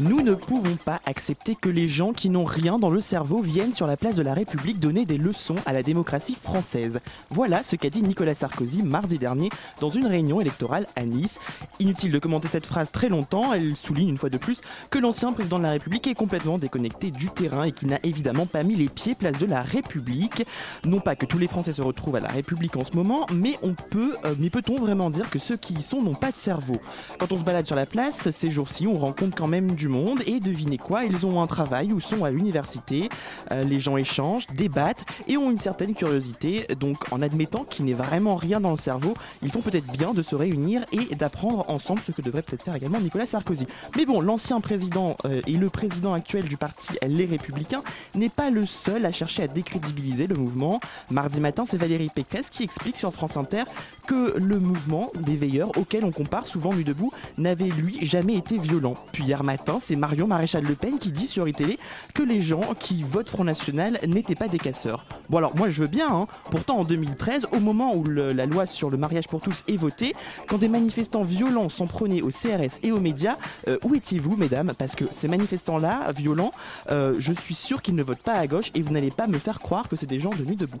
Nous 0.00 0.22
ne 0.22 0.32
pouvons 0.32 0.76
pas 0.76 1.00
accepter 1.04 1.54
que 1.54 1.68
les 1.68 1.86
gens 1.86 2.14
qui 2.14 2.30
n'ont 2.30 2.46
rien 2.46 2.78
dans 2.78 2.88
le 2.88 3.02
cerveau 3.02 3.42
viennent 3.42 3.74
sur 3.74 3.86
la 3.86 3.98
place 3.98 4.16
de 4.16 4.22
la 4.22 4.32
République 4.32 4.80
donner 4.80 5.04
des 5.04 5.18
leçons 5.18 5.56
à 5.66 5.74
la 5.74 5.82
démocratie 5.82 6.34
française. 6.34 7.00
Voilà 7.28 7.62
ce 7.62 7.76
qu'a 7.76 7.90
dit 7.90 8.02
Nicolas 8.02 8.34
Sarkozy 8.34 8.82
mardi 8.82 9.18
dernier 9.18 9.50
dans 9.80 9.90
une 9.90 10.06
réunion 10.06 10.40
électorale 10.40 10.86
à 10.96 11.04
Nice. 11.04 11.38
Inutile 11.78 12.10
de 12.10 12.18
commenter 12.18 12.48
cette 12.48 12.64
phrase 12.64 12.90
très 12.90 13.10
longtemps, 13.10 13.52
elle 13.52 13.76
souligne 13.76 14.08
une 14.08 14.16
fois 14.16 14.30
de 14.30 14.38
plus 14.38 14.62
que 14.88 14.98
l'ancien 14.98 15.30
président 15.34 15.58
de 15.58 15.64
la 15.64 15.72
République 15.72 16.06
est 16.06 16.14
complètement 16.14 16.56
déconnecté 16.56 17.10
du 17.10 17.28
terrain 17.28 17.64
et 17.64 17.72
qu'il 17.72 17.88
n'a 17.88 17.98
évidemment 18.02 18.46
pas 18.46 18.62
mis 18.62 18.76
les 18.76 18.88
pieds 18.88 19.14
place 19.14 19.36
de 19.36 19.46
la 19.46 19.60
République. 19.60 20.46
Non 20.86 21.00
pas 21.00 21.16
que 21.16 21.26
tous 21.26 21.38
les 21.38 21.48
Français 21.48 21.74
se 21.74 21.82
retrouvent 21.82 22.16
à 22.16 22.20
la 22.20 22.28
République 22.28 22.76
en 22.76 22.84
ce 22.86 22.96
moment, 22.96 23.26
mais 23.30 23.58
on 23.62 23.74
peut, 23.74 24.16
euh, 24.24 24.34
mais 24.38 24.48
peut-on 24.48 24.76
vraiment 24.76 25.10
dire 25.10 25.28
que 25.28 25.38
ceux 25.38 25.58
qui 25.58 25.74
y 25.74 25.82
sont 25.82 26.00
n'ont 26.00 26.14
pas 26.14 26.30
de 26.30 26.36
cerveau? 26.36 26.76
Quand 27.18 27.30
on 27.30 27.36
se 27.36 27.42
balade 27.42 27.66
sur 27.66 27.76
la 27.76 27.84
place, 27.84 28.30
ces 28.30 28.50
jours-ci, 28.50 28.86
on 28.86 28.96
rencontre 28.96 29.36
quand 29.36 29.48
même 29.48 29.72
du 29.72 29.81
monde 29.88 30.22
et 30.26 30.40
devinez 30.40 30.78
quoi, 30.78 31.04
ils 31.04 31.26
ont 31.26 31.40
un 31.40 31.46
travail 31.46 31.92
ou 31.92 32.00
sont 32.00 32.24
à 32.24 32.30
l'université. 32.30 33.08
Euh, 33.50 33.64
les 33.64 33.80
gens 33.80 33.96
échangent, 33.96 34.46
débattent 34.48 35.04
et 35.28 35.36
ont 35.36 35.50
une 35.50 35.58
certaine 35.58 35.94
curiosité. 35.94 36.66
Donc, 36.78 37.12
en 37.12 37.22
admettant 37.22 37.64
qu'il 37.64 37.84
n'est 37.84 37.92
vraiment 37.92 38.36
rien 38.36 38.60
dans 38.60 38.70
le 38.70 38.76
cerveau, 38.76 39.14
ils 39.42 39.50
font 39.50 39.60
peut-être 39.60 39.90
bien 39.92 40.12
de 40.12 40.22
se 40.22 40.34
réunir 40.34 40.84
et 40.92 41.14
d'apprendre 41.14 41.64
ensemble 41.68 42.00
ce 42.04 42.12
que 42.12 42.22
devrait 42.22 42.42
peut-être 42.42 42.64
faire 42.64 42.74
également 42.74 43.00
Nicolas 43.00 43.26
Sarkozy. 43.26 43.66
Mais 43.96 44.06
bon, 44.06 44.20
l'ancien 44.20 44.60
président 44.60 45.16
euh, 45.24 45.40
et 45.46 45.56
le 45.56 45.68
président 45.70 46.14
actuel 46.14 46.44
du 46.44 46.56
parti 46.56 46.92
Les 47.06 47.26
Républicains 47.26 47.82
n'est 48.14 48.28
pas 48.28 48.50
le 48.50 48.66
seul 48.66 49.06
à 49.06 49.12
chercher 49.12 49.44
à 49.44 49.48
décrédibiliser 49.48 50.26
le 50.26 50.36
mouvement. 50.36 50.80
Mardi 51.10 51.40
matin, 51.40 51.64
c'est 51.66 51.76
Valérie 51.76 52.10
Pécresse 52.14 52.50
qui 52.50 52.62
explique 52.62 52.98
sur 52.98 53.12
France 53.12 53.36
Inter 53.36 53.64
que 54.06 54.36
le 54.36 54.58
mouvement 54.58 55.10
des 55.14 55.36
veilleurs, 55.36 55.76
auquel 55.76 56.04
on 56.04 56.10
compare 56.10 56.46
souvent 56.46 56.72
Nuit 56.72 56.84
debout, 56.84 57.12
n'avait 57.38 57.66
lui 57.66 58.04
jamais 58.04 58.34
été 58.34 58.58
violent. 58.58 58.94
Puis 59.12 59.24
hier 59.24 59.44
matin, 59.44 59.78
c'est 59.80 59.96
Marion 59.96 60.26
Maréchal 60.26 60.64
Le 60.64 60.74
Pen 60.74 60.98
qui 60.98 61.12
dit 61.12 61.26
sur 61.26 61.46
iTélé 61.48 61.78
que 62.14 62.22
les 62.22 62.40
gens 62.40 62.74
qui 62.78 63.02
votent 63.02 63.28
Front 63.28 63.44
National 63.44 63.98
n'étaient 64.06 64.34
pas 64.34 64.48
des 64.48 64.58
casseurs. 64.58 65.04
Bon 65.30 65.38
alors 65.38 65.56
moi 65.56 65.70
je 65.70 65.82
veux 65.82 65.88
bien, 65.88 66.08
hein. 66.10 66.26
pourtant 66.50 66.78
en 66.78 66.84
2013, 66.84 67.48
au 67.52 67.60
moment 67.60 67.94
où 67.94 68.04
la 68.04 68.46
loi 68.46 68.66
sur 68.66 68.90
le 68.90 68.96
mariage 68.96 69.28
pour 69.28 69.40
tous 69.40 69.62
est 69.68 69.76
votée, 69.76 70.14
quand 70.48 70.58
des 70.58 70.68
manifestants 70.68 71.24
violents 71.24 71.68
s'en 71.68 71.86
prenaient 71.86 72.22
au 72.22 72.30
CRS 72.30 72.78
et 72.82 72.92
aux 72.92 73.00
médias, 73.00 73.36
euh, 73.68 73.78
où 73.82 73.94
étiez-vous 73.94 74.36
mesdames? 74.36 74.72
Parce 74.76 74.94
que 74.94 75.04
ces 75.14 75.28
manifestants-là, 75.28 76.12
violents, 76.12 76.52
euh, 76.90 77.14
je 77.18 77.32
suis 77.32 77.54
sûr 77.54 77.82
qu'ils 77.82 77.94
ne 77.94 78.02
votent 78.02 78.18
pas 78.18 78.34
à 78.34 78.46
gauche 78.46 78.70
et 78.74 78.82
vous 78.82 78.92
n'allez 78.92 79.10
pas 79.10 79.26
me 79.26 79.38
faire 79.38 79.60
croire 79.60 79.88
que 79.88 79.96
c'est 79.96 80.06
des 80.06 80.18
gens 80.18 80.30
de 80.30 80.44
Nuit 80.44 80.56
debout. 80.56 80.80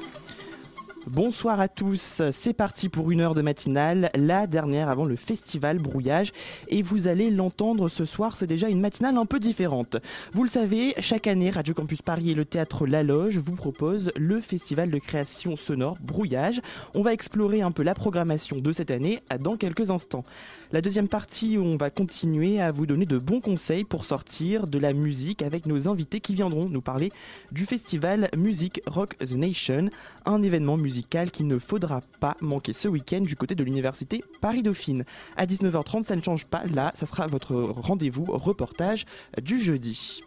Bonsoir 1.07 1.59
à 1.59 1.67
tous, 1.67 2.21
c'est 2.31 2.53
parti 2.53 2.87
pour 2.87 3.09
une 3.09 3.21
heure 3.21 3.33
de 3.33 3.41
matinale, 3.41 4.11
la 4.13 4.45
dernière 4.45 4.87
avant 4.87 5.03
le 5.03 5.15
festival 5.15 5.79
Brouillage. 5.79 6.31
Et 6.67 6.83
vous 6.83 7.07
allez 7.07 7.31
l'entendre 7.31 7.89
ce 7.89 8.05
soir, 8.05 8.37
c'est 8.37 8.45
déjà 8.45 8.69
une 8.69 8.79
matinale 8.79 9.17
un 9.17 9.25
peu 9.25 9.39
différente. 9.39 9.97
Vous 10.31 10.43
le 10.43 10.49
savez, 10.49 10.93
chaque 10.99 11.25
année, 11.25 11.49
Radio 11.49 11.73
Campus 11.73 12.03
Paris 12.03 12.29
et 12.29 12.35
le 12.35 12.45
théâtre 12.45 12.85
La 12.85 13.01
Loge 13.01 13.39
vous 13.39 13.55
proposent 13.55 14.11
le 14.15 14.41
festival 14.41 14.91
de 14.91 14.99
création 14.99 15.55
sonore 15.55 15.97
Brouillage. 16.01 16.61
On 16.93 17.01
va 17.01 17.13
explorer 17.13 17.61
un 17.61 17.71
peu 17.71 17.81
la 17.81 17.95
programmation 17.95 18.59
de 18.59 18.71
cette 18.71 18.91
année 18.91 19.23
dans 19.39 19.55
quelques 19.55 19.89
instants. 19.89 20.23
La 20.71 20.81
deuxième 20.81 21.09
partie, 21.09 21.57
on 21.57 21.77
va 21.77 21.89
continuer 21.89 22.61
à 22.61 22.71
vous 22.71 22.85
donner 22.85 23.07
de 23.07 23.17
bons 23.17 23.41
conseils 23.41 23.85
pour 23.85 24.05
sortir 24.05 24.67
de 24.67 24.77
la 24.77 24.93
musique 24.93 25.41
avec 25.41 25.65
nos 25.65 25.87
invités 25.87 26.19
qui 26.19 26.35
viendront 26.35 26.69
nous 26.69 26.81
parler 26.81 27.11
du 27.51 27.65
festival 27.65 28.29
Music 28.37 28.81
Rock 28.85 29.17
the 29.17 29.31
Nation, 29.31 29.89
un 30.25 30.43
événement 30.43 30.77
musical 30.77 30.90
qu'il 31.31 31.47
ne 31.47 31.59
faudra 31.59 32.01
pas 32.19 32.35
manquer 32.41 32.73
ce 32.73 32.87
week-end 32.87 33.21
du 33.21 33.35
côté 33.35 33.55
de 33.55 33.63
l'université 33.63 34.23
Paris-Dauphine. 34.41 35.03
À 35.37 35.45
19h30, 35.45 36.03
ça 36.03 36.15
ne 36.15 36.21
change 36.21 36.45
pas, 36.45 36.63
là, 36.65 36.91
ça 36.95 37.05
sera 37.05 37.27
votre 37.27 37.55
rendez-vous 37.55 38.25
reportage 38.25 39.05
du 39.41 39.59
jeudi. 39.59 40.21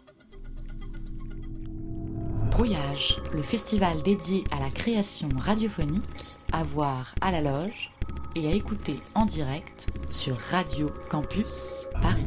Brouillage, 2.51 3.17
le 3.33 3.43
festival 3.43 4.01
dédié 4.03 4.43
à 4.51 4.59
la 4.59 4.69
création 4.69 5.27
radiophonique, 5.37 6.03
à 6.51 6.63
voir 6.63 7.13
à 7.21 7.31
la 7.31 7.41
loge 7.41 7.91
et 8.35 8.47
à 8.47 8.51
écouter 8.51 8.95
en 9.13 9.25
direct 9.25 9.87
sur 10.09 10.35
Radio 10.51 10.89
Campus 11.09 11.85
Paris. 12.01 12.25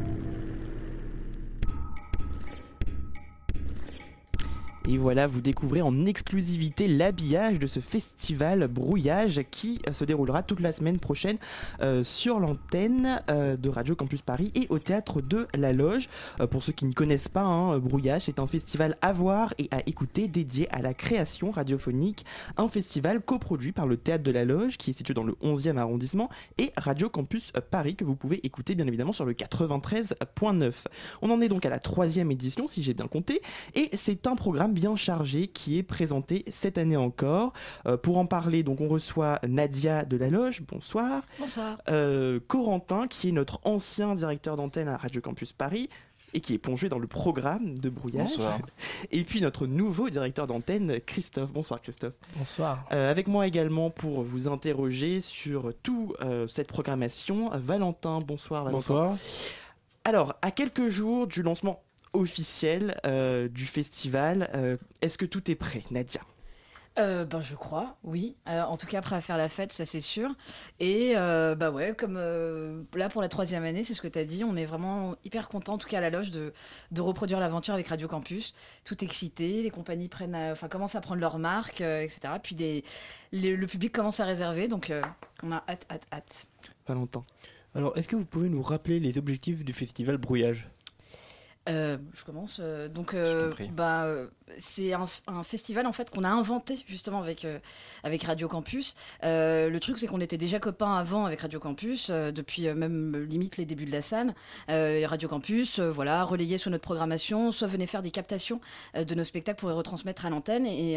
Et 4.90 4.96
voilà, 4.96 5.26
vous 5.26 5.42
découvrez 5.42 5.82
en 5.82 6.06
exclusivité 6.06 6.88
l'habillage 6.88 7.58
de 7.58 7.66
ce 7.66 7.78
festival 7.78 8.68
Brouillage 8.68 9.42
qui 9.50 9.82
euh, 9.86 9.92
se 9.92 10.06
déroulera 10.06 10.42
toute 10.42 10.60
la 10.60 10.72
semaine 10.72 10.98
prochaine 10.98 11.36
euh, 11.82 12.02
sur 12.02 12.40
l'antenne 12.40 13.20
euh, 13.30 13.58
de 13.58 13.68
Radio 13.68 13.94
Campus 13.94 14.22
Paris 14.22 14.50
et 14.54 14.66
au 14.70 14.78
théâtre 14.78 15.20
de 15.20 15.46
la 15.52 15.74
Loge. 15.74 16.08
Pour 16.50 16.62
ceux 16.62 16.72
qui 16.72 16.86
ne 16.86 16.94
connaissent 16.94 17.28
pas, 17.28 17.42
hein, 17.42 17.78
Brouillage, 17.78 18.22
c'est 18.22 18.38
un 18.38 18.46
festival 18.46 18.96
à 19.02 19.12
voir 19.12 19.52
et 19.58 19.68
à 19.72 19.86
écouter 19.86 20.26
dédié 20.26 20.70
à 20.70 20.80
la 20.80 20.94
création 20.94 21.50
radiophonique. 21.50 22.24
Un 22.56 22.68
festival 22.68 23.20
coproduit 23.20 23.72
par 23.72 23.86
le 23.86 23.98
théâtre 23.98 24.24
de 24.24 24.30
la 24.30 24.46
Loge 24.46 24.78
qui 24.78 24.92
est 24.92 24.94
situé 24.94 25.12
dans 25.12 25.22
le 25.22 25.34
11e 25.42 25.76
arrondissement 25.76 26.30
et 26.56 26.72
Radio 26.78 27.10
Campus 27.10 27.52
Paris 27.70 27.94
que 27.94 28.06
vous 28.06 28.16
pouvez 28.16 28.40
écouter 28.46 28.74
bien 28.74 28.86
évidemment 28.86 29.12
sur 29.12 29.26
le 29.26 29.34
93.9. 29.34 30.72
On 31.20 31.30
en 31.30 31.42
est 31.42 31.48
donc 31.50 31.66
à 31.66 31.70
la 31.70 31.78
troisième 31.78 32.30
édition 32.30 32.66
si 32.66 32.82
j'ai 32.82 32.94
bien 32.94 33.06
compté 33.06 33.42
et 33.74 33.90
c'est 33.92 34.26
un 34.26 34.34
programme 34.34 34.72
bien 34.78 34.94
chargé 34.94 35.48
qui 35.48 35.76
est 35.76 35.82
présenté 35.82 36.44
cette 36.50 36.78
année 36.78 36.96
encore. 36.96 37.52
Euh, 37.86 37.96
pour 37.96 38.18
en 38.18 38.26
parler, 38.26 38.62
donc 38.62 38.80
on 38.80 38.86
reçoit 38.86 39.40
Nadia 39.46 40.04
de 40.04 40.16
la 40.16 40.30
Loge, 40.30 40.62
bonsoir. 40.62 41.22
Bonsoir. 41.40 41.78
Euh, 41.88 42.38
Corentin, 42.46 43.08
qui 43.08 43.30
est 43.30 43.32
notre 43.32 43.58
ancien 43.64 44.14
directeur 44.14 44.56
d'antenne 44.56 44.86
à 44.86 44.96
Radio 44.96 45.20
Campus 45.20 45.52
Paris 45.52 45.88
et 46.32 46.40
qui 46.40 46.54
est 46.54 46.58
plongé 46.58 46.88
dans 46.88 47.00
le 47.00 47.08
programme 47.08 47.76
de 47.76 47.88
brouillage. 47.88 48.28
Bonsoir. 48.28 48.60
Et 49.10 49.24
puis 49.24 49.40
notre 49.40 49.66
nouveau 49.66 50.10
directeur 50.10 50.46
d'antenne, 50.46 51.00
Christophe. 51.00 51.52
Bonsoir 51.52 51.82
Christophe. 51.82 52.14
Bonsoir. 52.36 52.84
Euh, 52.92 53.10
avec 53.10 53.26
moi 53.26 53.48
également 53.48 53.90
pour 53.90 54.22
vous 54.22 54.46
interroger 54.46 55.20
sur 55.20 55.72
toute 55.82 56.14
cette 56.48 56.68
programmation, 56.68 57.50
Valentin. 57.54 58.20
Bonsoir 58.20 58.64
Valentin. 58.64 58.94
Bonsoir. 58.94 59.16
Alors, 60.04 60.36
à 60.40 60.52
quelques 60.52 60.88
jours 60.88 61.26
du 61.26 61.42
lancement 61.42 61.82
officiel 62.18 62.96
euh, 63.06 63.48
du 63.48 63.64
festival, 63.66 64.50
euh, 64.54 64.76
est-ce 65.02 65.18
que 65.18 65.26
tout 65.26 65.50
est 65.50 65.54
prêt, 65.54 65.82
Nadia? 65.90 66.20
Euh, 66.98 67.24
ben, 67.24 67.40
je 67.42 67.54
crois, 67.54 67.96
oui. 68.02 68.34
Euh, 68.48 68.60
en 68.62 68.76
tout 68.76 68.86
cas, 68.88 69.00
prêt 69.00 69.14
à 69.14 69.20
faire 69.20 69.36
la 69.36 69.48
fête, 69.48 69.72
ça 69.72 69.86
c'est 69.86 70.00
sûr. 70.00 70.34
Et 70.80 71.12
euh, 71.16 71.54
bah 71.54 71.70
ouais, 71.70 71.94
comme 71.94 72.16
euh, 72.16 72.82
là 72.96 73.08
pour 73.08 73.22
la 73.22 73.28
troisième 73.28 73.62
année, 73.62 73.84
c'est 73.84 73.94
ce 73.94 74.00
que 74.02 74.08
tu 74.08 74.18
as 74.18 74.24
dit, 74.24 74.42
on 74.42 74.56
est 74.56 74.64
vraiment 74.66 75.14
hyper 75.24 75.48
content, 75.48 75.74
en 75.74 75.78
tout 75.78 75.86
cas 75.86 75.98
à 75.98 76.00
la 76.00 76.10
loge, 76.10 76.32
de, 76.32 76.52
de 76.90 77.00
reproduire 77.00 77.38
l'aventure 77.38 77.72
avec 77.74 77.86
Radio 77.86 78.08
Campus. 78.08 78.52
Tout 78.84 79.04
excité, 79.04 79.62
les 79.62 79.70
compagnies 79.70 80.08
prennent, 80.08 80.34
à- 80.34 80.50
enfin 80.50 80.66
commencent 80.66 80.96
à 80.96 81.00
prendre 81.00 81.20
leurs 81.20 81.38
marques, 81.38 81.82
euh, 81.82 82.00
etc. 82.02 82.20
Puis 82.42 82.56
des, 82.56 82.82
les- 83.30 83.54
le 83.54 83.66
public 83.68 83.92
commence 83.92 84.18
à 84.18 84.24
réserver, 84.24 84.66
donc 84.66 84.90
euh, 84.90 85.00
on 85.44 85.52
a 85.52 85.62
hâte, 85.68 85.86
hâte, 85.88 86.02
hâte. 86.12 86.46
Valentin. 86.88 87.22
Alors, 87.76 87.96
est-ce 87.96 88.08
que 88.08 88.16
vous 88.16 88.24
pouvez 88.24 88.48
nous 88.48 88.62
rappeler 88.62 88.98
les 88.98 89.18
objectifs 89.18 89.64
du 89.64 89.72
festival 89.72 90.16
Brouillage? 90.16 90.68
Euh, 91.68 91.98
je 92.14 92.24
commence. 92.24 92.60
euh, 92.62 92.88
donc, 92.88 93.12
Je 93.12 93.18
euh, 93.18 93.52
bah, 93.72 94.04
euh, 94.04 94.28
c'est 94.58 94.92
un, 94.92 95.06
festival 95.42 95.86
en 95.86 95.92
fait 95.92 96.10
qu'on 96.10 96.24
a 96.24 96.28
inventé 96.28 96.78
justement 96.86 97.20
avec 97.20 97.44
euh, 97.44 97.58
avec 98.02 98.22
Radio 98.24 98.48
Campus. 98.48 98.94
Euh, 99.24 99.70
le 99.70 99.80
truc, 99.80 99.98
c'est 99.98 100.06
qu'on 100.06 100.20
était 100.20 100.38
déjà 100.38 100.58
copains 100.58 100.94
avant 100.94 101.26
avec 101.26 101.40
Radio 101.40 101.60
Campus 101.60 102.08
euh, 102.10 102.32
depuis 102.32 102.68
même 102.74 103.16
limite 103.24 103.56
les 103.56 103.64
débuts 103.64 103.86
de 103.86 103.92
la 103.92 103.98
et 104.68 105.04
Radio 105.04 105.28
Campus, 105.28 105.80
voilà, 105.80 106.24
relayait 106.24 106.56
sur 106.56 106.70
notre 106.70 106.82
programmation, 106.82 107.52
soit 107.52 107.68
venait 107.68 107.86
faire 107.86 108.02
des 108.02 108.10
captations 108.10 108.60
de 108.94 109.14
nos 109.14 109.24
spectacles 109.24 109.58
pour 109.58 109.68
les 109.68 109.74
retransmettre 109.74 110.24
à 110.24 110.30
l'antenne. 110.30 110.64
Et, 110.66 110.96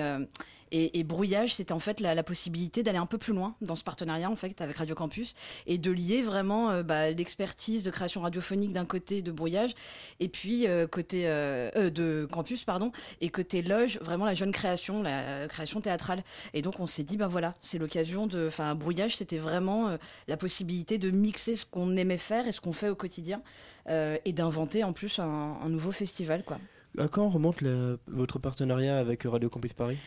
et, 0.72 1.04
brouillage, 1.04 1.56
c'était 1.56 1.74
en 1.74 1.80
fait 1.80 2.00
la, 2.00 2.24
possibilité 2.24 2.84
d'aller 2.84 3.00
un 3.00 3.06
peu 3.06 3.18
plus 3.18 3.34
loin 3.34 3.56
dans 3.60 3.76
ce 3.76 3.84
partenariat 3.84 4.30
en 4.30 4.38
fait 4.38 4.62
avec 4.62 4.78
Radio 4.78 4.96
Campus 4.96 5.34
et 5.68 5.78
de 5.78 5.92
lier 5.92 6.22
vraiment 6.22 6.82
bah, 6.84 7.12
l'expertise 7.12 7.84
de 7.84 7.92
création 7.92 8.22
radiophonique 8.22 8.72
d'un 8.72 8.86
côté 8.86 9.22
de 9.22 9.32
brouillage 9.32 9.74
et 10.22 10.30
puis 10.30 10.68
côté 10.90 11.26
de 11.26 12.28
campus 12.32 12.64
pardon 12.64 12.92
et 13.20 13.30
côté 13.42 13.62
loge, 13.64 13.98
vraiment 14.02 14.26
la 14.26 14.36
jeune 14.36 14.52
création, 14.52 15.02
la 15.02 15.48
création 15.48 15.82
théâtrale. 15.82 16.24
Et 16.54 16.62
donc 16.62 16.80
on 16.80 16.86
s'est 16.86 17.04
dit, 17.04 17.18
ben 17.18 17.28
voilà, 17.28 17.56
c'est 17.62 17.80
l'occasion 17.80 18.28
de. 18.28 18.48
Enfin, 18.48 18.76
Brouillage, 18.76 19.16
c'était 19.18 19.40
vraiment 19.40 19.88
euh, 19.88 19.98
la 20.28 20.38
possibilité 20.38 20.98
de 20.98 21.10
mixer 21.10 21.56
ce 21.56 21.66
qu'on 21.66 21.96
aimait 21.98 22.18
faire 22.18 22.48
et 22.48 22.52
ce 22.52 22.62
qu'on 22.62 22.74
fait 22.74 22.90
au 22.90 22.96
quotidien 22.96 23.42
euh, 23.90 24.18
et 24.26 24.34
d'inventer 24.34 24.84
en 24.84 24.94
plus 24.94 25.20
un, 25.20 25.70
nouveau 25.70 25.92
festival, 25.92 26.44
quoi. 26.44 26.60
À 26.98 27.08
quand 27.08 27.30
remonte 27.30 27.64
votre 28.08 28.38
partenariat 28.38 28.98
avec 29.00 29.24
Radio 29.24 29.50
Campus 29.50 29.74
Paris? 29.74 29.98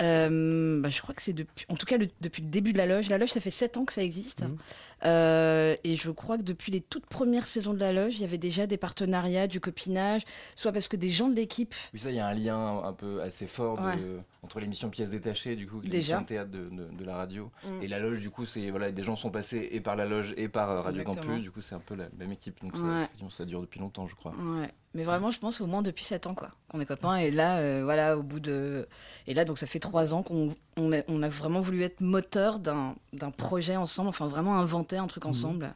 Euh, 0.00 0.80
bah, 0.80 0.90
je 0.90 1.00
crois 1.00 1.14
que 1.14 1.22
c'est 1.22 1.32
depuis, 1.32 1.64
en 1.68 1.74
tout 1.76 1.86
cas 1.86 1.96
le- 1.96 2.08
depuis 2.20 2.42
le 2.42 2.48
début 2.48 2.72
de 2.72 2.78
la 2.78 2.86
loge. 2.86 3.08
La 3.08 3.18
loge, 3.18 3.30
ça 3.30 3.40
fait 3.40 3.50
sept 3.50 3.76
ans 3.76 3.84
que 3.84 3.92
ça 3.92 4.02
existe. 4.02 4.42
Mhm. 4.42 4.56
Euh, 5.04 5.76
et 5.84 5.96
je 5.96 6.10
crois 6.10 6.38
que 6.38 6.42
depuis 6.42 6.72
les 6.72 6.80
toutes 6.80 7.06
premières 7.06 7.46
saisons 7.46 7.74
de 7.74 7.80
la 7.80 7.92
loge, 7.92 8.16
il 8.16 8.22
y 8.22 8.24
avait 8.24 8.38
déjà 8.38 8.66
des 8.66 8.76
partenariats, 8.78 9.46
du 9.46 9.60
copinage, 9.60 10.22
soit 10.54 10.72
parce 10.72 10.88
que 10.88 10.96
des 10.96 11.10
gens 11.10 11.28
de 11.28 11.34
l'équipe. 11.34 11.74
Oui, 11.92 12.00
ça, 12.00 12.10
il 12.10 12.16
y 12.16 12.20
a 12.20 12.26
un 12.26 12.34
lien 12.34 12.82
un 12.82 12.92
peu 12.92 13.20
assez 13.22 13.46
fort 13.46 13.78
de- 13.78 14.18
entre 14.42 14.58
l'émission 14.60 14.88
Pièces 14.88 15.10
détachées, 15.10 15.54
du 15.56 15.66
coup, 15.66 15.80
l'émission 15.82 16.20
de 16.22 16.26
théâtre 16.26 16.50
de, 16.50 16.68
de- 16.70 16.88
de 16.96 17.04
la 17.04 17.14
radio, 17.16 17.50
Mm. 17.64 17.82
et 17.82 17.88
la 17.88 17.98
loge, 17.98 18.20
du 18.20 18.30
coup, 18.30 18.46
c'est 18.46 18.70
voilà, 18.70 18.90
des 18.90 19.02
gens 19.02 19.16
sont 19.16 19.30
passés 19.30 19.68
et 19.72 19.80
par 19.80 19.96
la 19.96 20.06
loge 20.06 20.32
et 20.36 20.48
par 20.48 20.70
euh, 20.70 20.80
Radio 20.80 21.02
Exactement. 21.02 21.26
Campus, 21.32 21.42
du 21.42 21.50
coup, 21.50 21.60
c'est 21.60 21.74
un 21.74 21.80
peu 21.80 21.94
la 21.94 22.08
même 22.18 22.32
équipe, 22.32 22.60
donc 22.62 22.76
ça, 22.76 22.82
Ouais. 22.82 23.30
ça 23.30 23.44
dure 23.44 23.60
depuis 23.60 23.80
longtemps, 23.80 24.06
je 24.08 24.14
crois. 24.14 24.32
Ouais. 24.32 24.70
Mais 24.96 25.04
vraiment, 25.04 25.30
je 25.30 25.38
pense 25.38 25.60
au 25.60 25.66
moins 25.66 25.82
depuis 25.82 26.04
7 26.04 26.26
ans, 26.26 26.34
quoi, 26.34 26.50
qu'on 26.68 26.80
est 26.80 26.86
copains. 26.86 27.16
Et 27.18 27.30
là, 27.30 27.58
euh, 27.58 27.82
voilà, 27.84 28.16
au 28.16 28.22
bout 28.22 28.40
de. 28.40 28.88
Et 29.26 29.34
là, 29.34 29.44
donc, 29.44 29.58
ça 29.58 29.66
fait 29.66 29.78
3 29.78 30.14
ans 30.14 30.22
qu'on 30.22 30.54
on 30.78 30.92
a, 30.92 31.02
on 31.08 31.22
a 31.22 31.28
vraiment 31.28 31.60
voulu 31.60 31.82
être 31.82 32.00
moteur 32.00 32.58
d'un 32.58 32.94
projet 33.36 33.76
ensemble, 33.76 34.08
enfin, 34.08 34.26
vraiment 34.26 34.58
inventer 34.58 34.96
un 34.96 35.06
truc 35.06 35.24
Mhm. 35.24 35.30
ensemble. 35.30 35.74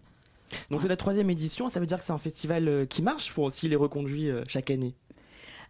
Donc 0.68 0.82
c'est 0.82 0.88
la 0.88 0.96
troisième 0.96 1.30
édition, 1.30 1.68
ça 1.68 1.78
veut 1.78 1.86
dire 1.86 1.98
que 1.98 2.04
c'est 2.04 2.12
un 2.12 2.18
festival 2.18 2.66
euh, 2.66 2.84
qui 2.84 3.02
marche 3.02 3.32
pour 3.32 3.44
aussi 3.44 3.68
les 3.68 3.76
reconduits 3.76 4.28
euh, 4.28 4.42
chaque 4.48 4.68
année? 4.70 4.94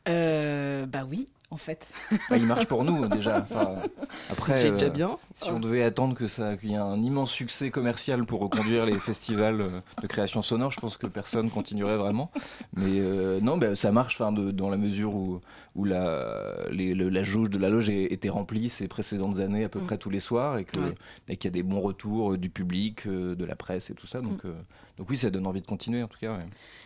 Euh, 0.09 0.87
bah 0.87 1.07
oui, 1.09 1.27
en 1.51 1.57
fait. 1.57 1.89
Bah, 2.31 2.37
il 2.37 2.47
marche 2.47 2.67
pour 2.67 2.85
nous, 2.85 3.09
déjà. 3.17 3.41
Enfin, 3.51 3.75
après, 4.31 4.57
c'est 4.57 4.71
déjà 4.73 4.87
euh, 4.87 4.91
bien. 4.91 5.19
Si 5.35 5.49
on 5.51 5.59
devait 5.61 5.83
attendre 5.83 6.15
que 6.15 6.27
ça, 6.29 6.57
qu'il 6.57 6.71
y 6.71 6.75
ait 6.75 6.77
un 6.77 7.03
immense 7.03 7.31
succès 7.31 7.71
commercial 7.71 8.25
pour 8.25 8.41
reconduire 8.41 8.87
les 8.87 8.99
festivals 9.01 9.61
euh, 9.61 9.81
de 10.03 10.07
création 10.07 10.43
sonore, 10.43 10.71
je 10.71 10.81
pense 10.81 10.97
que 10.97 11.07
personne 11.07 11.51
continuerait 11.51 11.97
vraiment. 11.97 12.31
Mais 12.75 12.99
euh, 13.01 13.41
non, 13.41 13.57
bah, 13.59 13.75
ça 13.75 13.91
marche 13.93 14.21
enfin, 14.21 14.33
de- 14.33 14.51
dans 14.51 14.71
la 14.71 14.77
mesure 14.77 15.15
où, 15.15 15.41
où 15.75 15.85
la, 15.85 16.55
les- 16.71 16.95
le- 16.95 17.09
la 17.09 17.23
jauge 17.23 17.51
de 17.51 17.59
la 17.59 17.69
loge 17.69 17.91
était 17.91 18.29
remplie 18.29 18.71
ces 18.71 18.89
précédentes 18.89 19.39
années 19.41 19.65
à 19.65 19.69
peu 19.69 19.81
Mm. 19.81 19.87
près 19.87 19.99
tous 19.99 20.11
les 20.11 20.21
soirs 20.21 20.59
et 20.59 20.65
que- 20.65 20.79
Ouais. 20.79 20.95
et 21.29 21.37
qu'il 21.37 21.49
y 21.49 21.53
a 21.53 21.55
des 21.55 21.63
bons 21.63 21.81
retours 21.81 22.37
du 22.39 22.51
public, 22.51 23.07
de 23.09 23.45
la 23.45 23.57
presse 23.57 23.91
et 23.91 23.95
tout 23.95 24.07
ça. 24.07 24.21
Mm. 24.21 24.29
Donc, 24.29 24.45
euh, 24.45 24.53
donc 24.99 25.09
oui, 25.11 25.17
ça 25.17 25.31
donne 25.31 25.47
envie 25.47 25.61
de 25.63 25.67
continuer 25.67 26.03
en 26.03 26.09
tout 26.09 26.19
cas. 26.19 26.33
ouais. 26.33 26.41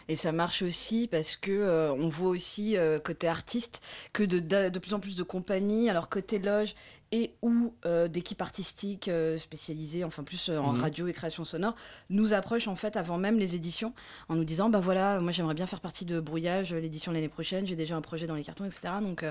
Et 0.09 0.17
ça 0.17 0.33
marche 0.33 0.63
aussi 0.63 1.09
parce 1.11 1.35
que 1.37 1.51
euh, 1.51 1.93
on 1.95 2.09
voit 2.09 2.29
aussi 2.29 2.77
euh, 2.77 2.99
côté 2.99 3.27
artiste 3.27 3.81
que 4.13 4.23
de, 4.23 4.39
de, 4.55 4.79
plus 4.79 4.95
en 4.95 5.01
plus 5.01 5.17
de 5.17 5.23
compagnies, 5.23 5.91
alors 5.91 6.09
côté 6.09 6.39
loge 6.39 6.75
et 7.15 7.33
ou 7.43 7.73
euh, 7.87 8.09
d'équipes 8.09 8.43
artistiques 8.43 9.07
euh, 9.07 9.39
spécialisées, 9.39 10.03
enfin 10.03 10.25
plus 10.25 10.49
euh, 10.49 10.59
en 10.59 10.73
Mhm. 10.73 10.81
radio 10.81 11.07
et 11.07 11.13
création 11.13 11.45
sonore, 11.45 11.77
nous 12.11 12.33
approchent 12.35 12.67
en 12.67 12.75
fait 12.75 12.97
avant 12.97 13.19
même 13.19 13.39
les 13.39 13.55
éditions 13.55 13.93
en 14.29 14.35
nous 14.35 14.45
disant 14.45 14.69
bah 14.69 14.81
voilà, 14.81 15.21
moi 15.21 15.31
j'aimerais 15.31 15.55
bien 15.55 15.67
faire 15.67 15.81
partie 15.81 16.05
de 16.05 16.19
Brouillage 16.19 16.73
euh, 16.73 16.81
l'édition 16.81 17.13
l'année 17.13 17.29
prochaine, 17.29 17.67
j'ai 17.67 17.77
déjà 17.77 17.95
un 17.97 18.01
projet 18.01 18.27
dans 18.27 18.35
les 18.35 18.43
cartons, 18.43 18.65
etc. 18.65 18.95
Donc 19.01 19.25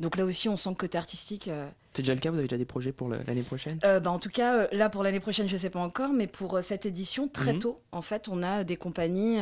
donc 0.00 0.16
là 0.16 0.24
aussi 0.26 0.48
on 0.50 0.56
sent 0.58 0.70
que 0.74 0.80
côté 0.86 0.98
artistique 0.98 1.48
C'est 1.94 2.02
déjà 2.02 2.14
le 2.14 2.20
cas, 2.20 2.30
vous 2.30 2.36
avez 2.38 2.46
déjà 2.46 2.58
des 2.58 2.64
projets 2.66 2.92
pour 2.92 3.08
le- 3.08 3.20
l'année 3.26 3.42
prochaine? 3.42 3.78
Bah, 3.82 4.10
en 4.10 4.18
tout 4.20 4.28
cas, 4.28 4.68
là 4.72 4.88
pour 4.90 5.02
l'année 5.02 5.18
prochaine, 5.20 5.48
je 5.48 5.54
ne 5.54 5.58
sais 5.58 5.70
pas 5.70 5.80
encore, 5.80 6.12
mais 6.12 6.26
pour 6.28 6.58
cette 6.62 6.86
édition, 6.86 7.26
très 7.26 7.54
Mhm. 7.54 7.58
tôt, 7.58 7.80
en 7.90 8.00
fait, 8.02 8.28
on 8.28 8.42
a 8.42 8.62
des 8.64 8.76
compagnies. 8.76 9.38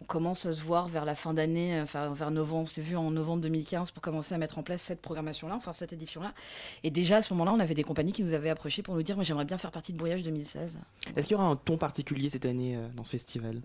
on 0.00 0.06
commence 0.06 0.44
à 0.44 0.52
se 0.52 0.60
voir 0.60 0.86
vers 0.88 1.04
la 1.06 1.14
fin 1.14 1.32
d'année, 1.32 1.80
enfin 1.80 2.12
vers 2.12 2.30
novembre. 2.30 2.64
On 2.64 2.66
s'est 2.66 2.82
vu 2.82 2.94
en 2.96 3.10
novembre 3.10 3.40
2015 3.42 3.90
pour 3.90 4.02
commencer 4.02 4.34
à 4.34 4.38
mettre 4.38 4.58
en 4.58 4.62
place 4.62 4.82
cette 4.82 5.00
programmation-là, 5.00 5.54
enfin 5.56 5.72
cette 5.72 5.94
édition-là. 5.94 6.34
Et 6.82 6.90
déjà 6.90 7.18
à 7.18 7.22
ce 7.22 7.32
moment-là, 7.34 7.52
on 7.56 7.60
avait 7.60 7.74
des 7.74 7.82
compagnies 7.84 8.12
qui 8.12 8.22
nous 8.22 8.32
avaient 8.34 8.50
approchés 8.50 8.82
pour 8.82 8.94
nous 8.94 9.02
dire, 9.02 9.16
moi 9.16 9.24
j'aimerais 9.24 9.44
bien 9.44 9.58
faire 9.58 9.70
partie 9.70 9.92
de 9.92 9.98
Brouillage 9.98 10.22
2016, 10.22 10.78
Est-ce 11.16 11.26
qu'il 11.26 11.36
y 11.36 11.40
aura 11.40 11.48
un 11.48 11.56
ton 11.56 11.76
particulier 11.76 12.28
cette 12.30 12.46
année 12.46 12.76
euh, 12.76 12.86
dans 12.96 13.04
ce 13.04 13.10
festival? 13.12 13.60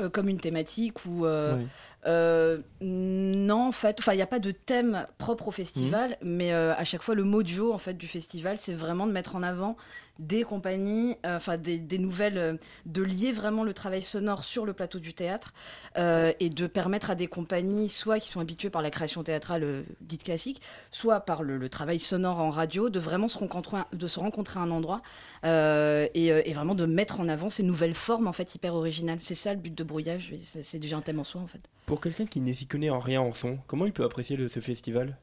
Euh, 0.00 0.08
comme 0.08 0.28
une 0.28 0.40
thématique 0.40 1.04
ou. 1.04 1.26
euh. 1.26 1.62
Euh, 2.06 2.58
non, 2.80 3.68
en 3.68 3.72
fait, 3.72 4.00
enfin, 4.00 4.12
il 4.12 4.16
n'y 4.16 4.22
a 4.22 4.26
pas 4.26 4.40
de 4.40 4.50
thème 4.50 5.06
propre 5.18 5.48
au 5.48 5.50
Mhm. 5.50 5.54
festival, 5.56 6.16
mais 6.22 6.52
euh, 6.52 6.74
à 6.74 6.84
chaque 6.84 7.02
fois, 7.02 7.14
le 7.14 7.22
mojo 7.24 7.72
en 7.72 7.78
fait 7.78 7.94
du 7.94 8.08
festival, 8.08 8.58
c'est 8.58 8.74
vraiment 8.74 9.06
de 9.06 9.12
mettre 9.12 9.36
en 9.36 9.42
avant 9.42 9.76
des 10.18 10.42
compagnies, 10.42 11.16
euh, 11.24 11.36
enfin 11.36 11.56
des, 11.56 11.78
des 11.78 11.98
nouvelles, 11.98 12.58
de 12.86 13.02
lier 13.02 13.32
vraiment 13.32 13.64
le 13.64 13.72
travail 13.72 14.02
sonore 14.02 14.44
sur 14.44 14.66
le 14.66 14.72
plateau 14.72 14.98
du 14.98 15.14
théâtre 15.14 15.54
et 15.96 16.50
de 16.50 16.66
permettre 16.66 17.10
à 17.10 17.14
des 17.14 17.26
compagnies, 17.28 17.88
soit 17.88 18.18
qui 18.20 18.28
sont 18.28 18.40
habituées 18.40 18.70
par 18.70 18.82
la 18.82 18.90
création 18.90 19.22
théâtrale 19.22 19.84
dite 20.00 20.22
classique, 20.24 20.60
soit 20.90 21.20
par 21.20 21.42
le, 21.42 21.56
le 21.56 21.68
travail 21.68 21.98
sonore 21.98 22.38
en 22.40 22.50
radio, 22.50 22.88
de 22.90 22.98
vraiment 22.98 23.28
se 23.28 23.38
rencontrer, 23.38 23.78
de 23.92 24.06
se 24.06 24.18
rencontrer 24.20 24.58
à 24.60 24.62
un 24.62 24.70
endroit 24.70 25.02
et, 25.44 26.26
et 26.26 26.52
vraiment 26.52 26.74
de 26.74 26.86
mettre 26.86 27.20
en 27.20 27.28
avant 27.28 27.48
ces 27.50 27.62
nouvelles 27.62 27.94
formes 27.94 28.26
en 28.26 28.32
fait 28.32 28.54
hyper 28.54 28.74
originales. 28.74 29.18
C'est 29.22 29.34
ça 29.34 29.52
le 29.54 29.60
but 29.60 29.74
de 29.74 29.84
brouillage. 29.84 30.32
c'est 30.42 30.78
déjà 30.78 30.96
un 30.96 31.02
thème 31.02 31.20
en 31.20 31.24
soi 31.24 31.40
en 31.40 31.46
fait. 31.46 31.60
Pour 31.86 32.00
quelqu'un 32.00 32.26
qui 32.26 32.40
ne 32.40 32.52
s'y 32.52 32.66
connaît 32.66 32.90
en 32.90 32.98
rien 33.00 33.20
en 33.20 33.32
son, 33.34 33.58
comment 33.66 33.86
il 33.86 33.92
peut 33.92 34.04
apprécier 34.04 34.36
le- 34.36 34.48
ce 34.48 34.60
festival? 34.60 35.16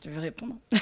Tu 0.00 0.10
veux 0.10 0.20
répondre. 0.20 0.54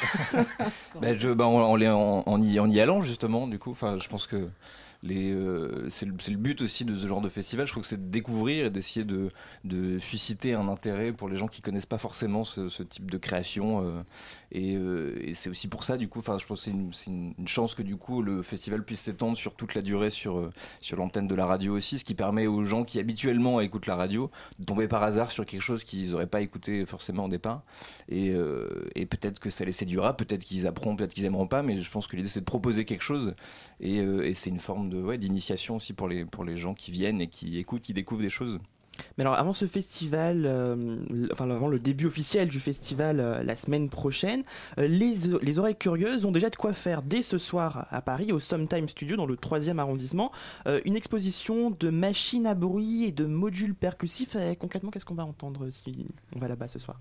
Bah, 1.01 1.17
je, 1.17 1.29
bah, 1.31 1.47
en, 1.47 1.55
en 1.61 1.77
les- 1.77 1.89
en- 1.89 2.23
en 2.27 2.43
y, 2.43 2.59
en 2.59 2.69
y 2.71 2.81
allant 2.81 3.01
justement, 3.03 3.47
du 3.47 3.59
coup, 3.59 3.71
enfin, 3.71 3.99
je 4.01 4.09
pense 4.09 4.27
que 4.27 4.49
euh, 5.09 5.89
c'est 5.89 6.05
le, 6.05 6.37
but 6.37 6.61
aussi 6.61 6.85
de 6.85 6.95
ce 6.95 7.07
genre 7.07 7.21
de 7.21 7.29
festival. 7.29 7.67
Je 7.67 7.73
trouve 7.73 7.83
que 7.83 7.89
c'est 7.89 8.03
de 8.03 8.11
découvrir 8.11 8.67
et 8.67 8.71
d'essayer 8.71 9.05
de, 9.05 9.31
susciter 9.99 10.55
un 10.55 10.69
intérêt 10.69 11.13
pour 11.13 11.29
les 11.29 11.37
gens 11.37 11.49
qui 11.49 11.63
connaissent 11.63 11.87
pas 11.87 11.99
forcément 11.99 12.45
ce, 12.45 12.83
type 12.83 13.11
de 13.11 13.19
création. 13.19 13.85
euh, 13.85 14.03
et 14.53 14.77
euh, 14.77 15.17
et 15.23 15.35
c'est 15.35 15.49
aussi 15.49 15.69
pour 15.69 15.85
ça, 15.85 15.97
du 15.97 16.09
coup, 16.09 16.21
je 16.21 16.27
pense 16.47 16.65
que 16.65 16.71
c'est 16.93 17.11
une, 17.11 17.33
chance 17.47 17.75
que 17.75 17.83
du 17.83 17.97
coup 17.97 18.23
le 18.23 18.43
festival 18.43 18.85
puisse 18.85 19.01
s'étendre 19.01 19.37
sur 19.37 19.55
toute 19.55 19.75
la 19.75 19.83
durée 19.83 20.11
sur 20.11 20.53
l'antenne 20.97 21.27
de 21.27 21.35
la 21.35 21.47
radio 21.47 21.77
aussi, 21.77 21.99
ce 21.99 22.05
qui 22.05 22.15
permet 22.15 22.47
aux 22.47 22.65
gens 22.65 22.85
qui 22.85 22.99
habituellement 22.99 23.61
écoutent 23.61 23.87
la 23.87 23.97
radio 23.97 24.31
de 24.59 24.65
tomber 24.65 24.89
par 24.89 25.03
hasard 25.03 25.31
sur 25.31 25.47
quelque 25.47 25.61
chose 25.63 25.85
qu'ils 25.85 26.11
n'auraient 26.11 26.27
pas 26.27 26.41
écouté 26.41 26.85
forcément 26.85 27.25
au 27.25 27.29
départ. 27.29 27.63
Et, 28.09 28.35
peut-être 29.11 29.41
que 29.41 29.51
ça 29.51 29.65
les 29.65 29.73
séduira, 29.73 30.17
peut-être 30.17 30.45
qu'ils 30.45 30.67
apprendront, 30.67 30.97
peut-être 30.97 31.15
qu'ils 31.15 31.25
aimeront 31.25 31.49
pas, 31.49 31.63
mais 31.63 31.83
je 31.83 31.91
pense 31.91 32.07
que 32.07 32.17
l'idée 32.17 32.29
c'est 32.29 32.41
de 32.41 32.45
proposer 32.45 32.85
quelque 32.85 33.03
chose. 33.03 33.35
Et, 33.81 33.97
et 33.97 34.35
c'est 34.35 34.51
une 34.51 34.61
forme 34.61 34.90
de 34.91 35.01
ouais, 35.01 35.19
d'initiation 35.19 35.77
aussi 35.77 35.93
pour 35.93 36.09
les, 36.09 36.25
pour 36.25 36.45
les 36.45 36.57
gens 36.57 36.75
qui 36.75 36.91
viennent 36.91 37.21
et 37.21 37.29
qui 37.29 37.59
écoutent, 37.59 37.83
qui 37.83 37.95
découvrent 37.95 38.23
des 38.23 38.29
choses. 38.29 38.61
Mais 39.17 39.25
alors 39.25 39.35
avant 39.35 39.53
ce 39.53 39.67
festival, 39.67 40.45
euh, 40.47 40.99
enfin 41.33 41.51
avant 41.51 41.69
le 41.69 41.79
début 41.79 42.07
officiel 42.07 42.49
du 42.49 42.61
festival 42.61 43.21
euh, 43.21 43.43
la 43.43 43.57
semaine 43.57 43.89
prochaine, 43.89 44.43
euh, 44.79 44.87
les, 44.87 45.15
les 45.43 45.59
oreilles 45.59 45.77
curieuses 45.77 46.25
ont 46.25 46.33
déjà 46.33 46.51
de 46.51 46.57
quoi 46.57 46.73
faire 46.73 47.03
dès 47.03 47.23
ce 47.23 47.39
soir 47.39 47.87
à 47.91 48.03
Paris 48.03 48.33
au 48.33 48.41
Sometime 48.41 48.89
Studio 48.89 49.17
dans 49.17 49.27
le 49.27 49.37
3e 49.37 49.79
arrondissement 49.79 50.33
euh, 50.67 50.81
une 50.85 50.97
exposition 50.97 51.71
de 51.71 51.91
machines 51.91 52.47
à 52.47 52.55
bruit 52.55 53.05
et 53.05 53.13
de 53.13 53.25
modules 53.25 53.75
percussifs. 53.75 54.37
Euh, 54.37 54.55
concrètement, 54.55 54.91
qu'est-ce 54.91 55.05
qu'on 55.05 55.15
va 55.15 55.25
entendre 55.25 55.71
si 55.71 56.07
on 56.35 56.39
va 56.39 56.49
là-bas 56.49 56.69
ce 56.69 56.79
soir 56.79 57.01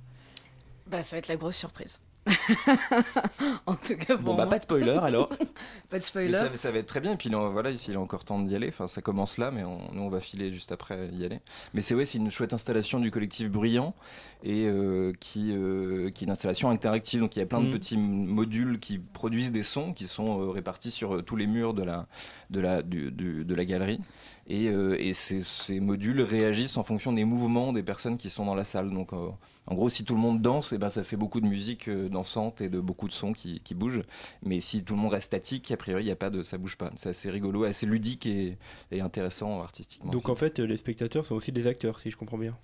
Bah, 0.88 1.03
ça 1.03 1.15
va 1.15 1.19
être 1.19 1.27
la 1.27 1.38
grosse 1.38 1.58
surprise. 1.58 2.00
en 3.65 3.75
tout 3.75 3.95
cas, 3.95 4.15
Bon 4.17 4.31
bah 4.36 4.43
moi. 4.43 4.48
pas 4.48 4.57
de 4.59 4.63
spoiler 4.63 4.91
alors. 4.91 5.29
Pas 5.89 5.98
de 5.98 6.05
Mais 6.15 6.31
ça, 6.33 6.55
ça 6.55 6.71
va 6.71 6.77
être 6.77 6.86
très 6.86 7.00
bien. 7.00 7.13
Et 7.13 7.17
puis 7.17 7.29
là, 7.29 7.50
voilà, 7.50 7.71
ici 7.71 7.88
il 7.89 7.95
est 7.95 7.98
encore 7.98 8.24
temps 8.24 8.39
d'y 8.39 8.55
aller. 8.55 8.67
Enfin, 8.69 8.88
ça 8.88 9.01
commence 9.01 9.38
là, 9.39 9.50
mais 9.50 9.63
on, 9.63 9.79
nous 9.93 10.03
on 10.03 10.09
va 10.09 10.19
filer 10.19 10.51
juste 10.53 10.71
après 10.71 11.09
y 11.13 11.25
aller. 11.25 11.39
Mais 11.74 11.81
c'est 11.81 11.95
ouais, 11.95 12.05
c'est 12.05 12.19
une 12.19 12.29
chouette 12.29 12.53
installation 12.53 13.00
du 13.00 13.09
collectif 13.09 13.50
Bruyant 13.50 13.95
et 14.43 14.67
euh, 14.67 15.13
qui, 15.19 15.51
euh, 15.51 16.12
qui 16.12 16.24
est 16.24 16.27
une 16.27 16.31
installation 16.31 16.69
interactive. 16.69 17.21
Donc 17.21 17.36
il 17.36 17.39
y 17.39 17.41
a 17.41 17.45
plein 17.48 17.62
de 17.62 17.65
Mhm. 17.65 17.71
petits 17.74 17.98
modules 17.98 18.79
qui 18.79 19.00
produisent 19.00 19.51
des 19.51 19.63
sons 19.63 19.93
qui 19.93 20.07
sont 20.07 20.41
euh, 20.41 20.50
répartis 20.51 20.91
sur 20.91 21.15
euh, 21.15 21.21
tous 21.24 21.36
les 21.36 21.48
murs 21.48 21.74
de 21.74 21.83
la, 21.83 22.05
de 22.51 22.59
la, 22.59 22.81
du- 22.83 23.12
du- 23.12 23.43
de 23.43 23.55
la 23.55 23.65
galerie. 23.65 24.00
Et, 24.48 24.67
euh, 24.69 24.95
et 25.00 25.13
ces, 25.13 25.41
ces 25.43 25.79
modules 25.79 26.21
réagissent 26.21 26.77
en 26.77 26.83
fonction 26.83 27.13
des 27.13 27.24
mouvements 27.25 27.71
des 27.74 27.83
personnes 27.83 28.17
qui 28.17 28.29
sont 28.29 28.45
dans 28.45 28.55
la 28.55 28.63
salle. 28.63 28.89
Donc 28.91 29.13
euh, 29.13 29.27
en 29.67 29.75
gros, 29.75 29.89
si 29.89 30.03
tout 30.03 30.15
le 30.15 30.19
monde 30.21 30.41
danse, 30.41 30.74
et 30.74 30.77
ben, 30.79 30.89
ça 30.89 31.03
fait 31.03 31.17
beaucoup 31.17 31.39
de 31.41 31.45
musique 31.48 31.88
euh, 31.88 32.09
dansante 32.19 32.61
et 32.61 32.69
de 32.69 32.79
beaucoup 32.79 33.07
de 33.07 33.13
sons 33.13 33.33
qui, 33.33 33.61
qui 33.61 33.73
bougent. 33.73 34.03
Mais 34.43 34.59
si 34.59 34.83
tout 34.83 34.95
le 34.95 35.01
monde 35.01 35.13
reste 35.13 35.27
statique, 35.27 35.71
a 35.71 35.77
priori, 35.77 36.03
il 36.03 36.07
y 36.07 36.11
a 36.11 36.15
pas 36.15 36.29
de, 36.29 36.43
ça 36.43 36.57
bouge 36.57 36.75
pas. 36.77 36.91
C'est 36.95 37.09
assez 37.09 37.29
rigolo, 37.31 37.63
assez 37.63 37.85
ludique 37.85 38.25
et, 38.25 38.57
et 38.91 39.01
intéressant 39.01 39.61
artistiquement. 39.61 40.11
Donc 40.11 40.27
en 40.29 40.35
fait, 40.35 40.59
les 40.59 40.77
spectateurs 40.77 41.25
sont 41.25 41.35
aussi 41.35 41.51
des 41.51 41.65
acteurs, 41.67 41.99
si 41.99 42.11
je 42.11 42.17
comprends 42.17 42.38
bien. 42.38 42.55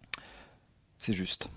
c'est 0.97 1.13
juste. 1.13 1.49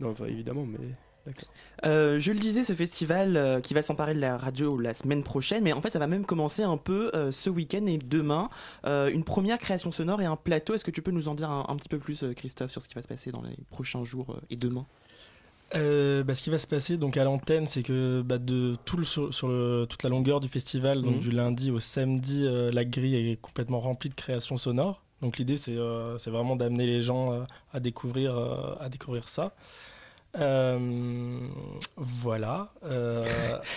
Non, 0.00 0.10
enfin, 0.10 0.26
évidemment, 0.26 0.66
mais 0.66 0.78
d'accord. 1.26 1.48
Euh, 1.86 2.18
je 2.18 2.32
le 2.32 2.38
disais, 2.38 2.64
ce 2.64 2.72
festival 2.74 3.36
euh, 3.36 3.60
qui 3.60 3.74
va 3.74 3.82
s'emparer 3.82 4.14
de 4.14 4.20
la 4.20 4.36
radio 4.36 4.78
la 4.78 4.92
semaine 4.94 5.22
prochaine, 5.22 5.62
mais 5.62 5.72
en 5.72 5.80
fait 5.80 5.90
ça 5.90 5.98
va 5.98 6.06
même 6.06 6.24
commencer 6.26 6.62
un 6.62 6.76
peu 6.76 7.10
euh, 7.14 7.30
ce 7.30 7.48
week-end 7.50 7.86
et 7.86 7.98
demain. 7.98 8.50
Euh, 8.84 9.08
une 9.10 9.24
première 9.24 9.58
création 9.58 9.92
sonore 9.92 10.20
et 10.20 10.26
un 10.26 10.36
plateau. 10.36 10.74
Est-ce 10.74 10.84
que 10.84 10.90
tu 10.90 11.02
peux 11.02 11.12
nous 11.12 11.28
en 11.28 11.34
dire 11.34 11.50
un, 11.50 11.64
un 11.68 11.76
petit 11.76 11.88
peu 11.88 11.98
plus, 11.98 12.24
euh, 12.24 12.34
Christophe, 12.34 12.72
sur 12.72 12.82
ce 12.82 12.88
qui 12.88 12.94
va 12.94 13.02
se 13.02 13.08
passer 13.08 13.30
dans 13.30 13.42
les 13.42 13.56
prochains 13.70 14.04
jours 14.04 14.32
euh, 14.32 14.40
et 14.50 14.56
demain? 14.56 14.86
Euh, 15.74 16.22
bah, 16.22 16.34
ce 16.34 16.42
qui 16.42 16.50
va 16.50 16.58
se 16.58 16.66
passer 16.66 16.96
donc 16.96 17.16
à 17.16 17.24
l'antenne, 17.24 17.66
c'est 17.66 17.82
que 17.82 18.22
bah, 18.22 18.38
de 18.38 18.76
tout 18.84 18.96
le, 18.96 19.04
sur, 19.04 19.34
sur 19.34 19.48
le- 19.48 19.86
toute 19.88 20.02
la 20.04 20.08
longueur 20.10 20.38
du 20.40 20.48
festival, 20.48 21.02
donc 21.02 21.14
Mhm. 21.14 21.20
du 21.20 21.30
lundi 21.30 21.70
au 21.70 21.80
samedi, 21.80 22.44
euh, 22.46 22.70
la 22.70 22.84
grille 22.84 23.16
est 23.16 23.36
complètement 23.40 23.80
remplie 23.80 24.08
de 24.08 24.14
créations 24.14 24.56
sonores. 24.56 25.02
Donc 25.22 25.38
l'idée, 25.38 25.56
c'est 25.56 25.76
euh, 25.76 26.16
vraiment 26.26 26.54
d'amener 26.54 26.86
les 26.86 27.02
gens 27.02 27.44
à 27.72 27.80
découvrir, 27.80 28.36
à 28.80 28.88
découvrir 28.88 29.28
ça. 29.28 29.52
Voilà. 31.96 32.68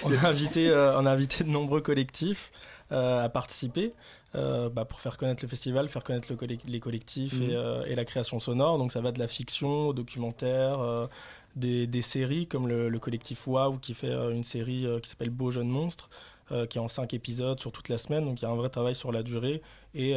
On, 0.03 0.11
a 0.11 0.27
invité, 0.27 0.71
on 0.73 1.05
a 1.05 1.11
invité 1.11 1.43
de 1.43 1.49
nombreux 1.49 1.81
collectifs 1.81 2.51
à 2.91 3.29
participer. 3.29 3.93
euh, 4.35 4.67
bah, 4.69 4.83
pour 4.85 4.99
faire 4.99 5.17
connaître 5.17 5.41
le 5.41 5.47
festival, 5.47 5.87
faire 5.87 6.03
connaître 6.03 6.27
le 6.31 6.37
les 6.67 6.79
collectifs 6.81 7.33
Mhm. 7.39 7.49
et, 7.49 7.55
euh, 7.55 7.81
et 7.87 7.95
la 7.95 8.03
création 8.05 8.39
sonore. 8.39 8.77
Donc 8.77 8.91
ça 8.91 8.99
va 9.01 9.11
de 9.13 9.19
la 9.19 9.27
fiction 9.27 9.87
au 9.87 9.93
documentaire, 9.93 10.79
euh, 10.79 11.07
des, 11.57 12.01
séries 12.01 12.47
comme 12.47 12.67
le, 12.67 12.89
le 12.89 12.99
collectif 12.99 13.47
Wow 13.47 13.77
qui 13.77 13.93
fait 13.93 14.09
euh, 14.09 14.31
une 14.31 14.43
série 14.43 14.85
euh, 14.85 14.99
qui 14.99 15.09
s'appelle 15.09 15.29
Beau 15.29 15.51
Jeune 15.51 15.69
Monstre, 15.69 16.09
euh, 16.51 16.65
qui 16.65 16.77
est 16.77 16.81
en 16.81 16.87
cinq 16.87 17.13
épisodes 17.13 17.59
sur 17.59 17.71
toute 17.71 17.89
la 17.89 17.97
semaine. 17.97 18.25
Donc 18.25 18.41
il 18.41 18.45
y 18.45 18.47
a 18.47 18.51
un 18.51 18.55
vrai 18.55 18.69
travail 18.69 18.95
sur 18.95 19.11
la 19.11 19.23
durée. 19.23 19.61
Et 19.93 20.15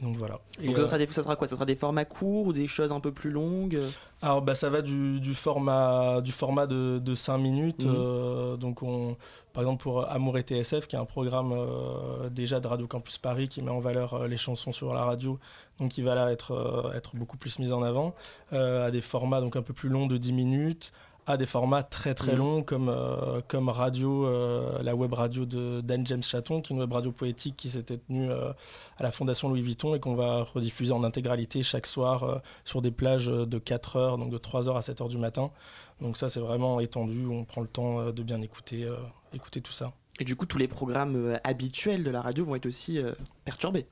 donc 0.00 0.16
voilà. 0.16 0.40
Et, 0.60 0.66
Donc 0.66 0.76
ça 0.76 0.82
euh, 0.82 0.86
sera, 0.86 0.98
des, 0.98 1.06
ça 1.06 1.22
sera 1.22 1.36
quoi? 1.36 1.46
Ça 1.48 1.54
sera 1.54 1.64
des 1.64 1.76
formats 1.76 2.04
courts 2.04 2.46
ou 2.46 2.52
des 2.52 2.66
choses 2.66 2.92
un 2.92 3.00
peu 3.00 3.12
plus 3.12 3.30
longues? 3.30 3.80
Alors 4.20 4.42
bah, 4.42 4.54
ça 4.54 4.68
va 4.68 4.82
du, 4.82 5.20
du 5.20 5.34
format, 5.34 6.20
du 6.20 6.32
format 6.32 6.66
de, 6.66 6.98
de 6.98 7.14
5 7.14 7.38
minutes. 7.38 7.84
Mhm. 7.86 7.94
euh, 7.96 8.56
donc 8.56 8.82
on, 8.82 9.16
par 9.56 9.62
exemple 9.62 9.82
pour 9.82 10.10
Amour 10.10 10.36
et 10.36 10.42
TSF, 10.42 10.86
qui 10.86 10.96
est 10.96 10.98
un 10.98 11.06
programme 11.06 11.52
euh, 11.52 12.28
déjà 12.28 12.60
de 12.60 12.66
Radio 12.66 12.86
Campus 12.86 13.16
Paris 13.16 13.48
qui 13.48 13.62
met 13.62 13.70
en 13.70 13.80
valeur 13.80 14.12
euh, 14.12 14.28
les 14.28 14.36
chansons 14.36 14.70
sur 14.70 14.92
la 14.92 15.04
radio, 15.04 15.38
donc 15.78 15.92
qui 15.92 16.02
va 16.02 16.14
là 16.14 16.30
être, 16.30 16.52
euh, 16.52 16.92
être 16.92 17.16
beaucoup 17.16 17.38
plus 17.38 17.58
mis 17.58 17.72
en 17.72 17.82
avant, 17.82 18.14
euh, 18.52 18.86
à 18.86 18.90
des 18.90 19.00
formats 19.00 19.40
donc 19.40 19.56
un 19.56 19.62
peu 19.62 19.72
plus 19.72 19.88
longs 19.88 20.06
de 20.06 20.18
10 20.18 20.34
minutes, 20.34 20.92
à 21.26 21.36
des 21.36 21.46
formats 21.46 21.82
très 21.82 22.14
très 22.14 22.32
Mhm. 22.32 22.38
longs 22.38 22.62
comme, 22.62 22.88
euh, 22.88 23.40
comme 23.48 23.68
radio, 23.68 24.26
euh, 24.26 24.78
la 24.82 24.94
web 24.94 25.12
radio 25.12 25.44
de 25.44 25.80
d'Anne 25.80 26.06
James 26.06 26.22
Chaton, 26.22 26.60
qui 26.60 26.72
est 26.72 26.76
une 26.76 26.80
web 26.80 26.92
radio 26.92 27.10
poétique 27.12 27.56
qui 27.56 27.68
s'était 27.68 27.98
tenue 27.98 28.30
euh, 28.30 28.52
à 28.98 29.02
la 29.02 29.10
Fondation 29.10 29.48
Louis 29.48 29.62
Vuitton 29.62 29.94
et 29.94 30.00
qu'on 30.00 30.14
va 30.14 30.44
rediffuser 30.44 30.92
en 30.92 31.02
intégralité 31.04 31.62
chaque 31.62 31.86
soir 31.86 32.40
sur 32.64 32.80
des 32.82 32.90
plages 32.90 33.26
de 33.26 33.58
4 33.58 33.96
heures, 33.96 34.18
donc 34.18 34.30
de 34.30 34.38
3 34.38 34.68
heures 34.68 34.76
à 34.76 34.82
7 34.82 35.00
heures 35.00 35.08
du 35.08 35.18
matin. 35.18 35.50
Donc 36.00 36.16
ça 36.16 36.28
c'est 36.28 36.40
vraiment 36.40 36.78
étendu, 36.80 37.26
on 37.26 37.44
prend 37.44 37.60
le 37.60 37.68
temps 37.68 38.10
de 38.12 38.22
bien 38.22 38.40
écouter, 38.40 38.88
écouter 39.34 39.60
tout 39.60 39.72
ça. 39.72 39.92
Et 40.18 40.24
du 40.24 40.34
coup, 40.34 40.46
tous 40.46 40.58
les 40.58 40.68
programmes 40.68 41.16
euh, 41.16 41.36
habituels 41.44 42.02
de 42.02 42.10
la 42.10 42.22
radio 42.22 42.44
vont 42.44 42.54
être 42.54 42.66
aussi 42.66 42.98
euh, 42.98 43.12
perturbés. 43.44 43.86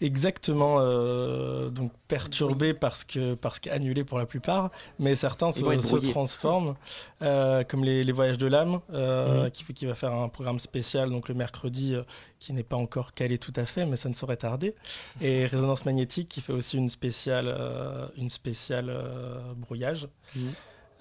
Exactement, 0.00 0.76
euh, 0.78 1.70
donc 1.70 1.92
perturbés 2.06 2.72
parce 2.72 3.04
que 3.04 3.34
parce 3.34 3.58
qu'annulés 3.58 4.04
pour 4.04 4.18
la 4.18 4.26
plupart, 4.26 4.70
mais 5.00 5.16
certains 5.16 5.50
se, 5.50 5.60
se 5.60 6.10
transforment, 6.10 6.74
euh, 7.22 7.64
comme 7.64 7.84
les, 7.84 8.04
les 8.04 8.12
voyages 8.12 8.38
de 8.38 8.46
l'âme, 8.46 8.80
qui, 9.52 9.86
va 9.86 9.94
faire 9.94 10.12
un 10.12 10.28
programme 10.28 10.60
spécial 10.60 11.10
donc 11.10 11.28
le 11.28 11.34
mercredi, 11.34 11.96
qui 12.38 12.52
n'est 12.52 12.62
pas 12.62 12.76
encore 12.76 13.12
calé 13.12 13.38
tout 13.38 13.52
à 13.56 13.64
fait, 13.64 13.86
mais 13.86 13.96
ça 13.96 14.08
ne 14.08 14.14
saurait 14.14 14.36
tarder, 14.36 14.76
et 15.20 15.46
Résonance 15.52 15.84
magnétique 15.84 16.28
qui 16.28 16.42
fait 16.42 16.52
aussi 16.52 16.76
une 16.76 16.90
spéciale 16.90 17.56
une 18.16 18.30
spéciale 18.30 18.92
brouillage. 19.56 20.06
Mhm. 20.36 20.52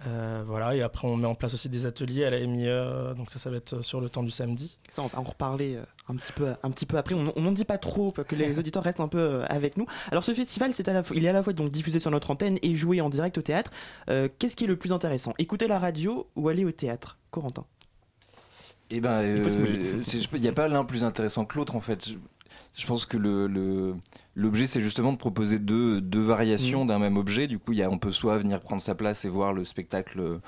Euh, 0.06 0.44
voilà, 0.46 0.75
et 0.75 0.82
après 0.84 1.08
on 1.08 1.18
met 1.18 1.25
en 1.25 1.34
place 1.34 1.56
aussi 1.56 1.70
des 1.70 1.88
ateliers 1.88 2.25
à 2.25 2.30
la 2.30 2.39
MIE, 2.46 2.68
euh, 2.68 3.16
donc 3.16 3.32
ça, 3.32 3.39
ça 3.39 3.50
va 3.50 3.58
être 3.58 3.82
sur 3.82 4.00
le 4.00 4.10
temps 4.10 4.22
du 4.22 4.30
samedi. 4.30 4.77
Ça, 4.89 5.01
on 5.01 5.08
va 5.08 5.20
en 5.20 5.24
reparler 5.24 5.75
euh, 5.75 5.84
un 6.10 6.16
petit 6.16 6.32
peu, 6.32 6.54
un 6.63 6.72
petit 6.72 6.86
peu 6.86 6.98
après. 6.98 7.16
On 7.16 7.42
n'en 7.42 7.51
dit 7.51 7.66
pas 7.66 7.77
trop 7.77 8.12
pour 8.12 8.25
que 8.25 8.36
les 8.36 8.60
auditeurs 8.60 8.84
restent 8.84 9.00
un 9.00 9.08
peu 9.08 9.20
euh, 9.20 9.46
avec 9.48 9.77
nous. 9.77 9.86
Alors, 10.12 10.24
ce 10.24 10.34
festival, 10.34 10.74
c'est 10.74 10.88
à 10.88 10.94
la 10.94 11.04
fois, 11.04 11.16
il 11.16 11.25
est 11.25 11.30
à 11.30 11.34
la 11.34 11.44
fois 11.44 11.54
donc 11.54 11.70
diffusé 11.70 12.00
sur 12.00 12.12
notre 12.12 12.32
antenne 12.32 12.58
et 12.62 12.75
joué 12.75 13.01
en 13.01 13.10
direct 13.10 13.38
au 13.38 13.42
théâtre. 13.42 13.72
Euh, 14.10 14.30
Qu'est-ce 14.39 14.56
qui 14.56 14.63
est 14.63 14.68
le 14.68 14.77
plus 14.77 14.94
intéressant? 14.94 15.34
Écouter 15.38 15.68
la 15.68 15.80
radio 15.80 16.27
ou 16.36 16.50
aller 16.50 16.66
au 16.66 16.72
théâtre? 16.72 17.18
Corentin 17.32 17.66
Eh 18.89 19.00
ben, 19.00 19.22
euh, 19.22 20.04
il 20.34 20.42
n'y 20.42 20.48
a 20.48 20.54
pas 20.54 20.68
l'un 20.68 20.86
plus 20.86 21.04
intéressant 21.04 21.46
que 21.46 21.58
l'autre 21.58 21.75
en 21.75 21.82
fait. 21.82 22.10
Je, 22.77 22.86
pense 22.86 23.05
que 23.05 23.17
le, 23.17 23.96
l'objet 24.36 24.67
c'est 24.67 24.81
justement 24.81 25.12
de 25.12 25.17
proposer 25.17 25.60
deux, 25.60 26.00
deux 26.00 26.22
variations 26.22 26.81
Mhm. 26.81 26.88
d'un 26.88 27.00
même 27.00 27.17
objet. 27.17 27.48
Du 27.48 27.57
coup, 27.60 27.74
il 27.74 27.79
y 27.79 27.84
a, 27.84 27.89
on 27.89 27.98
peut 27.98 28.12
soit 28.12 28.38
venir 28.38 28.62
prendre 28.62 28.81
sa 28.81 28.93
place 28.96 29.25
et 29.25 29.29
voir 29.29 29.51
le 29.53 29.63
spectacle 29.65 30.39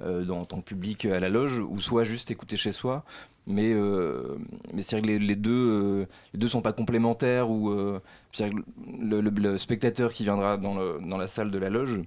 euh, 0.00 0.24
dans, 0.24 0.40
en 0.40 0.44
tant 0.44 0.60
que 0.60 0.64
public 0.66 1.04
à 1.06 1.18
la 1.20 1.28
loge, 1.28 1.58
ou 1.58 1.80
soit 1.80 2.04
juste 2.04 2.30
écouter 2.30 2.56
chez 2.56 2.72
soi. 2.72 3.04
Mais, 3.48 3.72
euh, 3.74 4.36
mais 4.72 4.82
c'est 4.82 4.94
vrai 4.96 5.02
que 5.02 5.08
les, 5.08 5.18
les 5.18 5.34
deux, 5.36 5.50
euh, 5.50 6.06
deux 6.34 6.46
sont 6.46 6.62
pas 6.62 6.72
complémentaires. 6.72 7.50
Ou 7.50 7.70
euh, 7.70 8.00
c'est-à-dire 8.32 8.58
que 8.60 8.62
le, 9.04 9.20
le- 9.20 9.30
le 9.30 9.58
spectateur 9.58 10.12
qui 10.12 10.22
viendra 10.22 10.56
dans 10.58 11.18
la 11.18 11.28
salle 11.28 11.50
de 11.50 11.58
la 11.58 11.68
loge 11.68 12.00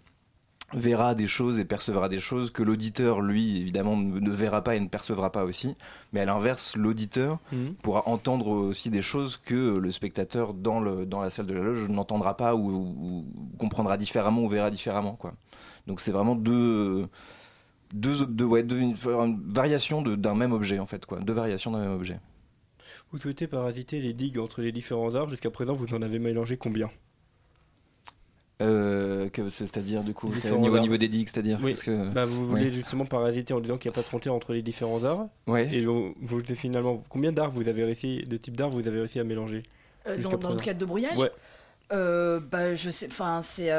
verra 0.73 1.15
des 1.15 1.27
choses 1.27 1.59
et 1.59 1.65
percevra 1.65 2.09
des 2.09 2.19
choses 2.19 2.51
que 2.51 2.63
l'auditeur, 2.63 3.21
lui, 3.21 3.57
évidemment, 3.57 3.95
ne, 3.95 4.29
verra 4.31 4.63
pas 4.63 4.75
et 4.75 4.79
ne 4.79 4.87
percevra 4.87 5.31
pas 5.31 5.43
aussi. 5.45 5.75
Mais 6.11 6.19
à 6.21 6.25
l'inverse, 6.25 6.75
l'auditeur 6.75 7.39
Mhm. 7.51 7.75
pourra 7.75 8.03
entendre 8.07 8.47
aussi 8.47 8.89
des 8.89 9.01
choses 9.01 9.37
que 9.37 9.77
le 9.77 9.91
spectateur 9.91 10.53
dans, 10.53 10.79
le, 10.79 11.05
dans 11.05 11.21
la 11.21 11.29
salle 11.29 11.45
de 11.45 11.53
la 11.53 11.61
loge 11.61 11.87
n'entendra 11.87 12.35
pas 12.35 12.55
ou, 12.55 12.69
ou 12.71 13.25
comprendra 13.57 13.97
différemment 13.97 14.43
ou 14.43 14.49
verra 14.49 14.69
différemment. 14.71 15.13
Quoi. 15.13 15.33
Donc 15.87 16.01
c'est 16.01 16.11
vraiment 16.11 16.35
deux, 16.35 17.07
deux, 17.93 18.25
deux, 18.25 18.45
ouais, 18.45 18.63
deux- 18.63 18.79
une, 18.79 18.95
une 19.05 19.41
variation 19.47 20.01
de- 20.01 20.15
d'un 20.15 20.33
même 20.35 20.51
objet, 20.51 20.79
en 20.79 20.87
fait. 20.87 21.05
Quoi. 21.05 21.19
Deux 21.19 21.33
variations 21.33 21.71
d'un 21.71 21.79
même 21.81 21.93
objet. 21.93 22.19
Vous 23.11 23.19
souhaitez 23.19 23.47
parasiter 23.47 24.01
les 24.01 24.13
digues 24.13 24.39
entre 24.39 24.61
les 24.61 24.71
différents 24.71 25.13
arts. 25.15 25.29
Jusqu'à 25.29 25.51
présent, 25.51 25.73
vous 25.73 25.93
en 25.93 26.01
avez 26.01 26.19
mélangé 26.19 26.57
combien? 26.57 26.89
Euh, 28.61 29.27
que- 29.29 29.49
c'est- 29.49 29.67
c'est-à-dire, 29.67 30.01
du 30.03 30.13
coup, 30.13 30.27
au 30.29 30.57
niveau, 30.59 30.79
niveau 30.79 30.95
des 30.95 31.09
digues, 31.09 31.27
c'est-à-dire 31.27 31.59
Oui. 31.61 31.71
parce 31.71 31.83
que- 31.83 32.09
Bah, 32.09 32.23
vous 32.23 32.41
Ouais. 32.43 32.47
voulez 32.47 32.71
justement 32.71 33.03
parasiter 33.05 33.53
en 33.53 33.59
disant 33.59 33.77
qu'il 33.77 33.89
n'y 33.89 33.93
a 33.93 33.95
pas 33.95 34.01
de 34.01 34.05
frontière 34.07 34.33
entre 34.33 34.53
les 34.53 34.61
différents 34.61 35.03
arts. 35.03 35.27
Ouais. 35.47 35.69
Et 35.73 35.83
vous, 35.83 36.15
vous- 36.21 36.41
finalement, 36.55 37.03
combien 37.09 37.33
d'arts 37.33 37.51
vous 37.51 37.67
avez 37.67 37.83
réussi, 37.83 38.23
de 38.23 38.37
types 38.37 38.55
d'arts 38.55 38.69
vous 38.69 38.87
avez 38.87 38.99
réussi 38.99 39.19
à 39.19 39.25
mélanger 39.25 39.63
Euh, 40.07 40.17
dans, 40.19 40.37
dans 40.37 40.51
le 40.51 40.55
cadre 40.57 40.79
de 40.79 40.85
brouillage? 40.85 41.17
Ouais. 41.17 41.31
Euh, 41.91 42.39
bah, 42.39 42.75
je 42.75 42.89
sais, 42.89 43.07
enfin, 43.09 43.41
c'est. 43.43 43.69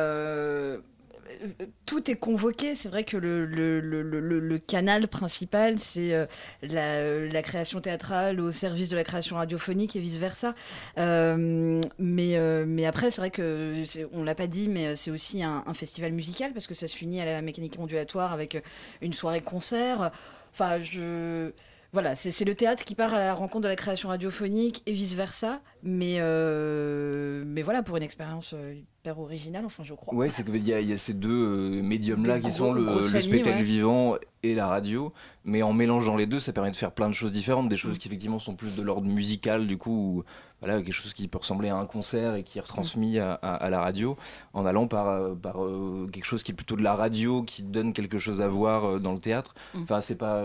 Euh, 1.30 1.48
euh, 1.60 1.66
Tout 1.84 2.10
est 2.10 2.16
convoqué. 2.16 2.74
C'est 2.74 2.88
vrai 2.88 3.04
que 3.04 3.16
le, 3.16 4.58
canal 4.58 5.08
principal, 5.08 5.78
c'est 5.78 6.14
euh, 6.14 6.26
la, 6.62 7.26
la 7.26 7.42
création 7.42 7.80
théâtrale 7.80 8.40
au 8.40 8.52
service 8.52 8.88
de 8.88 8.96
la 8.96 9.04
création 9.04 9.36
radiophonique 9.36 9.96
et 9.96 10.00
vice-versa. 10.00 10.54
Euh, 10.98 11.80
mais, 11.98 12.36
euh, 12.36 12.86
après, 12.86 13.10
c'est 13.10 13.20
vrai 13.20 13.30
que, 13.30 13.82
on 14.12 14.24
l'a 14.24 14.34
pas 14.34 14.46
dit, 14.46 14.68
mais 14.68 14.96
c'est 14.96 15.10
aussi 15.10 15.42
un, 15.42 15.64
un 15.66 15.74
festival 15.74 16.12
musical 16.12 16.52
parce 16.52 16.66
que 16.66 16.74
ça 16.74 16.86
se 16.86 16.96
finit 16.96 17.20
à 17.20 17.24
la 17.24 17.42
mécanique 17.42 17.76
ondulatoire 17.78 18.32
avec 18.32 18.62
une 19.02 19.12
soirée 19.12 19.40
concert. 19.42 20.10
Enfin, 20.52 20.80
je. 20.80 21.52
Voilà, 21.96 22.14
c'est 22.14 22.44
le 22.44 22.54
théâtre 22.54 22.84
qui 22.84 22.94
part 22.94 23.14
à 23.14 23.18
la 23.18 23.32
rencontre 23.32 23.62
de 23.62 23.68
la 23.68 23.74
création 23.74 24.10
radiophonique 24.10 24.82
et 24.84 24.92
vice-versa. 24.92 25.62
Mais, 25.82 26.16
euh, 26.18 27.42
mais 27.46 27.62
voilà, 27.62 27.82
pour 27.82 27.96
une 27.96 28.02
expérience 28.02 28.52
euh, 28.52 28.74
hyper 28.74 29.18
originale, 29.18 29.64
enfin, 29.64 29.82
je 29.82 29.94
crois. 29.94 30.12
Ouais, 30.12 30.28
c'est 30.28 30.44
qu'il 30.44 30.56
y, 30.56 30.68
y 30.68 30.92
a 30.92 30.98
ces 30.98 31.14
deux 31.14 31.30
euh, 31.30 31.82
médiums-là 31.82 32.38
qui 32.40 32.52
sont 32.52 32.74
le, 32.74 33.00
spectacle 33.00 33.56
ouais. 33.56 33.62
vivant 33.62 34.16
et 34.42 34.54
la 34.54 34.66
radio, 34.66 35.14
mais 35.46 35.62
en 35.62 35.72
mélangeant 35.72 36.16
les 36.16 36.26
deux, 36.26 36.38
ça 36.38 36.52
permet 36.52 36.70
de 36.70 36.76
faire 36.76 36.92
plein 36.92 37.08
de 37.08 37.14
choses 37.14 37.32
différentes, 37.32 37.70
des 37.70 37.78
choses 37.78 37.96
qui 37.96 38.08
effectivement 38.08 38.40
sont 38.40 38.56
plus 38.56 38.76
de 38.76 38.82
l'ordre 38.82 39.08
musical, 39.08 39.66
du 39.66 39.78
coup, 39.78 40.18
ou, 40.18 40.24
voilà, 40.60 40.80
quelque 40.82 40.92
chose 40.94 41.12
qui 41.12 41.28
peut 41.28 41.38
ressembler 41.38 41.68
à 41.68 41.76
un 41.76 41.84
concert 41.86 42.34
et 42.34 42.42
qui 42.42 42.58
est 42.58 42.60
retransmis 42.62 43.18
à, 43.18 43.34
à- 43.34 43.54
à 43.56 43.68
la 43.70 43.80
radio, 43.80 44.16
en 44.54 44.64
allant 44.64 44.86
par, 44.86 45.08
euh, 45.08 45.34
par 45.34 45.62
euh, 45.62 46.08
quelque 46.12 46.24
chose 46.24 46.42
qui 46.42 46.52
est 46.52 46.54
plutôt 46.54 46.76
de 46.76 46.82
la 46.82 46.94
radio, 46.94 47.42
qui 47.42 47.62
donne 47.62 47.92
quelque 47.92 48.18
chose 48.18 48.40
à 48.40 48.48
voir 48.48 48.84
euh, 48.84 48.98
dans 48.98 49.12
le 49.12 49.18
théâtre. 49.20 49.54
Mm. 49.74 49.82
Enfin, 49.82 50.00
c'est 50.00 50.14
pas, 50.16 50.44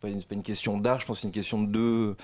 pas, 0.00 0.08
une, 0.08 0.22
pas 0.22 0.34
une 0.34 0.42
question 0.42 0.78
d'art, 0.78 1.00
je 1.00 1.06
pense 1.06 1.18
que 1.18 1.20
c'est 1.22 1.28
une 1.28 1.32
question 1.34 1.62
de 1.62 2.16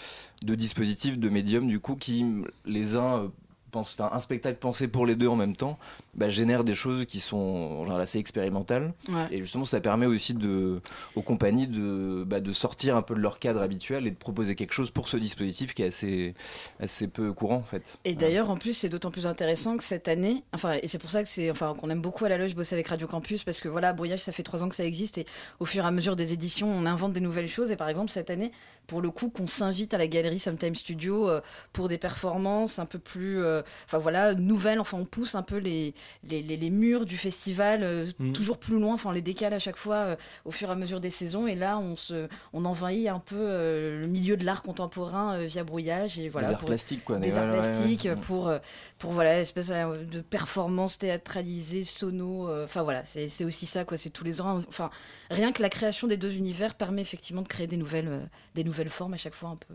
deux 0.42 0.56
dispositifs, 0.56 1.18
de 1.18 1.28
médiums, 1.28 1.68
du 1.68 1.78
coup, 1.80 1.94
qui 1.96 2.26
les 2.66 2.96
uns 2.96 3.30
un 3.76 4.20
spectacle 4.20 4.58
pensé 4.58 4.88
pour 4.88 5.06
les 5.06 5.14
deux 5.14 5.28
en 5.28 5.36
même 5.36 5.56
temps, 5.56 5.78
bah, 6.14 6.28
génère 6.28 6.64
des 6.64 6.74
choses 6.74 7.04
qui 7.06 7.20
sont 7.20 7.36
en 7.36 7.82
général 7.82 8.02
assez 8.02 8.18
expérimentales. 8.18 8.92
Ouais. 9.08 9.28
Et 9.30 9.38
justement, 9.38 9.64
ça 9.64 9.80
permet 9.80 10.06
aussi 10.06 10.34
de, 10.34 10.80
aux 11.16 11.22
compagnies 11.22 11.66
de, 11.66 12.24
bah, 12.26 12.40
de 12.40 12.52
sortir 12.52 12.96
un 12.96 13.02
peu 13.02 13.14
de 13.14 13.20
leur 13.20 13.38
cadre 13.38 13.60
habituel 13.60 14.06
et 14.06 14.10
de 14.10 14.16
proposer 14.16 14.54
quelque 14.54 14.72
chose 14.72 14.90
pour 14.90 15.08
ce 15.08 15.16
dispositif 15.16 15.74
qui 15.74 15.82
est 15.82 15.88
assez, 15.88 16.34
assez 16.80 17.08
peu 17.08 17.32
courant 17.32 17.56
en 17.56 17.62
fait. 17.62 17.82
Et 18.04 18.14
d'ailleurs, 18.14 18.50
en 18.50 18.56
plus, 18.56 18.74
c'est 18.74 18.88
d'autant 18.88 19.10
plus 19.10 19.26
intéressant 19.26 19.76
que 19.76 19.84
cette 19.84 20.08
année, 20.08 20.44
enfin, 20.52 20.74
et 20.82 20.88
c'est 20.88 20.98
pour 20.98 21.10
ça 21.10 21.22
que 21.22 21.28
c'est, 21.28 21.50
enfin, 21.50 21.74
qu'on 21.78 21.90
aime 21.90 22.00
beaucoup 22.00 22.24
à 22.24 22.28
la 22.28 22.38
loge 22.38 22.54
bosser 22.54 22.74
avec 22.74 22.88
Radio 22.88 23.06
Campus 23.06 23.44
parce 23.44 23.60
que 23.60 23.68
voilà, 23.68 23.92
Brouillage, 23.92 24.22
ça 24.22 24.32
fait 24.32 24.42
trois 24.42 24.62
ans 24.62 24.68
que 24.68 24.74
ça 24.74 24.84
existe 24.84 25.18
et 25.18 25.26
au 25.60 25.64
fur 25.64 25.84
et 25.84 25.86
à 25.86 25.90
mesure 25.90 26.16
des 26.16 26.32
éditions, 26.32 26.68
on 26.68 26.86
invente 26.86 27.12
des 27.12 27.20
nouvelles 27.20 27.48
choses. 27.48 27.70
Et 27.70 27.76
par 27.76 27.88
exemple, 27.88 28.10
cette 28.10 28.30
année, 28.30 28.52
pour 28.86 29.00
le 29.00 29.10
coup, 29.10 29.30
qu'on 29.30 29.46
s'invite 29.46 29.94
à 29.94 29.98
la 29.98 30.06
galerie 30.06 30.38
Sometime 30.38 30.74
Studio 30.74 31.28
euh, 31.28 31.40
pour 31.72 31.88
des 31.88 31.98
performances 31.98 32.78
un 32.78 32.86
peu 32.86 32.98
plus, 32.98 33.42
euh, 33.42 33.62
enfin 33.86 33.98
voilà, 33.98 34.34
nouvelles. 34.34 34.80
Enfin, 34.80 34.98
on 34.98 35.04
pousse 35.04 35.34
un 35.34 35.42
peu 35.42 35.56
les 35.56 35.94
les, 36.28 36.42
les- 36.42 36.56
les 36.56 36.70
murs 36.70 37.06
du 37.06 37.16
festival 37.16 37.82
euh, 37.82 38.06
Mhm. 38.18 38.32
toujours 38.32 38.58
plus 38.58 38.78
loin. 38.78 38.94
Enfin, 38.94 39.10
on 39.10 39.12
les 39.12 39.22
décale 39.22 39.52
à 39.54 39.58
chaque 39.58 39.76
fois 39.76 40.16
au 40.44 40.50
fur 40.50 40.68
et 40.68 40.72
à 40.72 40.74
mesure 40.76 41.00
des 41.00 41.10
saisons. 41.10 41.46
Et 41.46 41.54
là, 41.54 41.78
on 41.78 41.96
se, 41.96 42.28
on 42.52 42.64
envahit 42.64 43.08
un 43.08 43.18
peu 43.20 43.36
le 43.36 44.06
milieu 44.06 44.36
de 44.36 44.44
l'art 44.44 44.62
contemporain 44.62 45.38
via 45.44 45.64
Brouillage 45.64 46.18
et 46.18 46.28
voilà 46.28 46.48
des 46.48 46.54
arts 46.54 46.60
pour- 46.60 46.68
plastiques 46.68 47.04
quoi. 47.04 47.18
des 47.18 47.32
ouais, 47.32 47.38
arts 47.38 47.44
ouais, 47.52 47.58
ouais. 47.58 47.58
plastiques 47.60 48.14
pour 48.22 48.48
euh, 48.48 48.58
pour 48.98 49.12
voilà 49.12 49.40
espèce 49.40 49.68
de 49.68 50.20
performance 50.20 50.98
théâtralisée 50.98 51.84
sono 51.84 52.48
enfin 52.64 52.82
voilà 52.82 53.04
c'est 53.04 53.28
c'est 53.28 53.44
aussi 53.44 53.66
ça 53.66 53.84
quoi 53.84 53.96
c'est 53.96 54.10
tous 54.10 54.24
les 54.24 54.40
ans 54.40 54.60
enfin 54.68 54.90
rien 55.30 55.52
que 55.52 55.62
la 55.62 55.68
création 55.68 56.06
des 56.06 56.16
deux 56.16 56.34
univers 56.34 56.74
permet 56.74 57.02
effectivement 57.02 57.42
de 57.42 57.48
créer 57.48 57.66
des 57.66 57.76
nouvelles 57.76 58.28
des 58.54 58.64
nouvelles 58.64 58.73
formes 58.88 59.14
à 59.14 59.16
chaque 59.16 59.34
fois 59.34 59.50
un 59.50 59.56
peu 59.56 59.74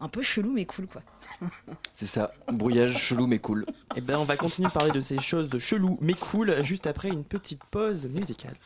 un 0.00 0.08
peu 0.08 0.22
chelou 0.22 0.52
mais 0.52 0.64
cool 0.66 0.86
quoi 0.88 1.02
C'est 1.94 2.06
ça, 2.06 2.32
brouillage 2.48 2.96
chelou 2.96 3.26
mais 3.26 3.38
cool. 3.38 3.64
Eh 3.94 4.00
ben, 4.00 4.18
on 4.18 4.24
va 4.24 4.36
continuer 4.36 4.68
de 4.68 4.72
parler 4.72 4.90
de 4.90 5.00
ces 5.00 5.20
choses 5.20 5.56
cheloues 5.58 5.98
mais 6.00 6.14
cool 6.14 6.62
juste 6.64 6.86
après 6.86 7.08
une 7.08 7.24
petite 7.24 7.64
pause 7.64 8.08
musicale. 8.12 8.56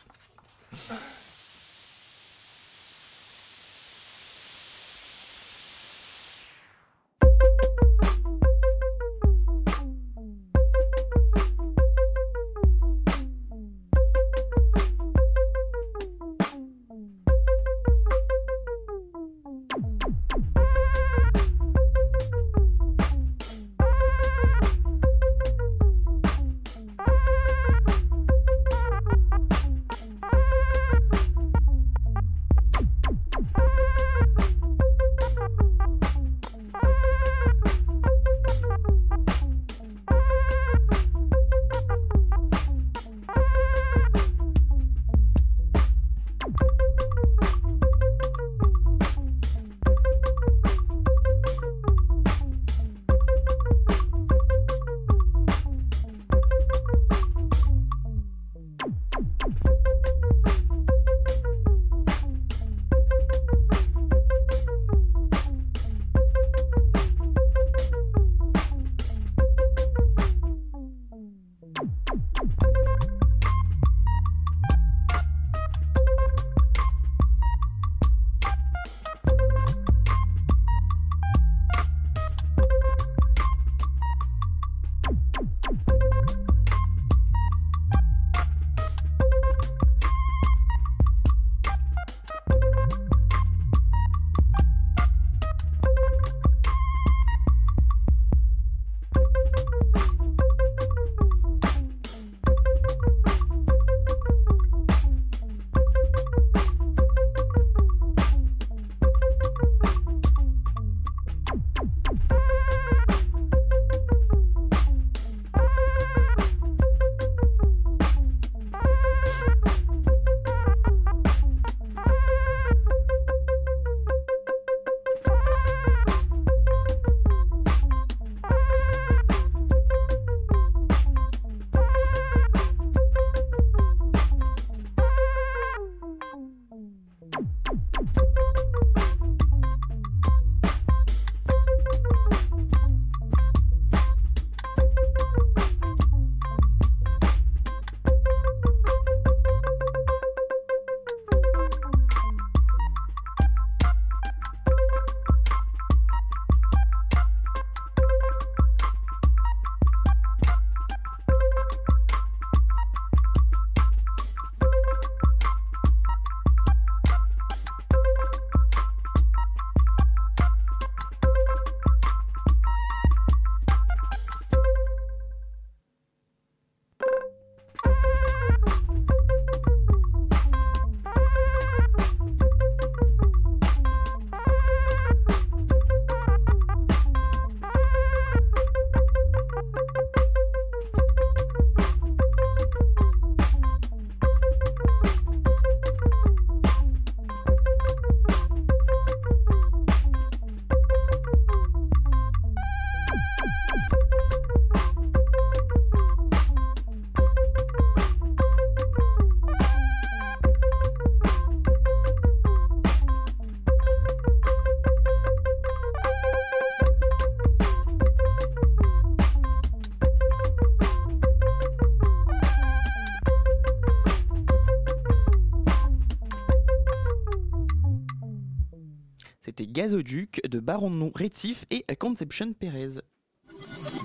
Gazoduc 229.87 230.41
de 230.45 230.59
Baron 230.59 230.91
de 230.91 231.11
Rétif 231.15 231.63
et 231.69 231.85
Conception 231.95 232.51
Pérez. 232.51 232.99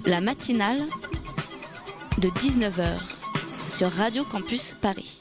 La 0.07 0.21
matinale 0.21 0.79
de 2.19 2.29
19h 2.29 3.01
sur 3.69 3.91
Radio 3.91 4.23
Campus 4.23 4.77
Paris. 4.81 5.19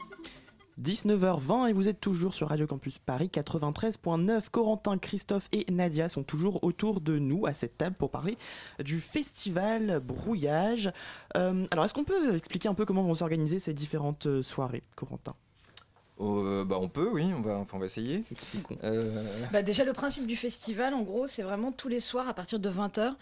19h20 0.79 1.69
et 1.69 1.73
vous 1.73 1.87
êtes 1.87 1.99
toujours 1.99 2.35
sur 2.35 2.49
Radio 2.49 2.67
Campus 2.67 2.99
Paris 2.99 3.31
93.9. 3.33 4.51
Corentin, 4.51 4.99
Christophe 4.99 5.49
et 5.51 5.65
Nadia 5.71 6.09
sont 6.09 6.21
toujours 6.21 6.63
autour 6.63 7.01
de 7.01 7.17
nous 7.17 7.47
à 7.47 7.53
cette 7.53 7.79
table 7.79 7.95
pour 7.95 8.11
parler 8.11 8.37
du 8.83 8.99
festival 8.99 9.99
Brouillage. 9.99 10.91
Euh, 11.37 11.65
alors 11.71 11.85
est-ce 11.85 11.95
qu'on 11.95 12.03
peut 12.03 12.35
expliquer 12.35 12.69
un 12.69 12.75
peu 12.75 12.85
comment 12.85 13.01
vont 13.01 13.15
s'organiser 13.15 13.57
ces 13.57 13.73
différentes 13.73 14.27
euh, 14.27 14.43
soirées, 14.43 14.83
Corentin? 14.95 15.33
Euh, 16.19 16.63
bah 16.63 16.77
on 16.79 16.89
peut, 16.89 17.09
oui, 17.11 17.31
on 17.35 17.41
va, 17.41 17.55
enfin, 17.57 17.77
on 17.77 17.79
va 17.79 17.85
essayer. 17.85 18.23
Euh... 18.83 19.23
Bah 19.51 19.61
déjà, 19.61 19.83
le 19.83 19.93
principe 19.93 20.27
du 20.27 20.35
festival, 20.35 20.93
en 20.93 21.01
gros, 21.01 21.27
c'est 21.27 21.41
vraiment 21.41 21.71
tous 21.71 21.87
les 21.87 21.99
soirs 21.99 22.27
à 22.27 22.33
partir 22.33 22.59
de 22.59 22.69
20h. 22.69 23.13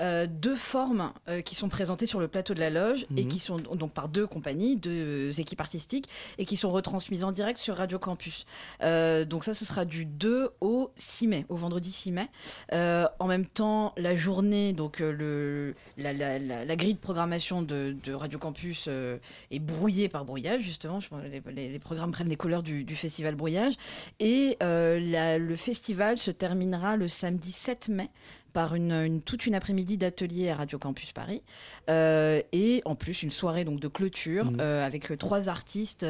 Euh, 0.00 0.26
deux 0.28 0.56
formes 0.56 1.12
euh, 1.28 1.40
qui 1.40 1.54
sont 1.54 1.68
présentées 1.68 2.06
sur 2.06 2.18
le 2.18 2.26
plateau 2.28 2.52
de 2.54 2.60
la 2.60 2.70
loge 2.70 3.06
et 3.16 3.22
Mhm. 3.22 3.28
qui 3.28 3.38
sont 3.38 3.56
donc 3.56 3.92
par 3.92 4.08
deux 4.08 4.26
compagnies, 4.26 4.76
deux 4.76 5.38
équipes 5.40 5.60
artistiques 5.60 6.08
et 6.38 6.46
qui 6.46 6.56
sont 6.56 6.70
retransmises 6.72 7.22
en 7.22 7.30
direct 7.30 7.58
sur 7.58 7.76
Radio 7.76 7.98
Campus. 7.98 8.44
Euh, 8.82 9.24
donc 9.24 9.44
ça, 9.44 9.54
ce 9.54 9.64
sera 9.64 9.84
du 9.84 10.04
2 10.04 10.50
au 10.60 10.90
6 10.96 11.28
mai, 11.28 11.46
au 11.48 11.56
vendredi 11.56 11.92
6 11.92 12.10
mai. 12.12 12.26
Euh, 12.72 13.06
en 13.20 13.26
même 13.28 13.46
temps, 13.46 13.92
la 13.96 14.16
journée, 14.16 14.72
donc 14.72 15.00
euh, 15.00 15.12
le, 15.12 15.74
la, 15.96 16.12
la- 16.12 16.38
la- 16.40 16.64
la 16.64 16.76
grille 16.76 16.94
de 16.94 16.98
programmation 16.98 17.62
de, 17.62 17.94
de 18.04 18.12
Radio 18.14 18.38
Campus 18.38 18.86
euh, 18.88 19.18
est 19.52 19.60
brouillée 19.60 20.08
par 20.08 20.24
brouillage, 20.24 20.62
justement. 20.62 20.98
Je 21.00 21.08
pense 21.08 21.22
que 21.22 21.28
les, 21.28 21.42
les- 21.54 21.68
les 21.68 21.78
programmes 21.78 22.10
prennent 22.10 22.28
les 22.28 22.36
couleurs 22.36 22.62
du, 22.64 22.82
du 22.84 22.96
festival 22.96 23.36
brouillage. 23.36 23.74
Et 24.18 24.56
euh, 24.62 25.38
le 25.38 25.56
festival 25.56 26.18
se 26.18 26.30
terminera 26.32 26.96
le 26.96 27.06
samedi 27.08 27.52
7 27.52 27.88
mai 27.90 28.10
par 28.54 28.74
une, 28.74 28.92
une- 28.92 29.20
toute 29.20 29.44
une 29.44 29.54
après-midi 29.54 29.98
d'atelier 29.98 30.48
à 30.48 30.56
Radio 30.56 30.78
Campus 30.78 31.12
Paris 31.12 31.42
Euh, 31.90 32.40
et 32.52 32.80
en 32.86 32.94
plus 32.94 33.22
une 33.22 33.30
soirée 33.30 33.66
donc 33.66 33.80
de 33.80 33.88
clôture 33.88 34.46
Mhm. 34.46 34.58
euh, 34.60 34.86
avec 34.86 35.10
euh, 35.10 35.16
trois 35.18 35.50
artistes 35.50 36.06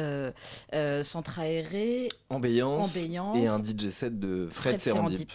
Centre 1.03 1.39
Aéré, 1.39 2.07
Ambiance, 2.29 2.95
et 2.95 3.17
un 3.17 3.59
DJ 3.63 3.89
set 3.89 4.19
de 4.19 4.47
Fred, 4.51 4.79
Serendip. 4.79 5.29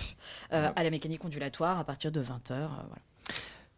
euh, 0.53 0.69
à 0.75 0.83
la 0.83 0.91
mécanique 0.91 1.25
ondulatoire 1.25 1.79
à 1.79 1.85
partir 1.85 2.11
de 2.13 2.21
20h. 2.23 2.49
voilà. 2.57 2.97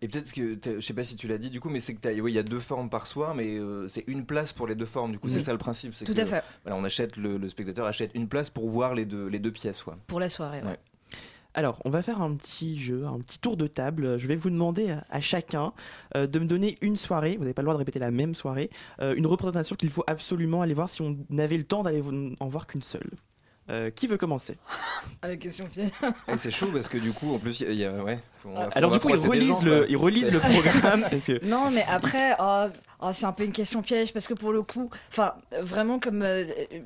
Et 0.04 0.08
peut-être 0.08 0.32
que, 0.32 0.58
je 0.64 0.80
sais 0.84 0.94
pas 0.94 1.04
si 1.04 1.14
tu 1.14 1.28
l'as 1.28 1.38
dit 1.38 1.48
du 1.48 1.60
coup, 1.60 1.68
mais 1.70 1.78
c'est 1.78 1.94
que 1.94 2.20
oui, 2.20 2.32
il 2.32 2.34
y 2.34 2.38
a 2.38 2.42
deux 2.42 2.58
formes 2.58 2.90
par 2.90 3.06
soir, 3.06 3.36
mais 3.36 3.56
euh, 3.56 3.86
c'est 3.86 4.02
une 4.08 4.26
place 4.26 4.52
pour 4.52 4.66
les 4.66 4.74
deux 4.74 4.84
formes. 4.84 5.12
Du 5.12 5.18
coup, 5.20 5.28
Oui. 5.28 5.32
c'est 5.32 5.42
ça 5.44 5.52
le 5.52 5.58
principe. 5.58 5.94
Tout 6.04 6.12
que, 6.12 6.20
à 6.20 6.26
fait. 6.26 6.42
Voilà, 6.64 6.76
on 6.76 6.82
achète 6.84 7.16
le, 7.16 7.38
le 7.38 7.48
spectateur 7.48 7.86
achète 7.86 8.10
une 8.14 8.26
place 8.26 8.50
pour 8.50 8.68
voir 8.68 8.94
les 8.96 9.04
deux 9.06 9.28
les 9.28 9.38
deux 9.38 9.52
pièces, 9.52 9.80
quoi. 9.82 9.96
Pour 10.08 10.18
la 10.18 10.28
soirée. 10.28 10.60
ouais. 10.62 10.70
Ouais. 10.70 10.78
Alors, 11.54 11.78
on 11.84 11.90
va 11.90 12.00
faire 12.02 12.22
un 12.22 12.34
petit 12.34 12.78
jeu, 12.80 13.04
un 13.06 13.18
petit 13.18 13.38
tour 13.38 13.56
de 13.58 13.66
table. 13.66 14.16
Je 14.18 14.26
vais 14.26 14.36
vous 14.36 14.48
demander 14.50 14.90
à, 14.90 15.04
à 15.10 15.20
chacun 15.20 15.72
euh, 16.16 16.26
de 16.26 16.38
me 16.38 16.46
donner 16.46 16.78
une 16.80 16.96
soirée, 16.96 17.34
vous 17.36 17.42
n'avez 17.42 17.52
pas 17.54 17.62
le 17.62 17.66
droit 17.66 17.74
de 17.74 17.78
répéter 17.78 17.98
la 17.98 18.10
même 18.10 18.34
soirée, 18.34 18.70
euh, 19.00 19.14
une 19.16 19.26
représentation 19.26 19.76
qu'il 19.76 19.90
faut 19.90 20.04
absolument 20.06 20.62
aller 20.62 20.74
voir 20.74 20.88
si 20.88 21.02
on 21.02 21.16
avait 21.38 21.58
le 21.58 21.64
temps 21.64 21.82
d'aller 21.82 22.02
en 22.40 22.48
voir 22.48 22.66
qu'une 22.66 22.82
seule. 22.82 23.10
Euh, 23.70 23.90
qui 23.90 24.08
veut 24.08 24.16
commencer? 24.16 24.56
À 25.22 25.28
la 25.28 25.36
question 25.36 25.64
piège. 25.68 25.90
Et 26.26 26.36
c'est 26.36 26.50
chaud 26.50 26.68
parce 26.72 26.88
que 26.88 26.98
du 26.98 27.12
coup, 27.12 27.32
en 27.34 27.38
plus, 27.38 27.60
il 27.60 27.66
y 27.66 27.68
a- 27.68 27.72
il 27.72 27.78
y, 27.78 27.84
a 27.84 28.02
ouais. 28.02 28.18
faut- 28.42 28.48
on 28.48 28.54
va- 28.54 28.68
Alors 28.74 28.90
on 28.90 28.94
du 28.94 28.98
coup, 29.00 29.10
ils 29.10 29.16
relisent, 29.26 29.62
le, 29.62 29.86
le 29.86 30.38
programme. 30.40 31.02
parce 31.08 31.26
que... 31.26 31.46
Non, 31.46 31.70
mais 31.70 31.84
après, 31.88 32.34
oh, 32.40 32.66
oh, 33.02 33.10
c'est 33.12 33.26
un 33.26 33.32
peu 33.32 33.44
une 33.44 33.52
question 33.52 33.82
piège 33.82 34.12
parce 34.12 34.26
que 34.26 34.34
pour 34.34 34.52
le 34.52 34.62
coup, 34.62 34.88
enfin, 35.10 35.34
vraiment 35.60 35.98
comme 35.98 36.22
euh, 36.22 36.44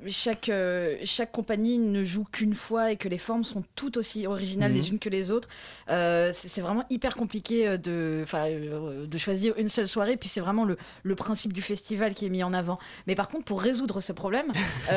chaque 0.08 0.48
euh, 0.48 0.96
chaque 1.04 1.30
compagnie 1.32 1.78
ne 1.78 2.02
joue 2.04 2.24
qu'une 2.24 2.54
fois 2.54 2.92
et 2.92 2.96
que 2.96 3.08
les 3.08 3.18
formes 3.18 3.44
sont 3.44 3.62
toutes 3.74 3.96
aussi 3.96 4.26
originales 4.26 4.72
Mhm. 4.72 4.76
les 4.76 4.88
unes 4.90 4.98
que 4.98 5.08
les 5.08 5.30
autres, 5.30 5.48
euh, 5.90 6.30
c'est 6.32 6.60
vraiment 6.60 6.84
hyper 6.90 7.14
compliqué 7.14 7.78
de, 7.78 8.20
enfin, 8.22 8.48
de 8.50 9.18
choisir 9.18 9.54
une 9.58 9.68
seule 9.68 9.86
soirée. 9.88 10.16
Puis 10.16 10.28
c'est 10.28 10.40
vraiment 10.40 10.64
le, 10.64 10.76
le 11.02 11.14
principe 11.14 11.52
du 11.52 11.62
festival 11.62 12.14
qui 12.14 12.26
est 12.26 12.30
mis 12.30 12.42
en 12.42 12.52
avant. 12.52 12.78
Mais 13.06 13.14
par 13.14 13.28
contre, 13.28 13.44
pour 13.44 13.60
résoudre 13.62 14.00
ce 14.00 14.12
problème, 14.12 14.46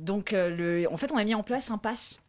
donc 0.00 0.32
le, 0.32 0.86
en 0.90 0.96
fait, 0.96 1.10
on 1.12 1.16
a 1.16 1.24
mis 1.24 1.34
en 1.34 1.42
place 1.42 1.70
un 1.70 1.78
pass. 1.78 2.20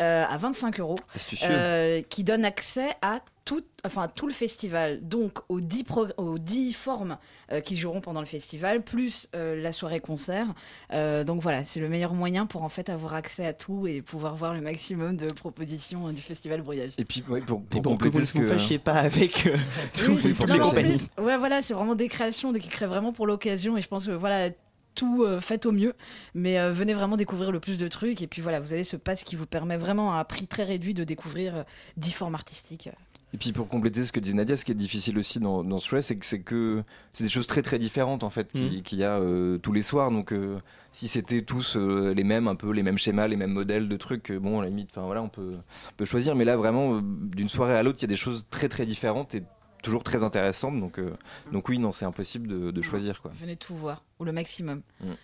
Euh, 0.00 0.24
à 0.28 0.36
25 0.38 0.80
euros, 0.80 0.96
euh, 1.42 2.02
qui 2.08 2.24
donne 2.24 2.44
accès 2.44 2.88
à 3.02 3.20
tout, 3.44 3.64
enfin, 3.84 4.02
à 4.02 4.08
tout 4.08 4.26
le 4.28 4.32
festival, 4.32 5.00
donc 5.02 5.40
aux 5.48 5.60
10, 5.60 5.82
prog- 5.82 6.12
aux 6.18 6.38
10 6.38 6.72
formes 6.72 7.16
euh, 7.50 7.60
qui 7.60 7.76
joueront 7.76 8.00
pendant 8.00 8.20
le 8.20 8.26
festival, 8.26 8.82
plus 8.82 9.28
euh, 9.34 9.60
la 9.60 9.72
soirée 9.72 9.98
concert. 9.98 10.46
Euh, 10.92 11.24
donc 11.24 11.40
voilà, 11.42 11.64
c'est 11.64 11.80
le 11.80 11.88
meilleur 11.88 12.14
moyen 12.14 12.46
pour 12.46 12.62
en 12.62 12.68
fait 12.68 12.88
avoir 12.90 13.14
accès 13.14 13.44
à 13.46 13.52
tout 13.52 13.86
et 13.88 14.02
pouvoir 14.02 14.36
voir 14.36 14.54
le 14.54 14.60
maximum 14.60 15.16
de 15.16 15.26
propositions 15.26 16.08
euh, 16.08 16.12
du 16.12 16.20
festival 16.20 16.62
Brouillage. 16.62 16.92
Et 16.98 17.04
puis, 17.04 17.24
ouais, 17.28 17.40
pour, 17.40 17.62
pour 17.64 17.78
Et 17.80 17.82
pour 17.82 17.98
que 17.98 18.08
vous 18.08 18.20
ne 18.20 18.24
vous 18.24 18.44
fâchiez 18.48 18.78
pas 18.78 18.94
avec 18.94 19.46
euh, 19.46 19.56
tous 19.96 20.12
Oui, 20.12 20.20
les- 20.22 20.32
toutes 20.34 20.58
compagnies. 20.58 20.98
ouais, 21.18 21.36
voilà, 21.36 21.60
c'est 21.62 21.74
vraiment 21.74 21.96
des 21.96 22.08
créations 22.08 22.52
qui 22.52 22.68
créent 22.68 22.86
vraiment 22.86 23.12
pour 23.12 23.26
l'occasion 23.26 23.76
et 23.76 23.82
je 23.82 23.88
pense 23.88 24.06
que 24.06 24.12
voilà. 24.12 24.50
Tout 24.94 25.22
euh, 25.24 25.40
fait 25.40 25.66
au 25.66 25.72
mieux, 25.72 25.94
mais 26.34 26.58
euh, 26.58 26.72
venez 26.72 26.94
vraiment 26.94 27.16
découvrir 27.16 27.52
le 27.52 27.60
plus 27.60 27.78
de 27.78 27.88
trucs. 27.88 28.22
Et 28.22 28.26
puis 28.26 28.42
voilà, 28.42 28.60
vous 28.60 28.72
avez 28.72 28.84
ce 28.84 28.96
pass 28.96 29.22
qui 29.22 29.36
vous 29.36 29.46
permet 29.46 29.76
vraiment 29.76 30.12
à 30.14 30.20
un 30.20 30.24
prix 30.24 30.46
très 30.46 30.64
réduit 30.64 30.94
de 30.94 31.04
découvrir 31.04 31.56
euh, 31.56 31.62
10 31.96 32.12
formes 32.12 32.34
artistiques. 32.34 32.88
Et 33.32 33.36
puis 33.38 33.52
pour 33.52 33.68
compléter 33.68 34.04
ce 34.04 34.10
que 34.10 34.18
disait 34.18 34.34
Nadia, 34.34 34.56
ce 34.56 34.64
qui 34.64 34.72
est 34.72 34.74
difficile 34.74 35.16
aussi 35.16 35.38
dans, 35.38 35.62
dans 35.62 35.78
ce 35.78 36.00
c'est 36.00 36.16
que 36.16 36.26
c'est 36.26 36.40
que 36.40 36.82
c'est 37.12 37.22
des 37.22 37.30
choses 37.30 37.46
très 37.46 37.62
très 37.62 37.78
différentes 37.78 38.24
en 38.24 38.30
fait 38.30 38.52
qui- 38.52 38.78
Mhm. 38.78 38.82
qu'il 38.82 38.98
y 38.98 39.04
a 39.04 39.18
euh, 39.20 39.56
tous 39.58 39.72
les 39.72 39.82
soirs. 39.82 40.10
Donc 40.10 40.32
euh, 40.32 40.58
si 40.92 41.06
c'était 41.06 41.42
tous 41.42 41.76
euh, 41.76 42.12
les 42.12 42.24
mêmes, 42.24 42.48
un 42.48 42.56
peu 42.56 42.72
les 42.72 42.82
mêmes 42.82 42.98
schémas, 42.98 43.28
les 43.28 43.36
mêmes 43.36 43.52
modèles 43.52 43.88
de 43.88 43.96
trucs, 43.96 44.32
euh, 44.32 44.40
bon 44.40 44.58
à 44.58 44.64
la 44.64 44.68
limite, 44.70 44.90
enfin 44.90 45.06
voilà, 45.06 45.22
on 45.22 45.28
peut, 45.28 45.52
on 45.54 45.94
peut 45.96 46.04
choisir. 46.04 46.34
Mais 46.34 46.44
là 46.44 46.56
vraiment, 46.56 46.96
euh, 46.96 47.00
d'une 47.04 47.48
soirée 47.48 47.74
à 47.76 47.84
l'autre, 47.84 47.98
il 48.00 48.02
y 48.02 48.06
a 48.06 48.08
des 48.08 48.16
choses 48.16 48.44
très 48.50 48.68
très 48.68 48.84
différentes 48.84 49.32
et 49.36 49.44
toujours 49.82 50.02
très 50.02 50.22
intéressantes. 50.22 50.78
Donc 50.78 50.98
euh, 50.98 51.12
donc 51.52 51.68
oui, 51.68 51.78
non, 51.78 51.92
c'est 51.92 52.04
impossible 52.04 52.48
de, 52.48 52.70
de 52.70 52.82
choisir 52.82 53.22
quoi. 53.22 53.30
Venez 53.34 53.56
tout 53.56 53.74
voir, 53.74 54.04
ou 54.18 54.24
le 54.24 54.32
maximum. 54.32 54.82
Euh, 55.04 55.14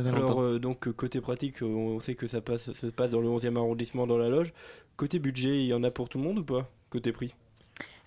Valentin. 0.00 0.24
Alors, 0.24 0.44
euh, 0.44 0.58
donc, 0.58 0.88
euh, 0.88 0.92
côté 0.92 1.20
pratique, 1.20 1.62
euh, 1.62 1.66
on 1.66 2.00
sait 2.00 2.14
que 2.14 2.26
ça 2.26 2.40
passe, 2.40 2.72
ça 2.72 2.72
se 2.72 2.86
passe 2.86 3.10
dans 3.10 3.20
le 3.20 3.28
11e 3.28 3.56
arrondissement 3.56 4.06
dans 4.06 4.16
la 4.16 4.28
loge. 4.30 4.52
Côté 4.96 5.18
budget, 5.18 5.62
il 5.62 5.66
y 5.66 5.74
en 5.74 5.84
a 5.84 5.90
pour 5.90 6.08
tout 6.08 6.18
le 6.18 6.24
monde 6.24 6.38
ou 6.38 6.44
pas? 6.44 6.70
Côté 6.90 7.12
prix? 7.12 7.34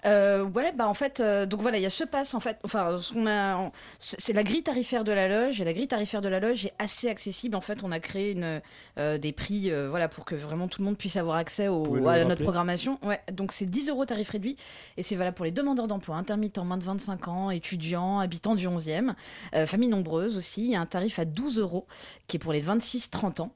Euh, 0.05 0.43
ouais, 0.43 0.71
bah 0.73 0.87
en 0.87 0.93
fait, 0.93 1.19
euh, 1.19 1.45
donc 1.45 1.61
voilà, 1.61 1.77
il 1.77 1.81
y 1.83 1.85
a 1.85 1.89
ce 1.89 2.03
pass 2.03 2.33
en 2.33 2.39
fait. 2.39 2.57
Enfin, 2.63 2.99
ce 3.01 3.13
qu'on 3.13 3.25
a, 3.25 3.55
en- 3.55 3.71
c'est 3.99 4.33
la 4.33 4.43
grille 4.43 4.61
tarifaire 4.63 5.03
de 5.03 5.11
la 5.11 5.27
loge. 5.27 5.59
Et 5.61 5.63
la 5.65 5.73
grille 5.73 5.87
tarifaire 5.87 6.21
de 6.21 6.27
la 6.29 6.39
loge 6.39 6.65
est 6.65 6.73
assez 6.79 7.09
accessible. 7.09 7.55
En 7.55 7.61
fait, 7.61 7.83
on 7.83 7.91
a 7.91 7.99
créé 7.99 8.31
une, 8.31 8.61
euh, 8.99 9.17
des 9.17 9.31
prix, 9.31 9.71
voilà, 9.89 10.07
pour 10.07 10.25
que 10.25 10.35
vraiment 10.35 10.67
tout 10.67 10.81
le 10.81 10.85
monde 10.85 10.97
puisse 10.97 11.17
avoir 11.17 11.37
accès 11.37 11.67
au, 11.67 11.83
à 12.07 12.23
notre 12.25 12.41
programmation. 12.43 12.99
Ouais, 13.03 13.19
donc 13.31 13.51
c'est 13.51 13.65
10 13.65 13.89
euros 13.89 14.05
tarif 14.05 14.29
réduit 14.29 14.57
et 14.97 15.03
c'est 15.03 15.15
valable 15.15 15.35
pour 15.35 15.45
les 15.45 15.51
demandeurs 15.51 15.87
d'emploi, 15.87 16.15
intermittents, 16.17 16.65
moins 16.65 16.77
de 16.77 16.83
25 16.83 17.27
ans, 17.27 17.49
étudiants, 17.51 18.19
habitants 18.19 18.55
du 18.55 18.67
11e, 18.67 19.13
euh, 19.55 19.65
familles 19.65 19.89
nombreuses 19.89 20.37
aussi. 20.37 20.65
Il 20.65 20.71
y 20.71 20.75
a 20.75 20.81
un 20.81 20.85
tarif 20.85 21.19
à 21.19 21.25
12 21.25 21.59
euros 21.59 21.87
qui 22.27 22.37
est 22.37 22.39
pour 22.39 22.53
les 22.53 22.61
26-30 22.61 23.41
ans 23.41 23.51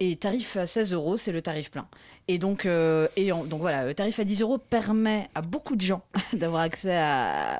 et 0.00 0.16
tarif 0.16 0.56
à 0.58 0.66
16 0.66 0.92
euros, 0.92 1.16
c'est 1.16 1.32
le 1.32 1.40
tarif 1.42 1.70
plein. 1.70 1.86
Et 2.28 2.38
donc, 2.38 2.66
euh, 2.66 3.08
donc 3.46 3.60
voilà, 3.60 3.84
le 3.84 3.94
tarif 3.94 4.20
à 4.20 4.24
10 4.24 4.42
euros 4.42 4.58
permet 4.58 5.28
à 5.34 5.42
beaucoup 5.42 5.76
de 5.76 5.80
gens 5.80 6.02
d'avoir 6.32 6.62
accès 6.62 6.98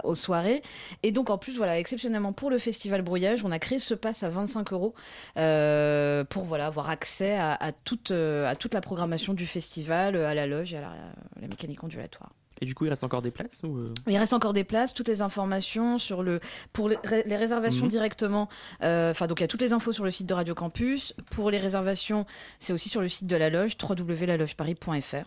aux 0.05 0.15
soirées. 0.15 0.63
Et 1.03 1.11
donc 1.11 1.31
en 1.31 1.39
plus, 1.39 1.57
voilà, 1.57 1.79
exceptionnellement 1.79 2.33
pour 2.33 2.51
le 2.51 2.59
festival 2.59 3.03
Brouillage, 3.03 3.45
on 3.45 3.51
a 3.51 3.59
créé 3.59 3.79
ce 3.79 3.95
pass 3.95 4.23
à 4.23 4.29
25 4.29 4.73
euros 4.73 4.95
euh, 5.37 6.25
pour 6.25 6.45
voilà 6.45 6.67
avoir 6.67 6.91
accès 6.91 7.35
à, 7.35 7.53
à 7.53 7.73
toute, 7.73 8.13
euh, 8.13 8.47
à 8.47 8.55
toute 8.55 8.75
la 8.75 8.81
programmation 8.81 9.35
du 9.35 9.47
festival, 9.47 10.17
à 10.17 10.35
la 10.35 10.47
loge 10.47 10.73
et 10.73 10.79
à 10.79 10.93
la 11.41 11.49
mécanique 11.49 11.83
ondulatoire. 11.83 12.31
Et 12.61 12.65
du 12.65 12.75
coup, 12.75 12.85
il 12.85 12.91
reste 12.91 13.03
encore 13.05 13.23
des 13.23 13.31
places 13.31 13.63
ou 13.65 13.77
euh, 13.79 13.93
Il 14.07 14.17
reste 14.17 14.33
encore 14.33 14.53
des 14.53 14.65
places, 14.65 14.95
toutes 14.95 15.09
les 15.09 15.21
informations 15.23 15.99
sur 15.99 16.23
le 16.23 16.39
pour 16.73 16.89
les, 16.89 16.97
ré- 17.05 17.25
les 17.27 17.37
réservations 17.37 17.85
Mhm. 17.85 17.91
directement. 17.91 18.49
euh, 18.83 19.11
Enfin, 19.11 19.27
donc 19.27 19.41
il 19.41 19.43
y 19.43 19.45
a 19.45 19.49
toutes 19.49 19.63
les 19.63 19.73
infos 19.73 19.93
sur 19.93 20.05
le 20.05 20.11
site 20.11 20.27
de 20.27 20.35
Radio 20.35 20.55
Campus. 20.55 21.15
Pour 21.31 21.51
les 21.51 21.59
réservations, 21.59 22.25
c'est 22.59 22.73
aussi 22.73 22.89
sur 22.89 23.01
le 23.01 23.09
site 23.09 23.27
de 23.27 23.37
la 23.37 23.51
loge 23.51 23.73
www.lalogeparis.fr. 23.83 25.27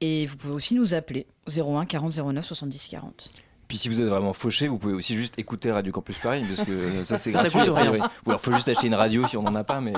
Et 0.00 0.26
vous 0.26 0.36
pouvez 0.36 0.52
aussi 0.54 0.74
nous 0.74 0.92
appeler 0.94 1.26
au 1.46 1.50
01 1.50 1.86
40 1.86 2.12
09 2.18 2.44
70 2.44 2.88
40. 2.88 3.30
Puis 3.68 3.78
si 3.78 3.88
vous 3.88 4.00
êtes 4.00 4.06
vraiment 4.08 4.32
fauché, 4.32 4.68
vous 4.68 4.78
pouvez 4.78 4.94
aussi 4.94 5.14
juste 5.16 5.34
écouter 5.38 5.72
Radio 5.72 5.92
Campus 5.92 6.18
Paris, 6.18 6.42
parce 6.46 6.66
que 6.68 7.04
ça 7.04 7.18
c'est 7.18 7.32
Ça, 7.32 7.42
ça 7.42 7.48
gratuit. 7.48 7.70
coûte 7.70 7.78
rien. 7.78 7.92
Ou 8.24 8.30
alors 8.30 8.40
faut 8.40 8.52
juste 8.52 8.68
acheter 8.68 8.86
une 8.86 8.94
radio 8.94 9.26
si 9.26 9.36
on 9.36 9.42
n'en 9.42 9.54
a 9.56 9.64
pas, 9.64 9.80
mais, 9.80 9.92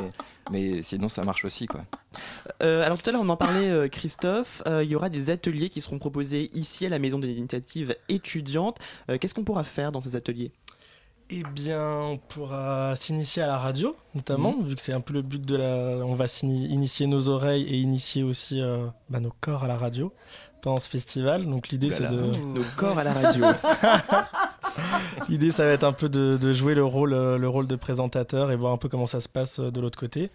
mais 0.51 0.83
sinon 0.83 1.09
ça 1.09 1.23
marche 1.23 1.45
aussi 1.45 1.67
quoi. 1.67 1.85
Euh, 2.63 2.85
alors 2.85 2.99
tout 2.99 3.09
à 3.11 3.13
l'heure 3.13 3.23
on 3.23 3.29
en 3.29 3.37
parlait 3.37 3.69
euh, 3.71 3.89
Christophe, 3.89 4.63
Euh, 4.67 4.83
il 4.83 4.91
y 4.91 4.95
aura 4.97 5.09
des 5.11 5.31
ateliers 5.31 5.69
qui 5.69 5.81
seront 5.81 5.99
proposés 5.99 6.51
ici 6.55 6.87
à 6.87 6.89
la 6.89 6.99
maison 6.99 7.19
des 7.19 7.31
initiatives 7.33 7.95
étudiantes. 8.09 8.79
Qu'est-ce 9.21 9.35
qu'on 9.35 9.45
pourra 9.45 9.65
faire 9.65 9.93
dans 9.93 10.01
ces 10.01 10.17
ateliers? 10.17 10.51
Eh 11.31 11.43
bien, 11.43 11.83
on 11.83 12.17
pourra 12.17 12.95
s'initier 12.97 13.43
à 13.43 13.47
la 13.47 13.59
radio, 13.59 13.95
notamment, 14.15 14.57
vu 14.63 14.75
que 14.75 14.81
c'est 14.81 14.95
un 14.95 15.03
peu 15.03 15.13
le 15.13 15.21
but 15.21 15.45
de 15.45 15.57
la. 15.57 16.05
On 16.05 16.15
va 16.15 16.25
initier 16.43 17.07
nos 17.07 17.29
oreilles 17.29 17.65
et 17.65 17.77
initier 17.77 18.23
aussi 18.23 18.63
euh, 18.63 18.87
bah, 19.11 19.21
nos 19.21 19.33
corps 19.43 19.65
à 19.65 19.67
la 19.67 19.77
radio 19.77 20.11
pendant 20.63 20.81
ce 20.81 20.89
festival. 20.89 21.45
Donc 21.45 21.69
l'idée, 21.69 21.91
c'est 21.91 22.09
de. 22.09 22.17
Nos 22.17 22.65
corps 22.77 22.99
à 22.99 23.05
la 23.05 23.13
radio. 23.13 23.45
L'idée, 25.29 25.51
ça 25.51 25.65
va 25.65 25.73
être 25.73 25.85
un 25.85 25.93
peu 25.93 26.09
de, 26.09 26.39
de 26.41 26.53
jouer 26.55 26.75
le 26.75 26.85
rôle, 26.85 27.13
euh, 27.13 27.37
le 27.37 27.49
rôle 27.49 27.67
de 27.67 27.77
présentateur 27.77 28.51
et 28.51 28.57
voir 28.57 28.73
un 28.73 28.77
peu 28.77 28.89
comment 28.89 29.07
ça 29.07 29.21
se 29.21 29.29
passe 29.29 29.59
euh, 29.59 29.71
de 29.71 29.81
l'autre 29.81 29.99
côté. 29.99 30.31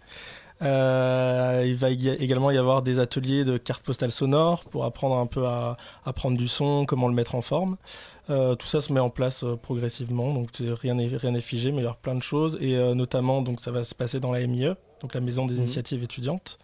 Euh, 0.62 1.64
il 1.66 1.74
va 1.74 1.90
également 1.90 2.50
y 2.50 2.56
avoir 2.58 2.82
des 2.82 2.98
ateliers 3.00 3.44
de 3.44 3.58
cartes 3.58 3.84
postales 3.84 4.12
sonores 4.12 4.64
pour 4.64 4.84
apprendre 4.84 5.16
un 5.16 5.26
peu 5.26 5.46
à, 5.46 5.76
à 6.04 6.12
prendre 6.12 6.36
du 6.38 6.48
son, 6.48 6.84
comment 6.86 7.08
le 7.08 7.14
mettre 7.14 7.34
en 7.34 7.40
forme. 7.42 7.76
Euh, 8.30 8.54
tout 8.54 8.66
ça 8.66 8.80
se 8.80 8.92
met 8.92 9.00
en 9.00 9.10
place 9.10 9.44
euh, 9.44 9.56
progressivement, 9.56 10.32
donc 10.32 10.48
rien 10.60 10.94
n'est 10.94 11.08
rien 11.08 11.32
n'est 11.32 11.40
figé, 11.42 11.72
mais 11.72 11.78
il 11.78 11.82
y 11.84 11.86
aura 11.86 11.96
plein 12.00 12.14
de 12.14 12.22
choses 12.22 12.56
et 12.60 12.74
notamment 12.94 13.42
donc 13.42 13.60
ça 13.60 13.70
va 13.70 13.84
se 13.84 13.94
passer 13.94 14.20
dans 14.20 14.32
la 14.32 14.46
MIE, 14.46 14.70
donc 15.02 15.12
la 15.14 15.20
Maison 15.20 15.44
des 15.44 15.54
Mhm. 15.54 15.60
Initiatives 15.60 16.02
Étudiantes. 16.02 16.58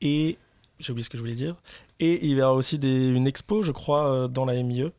Et 0.00 0.38
j'ai 0.78 0.90
oublié 0.92 1.04
ce 1.04 1.10
que 1.10 1.16
je 1.18 1.22
voulais 1.22 1.34
dire. 1.34 1.56
Et 2.00 2.24
il 2.26 2.32
y 2.36 2.42
aura 2.42 2.54
aussi 2.54 2.78
des- 2.78 3.08
une 3.10 3.26
expo, 3.26 3.62
je 3.62 3.72
crois, 3.72 4.28
dans 4.28 4.44
la 4.44 4.54
MIE 4.62 4.90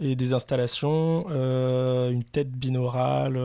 et 0.00 0.14
des 0.16 0.32
installations, 0.32 1.26
une 1.30 2.24
tête 2.24 2.50
binaurale, 2.50 3.40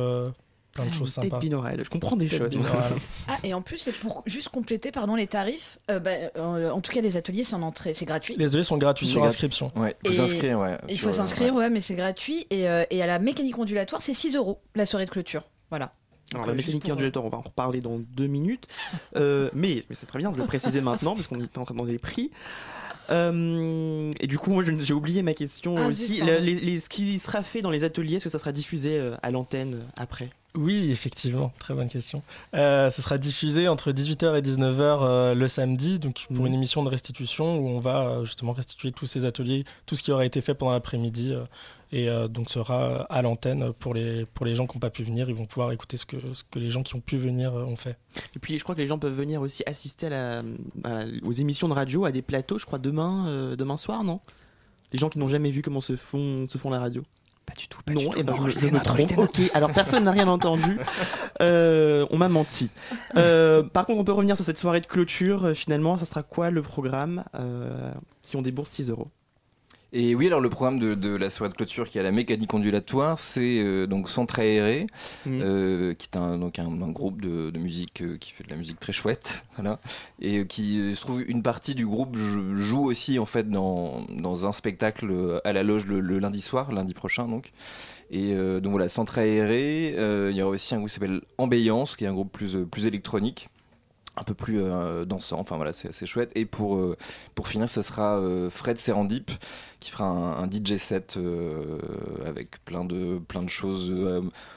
plein 0.73 0.85
de 0.85 0.89
Ah, 0.93 0.97
choses 0.97 1.13
sympas. 1.13 1.39
je 1.41 1.89
comprends 1.89 2.15
des 2.15 2.27
choses. 2.27 2.51
Ah, 3.27 3.37
et 3.43 3.53
en 3.53 3.61
plus, 3.61 3.77
c'est 3.77 3.91
pour 3.91 4.23
juste 4.25 4.49
compléter 4.49 4.91
pardon, 4.91 5.15
les 5.15 5.27
tarifs. 5.27 5.77
euh, 5.89 5.99
bah, 5.99 6.11
euh, 6.35 6.71
en 6.71 6.81
tout 6.81 6.91
cas, 6.91 7.01
les 7.01 7.15
ateliers, 7.15 7.43
c'est 7.43 7.55
en 7.55 7.61
entrée, 7.61 7.93
c'est 7.93 8.05
gratuit. 8.05 8.35
Les 8.37 8.47
ateliers 8.47 8.63
sont 8.63 8.77
gratuits 8.77 9.07
sur 9.07 9.23
inscription. 9.23 9.71
Ouais, 9.75 9.95
faut 10.05 10.13
s'inscrire, 10.13 10.59
ouais. 10.59 10.77
Il 10.89 10.99
faut 10.99 11.11
s'inscrire, 11.11 11.53
ouais. 11.53 11.61
ouais, 11.65 11.69
mais 11.69 11.81
c'est 11.81 11.95
gratuit. 11.95 12.47
Et, 12.49 12.67
euh, 12.67 12.83
et 12.89 13.01
à 13.01 13.07
la 13.07 13.19
mécanique 13.19 13.57
ondulatoire, 13.57 14.01
c'est 14.01 14.13
6 14.13 14.35
euros 14.35 14.59
la 14.75 14.85
soirée 14.85 15.05
de 15.05 15.11
clôture. 15.11 15.43
Voilà. 15.69 15.93
Alors, 16.33 16.47
la 16.47 16.53
mécanique 16.53 16.85
ondulatoire, 16.89 17.25
on 17.25 17.29
va 17.29 17.37
en 17.37 17.41
reparler 17.41 17.79
dans 17.79 17.99
deux 17.99 18.27
minutes. 18.27 18.67
Euh, 19.15 19.49
mais 19.53 19.83
mais 19.89 19.95
c'est 19.95 20.07
très 20.07 20.19
bien 20.19 20.31
de 20.31 20.37
le 20.37 20.45
préciser 20.45 20.81
maintenant, 20.89 21.15
parce 21.15 21.27
qu'on 21.27 21.39
est 21.39 21.57
en 21.57 21.63
train 21.65 21.73
de 21.73 21.77
demander 21.79 21.91
les 21.91 21.99
prix. 21.99 22.31
Euh, 23.09 24.11
et 24.19 24.27
du 24.27 24.37
coup, 24.37 24.51
moi, 24.51 24.63
je- 24.63 24.71
j'ai 24.83 24.93
oublié 24.93 25.21
ma 25.23 25.33
question 25.33 25.75
Ah, 25.77 25.87
aussi. 25.87 26.21
Le- 26.21 26.37
les- 26.39 26.59
les- 26.59 26.79
ce 26.79 26.89
qui 26.89 27.19
sera 27.19 27.43
fait 27.43 27.61
dans 27.61 27.69
les 27.69 27.83
ateliers, 27.83 28.15
est-ce 28.15 28.23
que 28.25 28.29
ça 28.29 28.39
sera 28.39 28.51
diffusé 28.51 28.97
euh, 28.97 29.15
à 29.21 29.31
l'antenne 29.31 29.75
euh, 29.75 29.83
après? 29.97 30.29
Oui, 30.55 30.91
effectivement, 30.91 31.51
très 31.57 31.73
bonne 31.73 31.89
question. 31.89 32.21
Euh, 32.53 32.91
ce 32.91 33.01
sera 33.01 33.17
diffusé 33.17 33.67
entre 33.67 33.91
18h 33.91 34.35
et 34.37 34.41
19h 34.43 34.99
euh, 35.01 35.33
le 35.33 35.47
samedi, 35.47 35.97
donc 35.97 36.25
pour 36.27 36.41
Mhm. 36.41 36.47
une 36.47 36.53
émission 36.53 36.83
de 36.83 36.89
restitution 36.89 37.57
où 37.57 37.67
on 37.69 37.79
va 37.79 38.23
justement 38.23 38.53
restituer 38.53 38.91
tous 38.91 39.07
ces 39.07 39.25
ateliers, 39.25 39.63
tout 39.87 39.95
ce 39.95 40.03
qui 40.03 40.11
aura 40.11 40.25
été 40.25 40.41
fait 40.41 40.53
pendant 40.53 40.73
l'après-midi, 40.73 41.33
euh, 41.33 41.43
et 41.95 42.09
euh, 42.09 42.27
donc 42.27 42.49
sera 42.49 43.03
à 43.03 43.21
l'antenne 43.21 43.71
pour 43.73 43.93
les, 43.93 44.25
pour 44.25 44.45
les 44.45 44.55
gens 44.55 44.65
qui 44.67 44.75
n'ont 44.75 44.81
pas 44.81 44.89
pu 44.89 45.03
venir. 45.03 45.29
Ils 45.29 45.35
vont 45.35 45.45
pouvoir 45.45 45.71
écouter 45.71 45.95
ce 45.95 46.05
que, 46.05 46.17
ce 46.33 46.43
que 46.49 46.57
les 46.59 46.69
gens 46.71 46.81
qui 46.83 46.95
ont 46.95 46.99
pu 47.01 47.17
venir 47.17 47.53
euh, 47.55 47.63
ont 47.63 47.75
fait. 47.75 47.97
Et 48.35 48.39
puis, 48.39 48.57
je 48.57 48.63
crois 48.63 48.73
que 48.75 48.81
les 48.81 48.87
gens 48.87 48.97
peuvent 48.99 49.13
venir 49.13 49.41
aussi 49.41 49.61
assister 49.67 50.07
à 50.07 50.09
la, 50.09 50.43
à- 50.83 51.03
aux 51.23 51.31
émissions 51.31 51.67
de 51.69 51.73
radio, 51.73 52.05
à 52.05 52.11
des 52.11 52.21
plateaux, 52.23 52.57
je 52.57 52.65
crois, 52.65 52.79
demain, 52.79 53.27
euh, 53.27 53.55
demain 53.55 53.77
soir, 53.77 54.03
non? 54.03 54.19
Les 54.91 54.97
gens 54.99 55.09
qui 55.09 55.19
n'ont 55.19 55.27
jamais 55.27 55.51
vu 55.51 55.61
comment 55.61 55.81
se 55.81 55.95
font, 55.95 56.47
se 56.49 56.57
font 56.57 56.69
la 56.71 56.79
radio 56.79 57.03
Pas 57.45 57.53
du 57.55 57.67
tout. 57.67 57.79
non, 57.87 58.13
et 58.15 58.23
ben 58.23 58.35
je, 58.35 58.41
me- 58.41 58.49
je 58.51 58.67
me 58.67 58.79
trompe. 58.79 59.17
Ok, 59.17 59.41
alors 59.53 59.71
personne 59.71 60.03
n'a 60.05 60.11
rien 60.11 60.27
entendu. 60.27 60.77
Euh, 61.41 62.05
on 62.11 62.17
m'a 62.17 62.29
menti. 62.29 62.69
Euh, 63.15 63.63
par 63.63 63.85
contre, 63.85 63.99
on 63.99 64.03
peut 64.03 64.11
revenir 64.11 64.35
sur 64.35 64.45
cette 64.45 64.57
soirée 64.57 64.81
de 64.81 64.85
clôture. 64.85 65.51
Finalement, 65.55 65.97
ça 65.97 66.05
sera 66.05 66.23
quoi 66.23 66.49
le 66.51 66.61
programme? 66.61 67.23
Euh, 67.35 67.91
si 68.21 68.35
on 68.35 68.41
débourse 68.41 68.69
6 68.71 68.89
euros 68.89 69.07
Et 69.95 70.15
oui, 70.15 70.25
alors 70.25 70.41
le 70.41 70.49
programme 70.49 70.79
de, 70.79 70.95
de 70.95 71.15
la 71.15 71.29
soirée 71.29 71.51
de 71.51 71.55
clôture 71.55 71.87
qui 71.87 71.99
est 71.99 72.01
à 72.01 72.03
la 72.03 72.11
mécanique 72.11 72.51
ondulatoire, 72.51 73.19
c'est 73.19 73.59
euh, 73.59 73.85
donc 73.85 74.09
Centre 74.09 74.39
Aéré, 74.39 74.87
Mhm. 75.27 75.41
euh, 75.43 75.93
qui 75.93 76.07
est 76.11 76.17
un, 76.17 76.39
donc 76.39 76.57
un, 76.57 76.65
un 76.65 76.89
groupe 76.89 77.21
de, 77.21 77.51
de 77.51 77.59
musique 77.59 78.01
euh, 78.01 78.17
qui 78.17 78.31
fait 78.31 78.43
de 78.43 78.49
la 78.49 78.55
musique 78.55 78.79
très 78.79 78.91
chouette, 78.91 79.45
voilà, 79.55 79.79
et 80.19 80.47
qui 80.47 80.95
se 80.95 80.99
trouve 81.01 81.21
une 81.27 81.43
partie 81.43 81.75
du 81.75 81.85
groupe 81.85 82.15
jou- 82.17 82.55
joue 82.55 82.83
aussi 82.85 83.19
en 83.19 83.27
fait 83.27 83.47
dans, 83.51 84.07
dans 84.09 84.47
un 84.47 84.51
spectacle 84.51 85.39
à 85.43 85.53
la 85.53 85.61
loge 85.61 85.85
le, 85.85 85.99
le 85.99 86.17
lundi 86.17 86.41
soir, 86.41 86.71
lundi 86.71 86.95
prochain 86.95 87.27
donc. 87.27 87.51
Et 88.09 88.35
donc 88.35 88.71
voilà, 88.71 88.89
Centre 88.89 89.17
Aéré, 89.17 89.95
il 90.29 90.35
y 90.35 90.41
aura 90.41 90.51
aussi 90.51 90.73
un 90.75 90.77
groupe 90.77 90.89
qui 90.89 90.93
s'appelle 90.95 91.21
Ambiance, 91.39 91.95
qui 91.95 92.03
est 92.03 92.07
un 92.07 92.13
groupe 92.13 92.31
plus, 92.31 92.57
plus 92.69 92.85
électronique 92.85 93.49
un 94.15 94.23
peu 94.23 94.33
plus 94.33 94.61
euh, 94.61 95.05
dansant, 95.05 95.39
enfin 95.39 95.55
voilà, 95.55 95.73
c'est 95.73 96.05
chouette. 96.05 96.31
Et 96.35 96.45
pour, 96.45 96.75
euh, 96.75 96.95
pour 97.33 97.47
finir, 97.47 97.67
ça 97.69 97.81
sera 97.81 98.17
euh, 98.19 98.49
Fred 98.49 98.77
Serendip 98.77 99.31
qui 99.79 99.89
fera 99.91 100.05
un, 100.05 100.49
DJ 100.49 100.77
set 100.77 101.17
avec 102.25 102.63
plein 102.63 102.85
de, 102.85 103.19
plein 103.27 103.43
de 103.43 103.49
choses. 103.49 103.91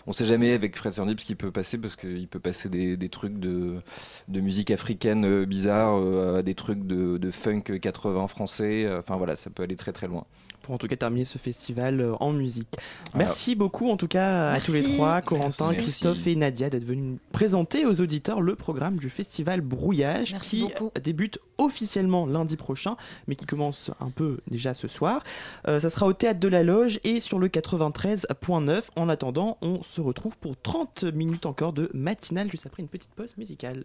on 0.06 0.12
sait 0.12 0.26
jamais 0.26 0.52
avec 0.52 0.76
Fred 0.76 0.92
Serendip 0.92 1.18
ce 1.18 1.24
qu'il 1.24 1.36
peut 1.36 1.50
passer 1.50 1.78
parce 1.78 1.96
qu'il 1.96 2.28
peut 2.28 2.38
passer 2.38 2.68
des, 2.68 2.96
des 2.96 3.08
trucs 3.08 3.38
de, 3.40 3.80
de 4.28 4.40
musique 4.40 4.70
africaine 4.70 5.44
bizarre 5.44 5.96
à 6.36 6.42
des 6.42 6.54
trucs 6.54 6.86
de, 6.86 7.18
de 7.18 7.30
funk 7.32 7.62
80 7.62 8.28
français. 8.28 8.88
Enfin 8.98 9.16
voilà, 9.16 9.34
ça 9.34 9.50
peut 9.50 9.64
aller 9.64 9.76
très 9.76 9.92
très 9.92 10.06
loin. 10.06 10.26
Pour 10.66 10.74
en 10.74 10.78
tout 10.78 10.88
cas 10.88 10.96
terminer 10.96 11.24
ce 11.24 11.38
festival 11.38 12.00
euh, 12.00 12.14
en 12.18 12.32
musique. 12.32 12.68
Voilà. 13.12 13.26
Merci 13.26 13.54
beaucoup 13.54 13.88
en 13.88 13.96
tout 13.96 14.08
cas 14.08 14.50
à 14.50 14.60
tous 14.60 14.72
les 14.72 14.82
trois, 14.82 15.22
Corentin, 15.22 15.70
Merci. 15.70 15.84
Christophe 15.84 16.26
et 16.26 16.34
Nadia, 16.34 16.68
d'être 16.70 16.84
venus 16.84 17.20
présenter 17.30 17.86
aux 17.86 18.00
auditeurs 18.00 18.40
le 18.40 18.56
programme 18.56 18.96
du 18.96 19.08
festival 19.08 19.60
Brouillage 19.60 20.32
Merci 20.32 20.56
qui 20.56 20.62
beaucoup. 20.64 20.90
débute 21.00 21.38
officiellement 21.58 22.26
lundi 22.26 22.56
prochain, 22.56 22.96
mais 23.28 23.36
qui 23.36 23.46
commence 23.46 23.92
un 24.00 24.10
peu 24.10 24.38
déjà 24.50 24.74
ce 24.74 24.88
soir. 24.88 25.22
Euh, 25.68 25.78
ça 25.78 25.88
sera 25.88 26.06
au 26.06 26.12
théâtre 26.12 26.40
de 26.40 26.48
la 26.48 26.64
Loge 26.64 26.98
et 27.04 27.20
sur 27.20 27.38
le 27.38 27.46
93.9. 27.46 28.82
En 28.96 29.08
attendant, 29.08 29.58
on 29.62 29.84
se 29.84 30.00
retrouve 30.00 30.36
pour 30.36 30.60
30 30.60 31.04
minutes 31.04 31.46
encore 31.46 31.72
de 31.74 31.90
matinale 31.94 32.50
juste 32.50 32.66
après 32.66 32.82
une 32.82 32.88
petite 32.88 33.14
pause 33.14 33.36
musicale. 33.36 33.84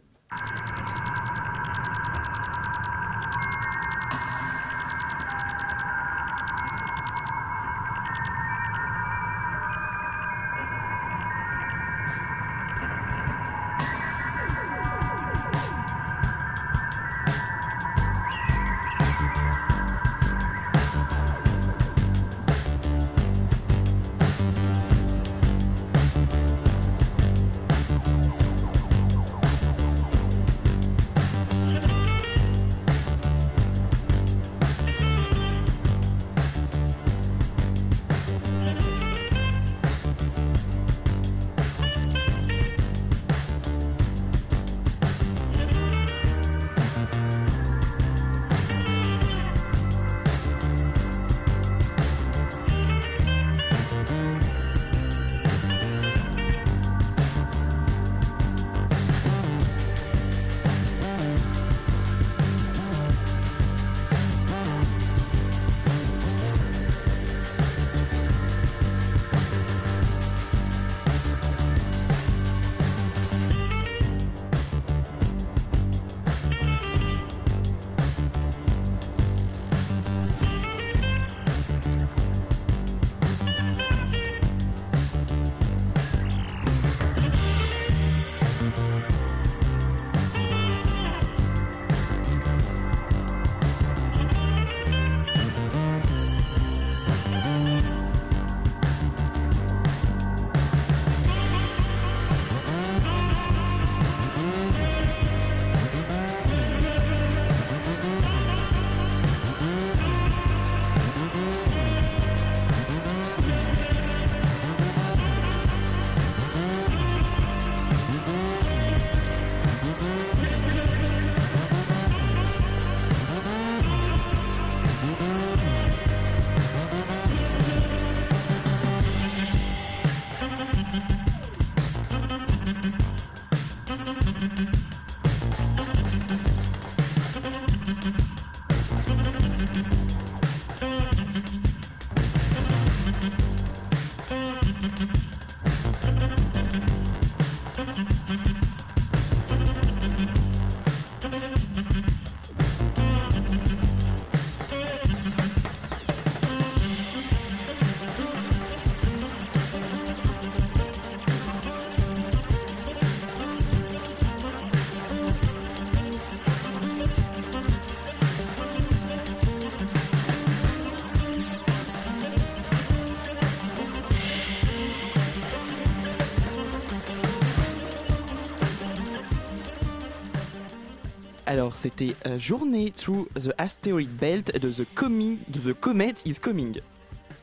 C'était 181.76 182.16
euh, 182.26 182.38
Journée 182.38 182.92
Through 182.92 183.28
the 183.36 183.52
Asteroid 183.58 184.08
Belt 184.20 184.58
de 184.60 184.72
The, 184.72 184.86
Coming, 184.96 185.38
de 185.48 185.72
the 185.72 185.74
Comet 185.74 186.16
is 186.26 186.36
Coming. 186.36 186.80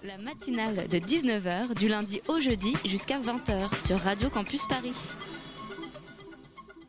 La 0.05 0.17
matinale 0.19 0.87
de 0.89 0.99
19h 0.99 1.75
du 1.75 1.89
lundi 1.89 2.21
au 2.29 2.41
jeudi 2.41 2.75
jusqu'à 2.85 3.19
20h 3.19 3.87
sur 3.87 3.99
Radio 3.99 4.31
Campus 4.31 4.67
Paris. 4.69 4.95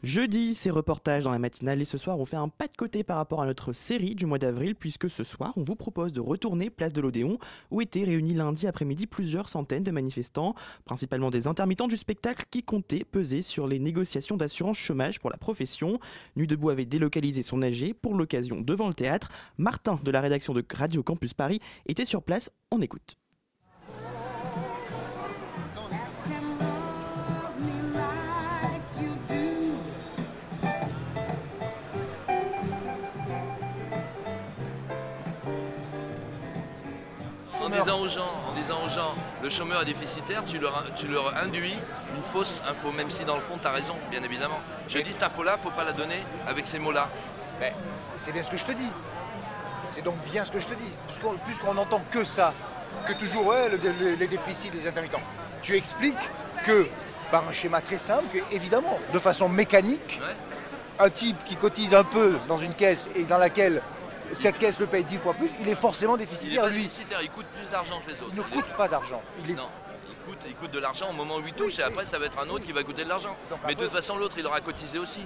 Jeudi, 0.01 0.55
c'est 0.55 0.69
reportage 0.69 1.25
dans 1.25 1.31
la 1.31 1.39
matinale 1.39 1.81
et 1.81 1.85
ce 1.85 1.97
soir 1.97 2.21
on 2.21 2.25
fait 2.25 2.37
un 2.37 2.47
pas 2.47 2.67
de 2.67 2.77
côté 2.77 3.03
par 3.03 3.17
rapport 3.17 3.41
à 3.41 3.45
notre 3.45 3.73
série 3.73 4.15
du 4.15 4.25
mois 4.25 4.37
d'avril 4.37 4.73
puisque 4.73 5.09
ce 5.09 5.25
soir 5.25 5.51
on 5.57 5.61
vous 5.63 5.75
propose 5.75 6.13
de 6.13 6.21
retourner 6.21 6.69
place 6.69 6.93
de 6.93 7.01
l'Odéon 7.01 7.37
où 7.69 7.81
étaient 7.81 8.05
réunis 8.05 8.33
lundi 8.33 8.65
après-midi 8.65 9.07
plusieurs 9.07 9.49
centaines 9.49 9.83
de 9.83 9.91
manifestants, 9.91 10.55
principalement 10.85 11.31
des 11.31 11.47
intermittents 11.47 11.89
du 11.89 11.97
spectacle 11.97 12.45
qui 12.49 12.63
comptaient 12.63 13.03
peser 13.03 13.41
sur 13.41 13.67
les 13.67 13.77
négociations 13.77 14.37
d'assurance 14.37 14.77
chômage 14.77 15.19
pour 15.19 15.31
la 15.31 15.37
profession. 15.37 15.99
Nuit 16.37 16.47
debout 16.47 16.69
avait 16.69 16.85
délocalisé 16.85 17.43
son 17.43 17.61
AG 17.61 17.93
pour 18.01 18.15
l'occasion 18.15 18.61
devant 18.61 18.87
le 18.87 18.93
théâtre. 18.93 19.27
Martin 19.57 19.99
de 20.01 20.11
la 20.11 20.21
rédaction 20.21 20.53
de 20.53 20.63
Radio 20.73 21.03
Campus 21.03 21.33
Paris 21.33 21.59
était 21.87 22.05
sur 22.05 22.23
place, 22.23 22.49
on 22.71 22.81
écoute. 22.81 23.17
Disant 37.89 38.01
aux 38.01 38.07
gens, 38.07 38.31
en 38.47 38.53
disant 38.53 38.77
aux 38.85 38.89
gens, 38.89 39.15
le 39.41 39.49
chômeur 39.49 39.81
est 39.81 39.85
déficitaire, 39.85 40.45
tu 40.45 40.59
leur, 40.59 40.83
tu 40.95 41.07
leur 41.07 41.35
induis 41.43 41.75
une 42.15 42.23
fausse 42.31 42.61
info, 42.69 42.91
même 42.91 43.09
si 43.09 43.25
dans 43.25 43.33
le 43.35 43.41
fond, 43.41 43.57
tu 43.59 43.67
as 43.67 43.71
raison, 43.71 43.95
bien 44.11 44.21
évidemment. 44.21 44.59
Je 44.87 44.99
dis 44.99 45.11
cette 45.11 45.23
info-là, 45.23 45.57
faut 45.63 45.71
pas 45.71 45.83
la 45.85 45.93
donner 45.93 46.23
avec 46.47 46.67
ces 46.67 46.77
mots-là. 46.77 47.09
C'est 48.17 48.31
bien 48.31 48.43
ce 48.43 48.51
que 48.51 48.57
je 48.57 48.65
te 48.65 48.73
dis. 48.73 48.91
C'est 49.87 50.03
donc 50.03 50.17
bien 50.31 50.45
ce 50.45 50.51
que 50.51 50.59
je 50.59 50.67
te 50.67 50.73
dis. 50.75 50.93
Puisqu'on 51.07 51.33
puisqu'on 51.45 51.73
n'entend 51.73 52.01
que 52.11 52.23
ça, 52.23 52.53
que 53.07 53.13
toujours 53.13 53.47
ouais, 53.47 53.69
le- 53.69 53.77
le- 53.77 54.13
les 54.15 54.27
déficits 54.27 54.69
des 54.69 54.87
intermittents. 54.87 55.21
Tu 55.63 55.75
expliques 55.75 56.29
que, 56.65 56.87
par 57.31 57.47
un 57.47 57.51
schéma 57.51 57.81
très 57.81 57.97
simple, 57.97 58.25
que, 58.31 58.37
évidemment, 58.53 58.99
de 59.13 59.17
façon 59.19 59.49
mécanique, 59.49 60.21
un 60.99 61.09
type 61.09 61.43
qui 61.43 61.55
cotise 61.55 61.95
un 61.95 62.03
peu 62.03 62.37
dans 62.47 62.57
une 62.59 62.75
caisse 62.75 63.09
et 63.15 63.23
dans 63.23 63.39
laquelle 63.39 63.81
cette 64.35 64.57
caisse 64.57 64.79
le 64.79 64.85
paye 64.87 65.03
10 65.03 65.17
fois 65.17 65.33
plus, 65.33 65.49
il 65.61 65.67
est 65.69 65.75
forcément 65.75 66.15
Il 66.17 66.21
est 66.21 66.25
déficitaire, 66.25 66.67
lui. 66.67 66.83
déficitaire, 66.83 67.19
il 67.21 67.29
coûte 67.29 67.45
plus 67.47 67.69
d'argent 67.71 67.99
que 68.05 68.11
les 68.11 68.21
autres. 68.21 68.31
Il 68.33 68.37
ne 68.37 68.43
coûte 68.43 68.73
pas 68.75 68.87
d'argent. 68.87 69.21
Il 69.43 69.51
est- 69.51 69.53
Non, 69.55 69.67
il 70.09 70.15
coûte, 70.35 70.37
il 70.47 70.55
coûte 70.55 70.71
de 70.71 70.79
l'argent 70.79 71.09
au 71.09 71.13
moment 71.13 71.37
où 71.37 71.41
il 71.45 71.53
touche 71.53 71.79
et 71.79 71.83
après 71.83 72.05
ça 72.05 72.19
va 72.19 72.25
être 72.25 72.39
un 72.39 72.49
autre 72.49 72.65
qui 72.65 72.71
va 72.71 72.83
coûter 72.83 73.03
de 73.03 73.09
l'argent. 73.09 73.35
Mais 73.67 73.75
de 73.75 73.83
toute 73.83 73.91
façon 73.91 74.17
l'autre 74.17 74.35
il 74.37 74.45
aura 74.45 74.59
cotisé 74.61 74.99
aussi. 74.99 75.21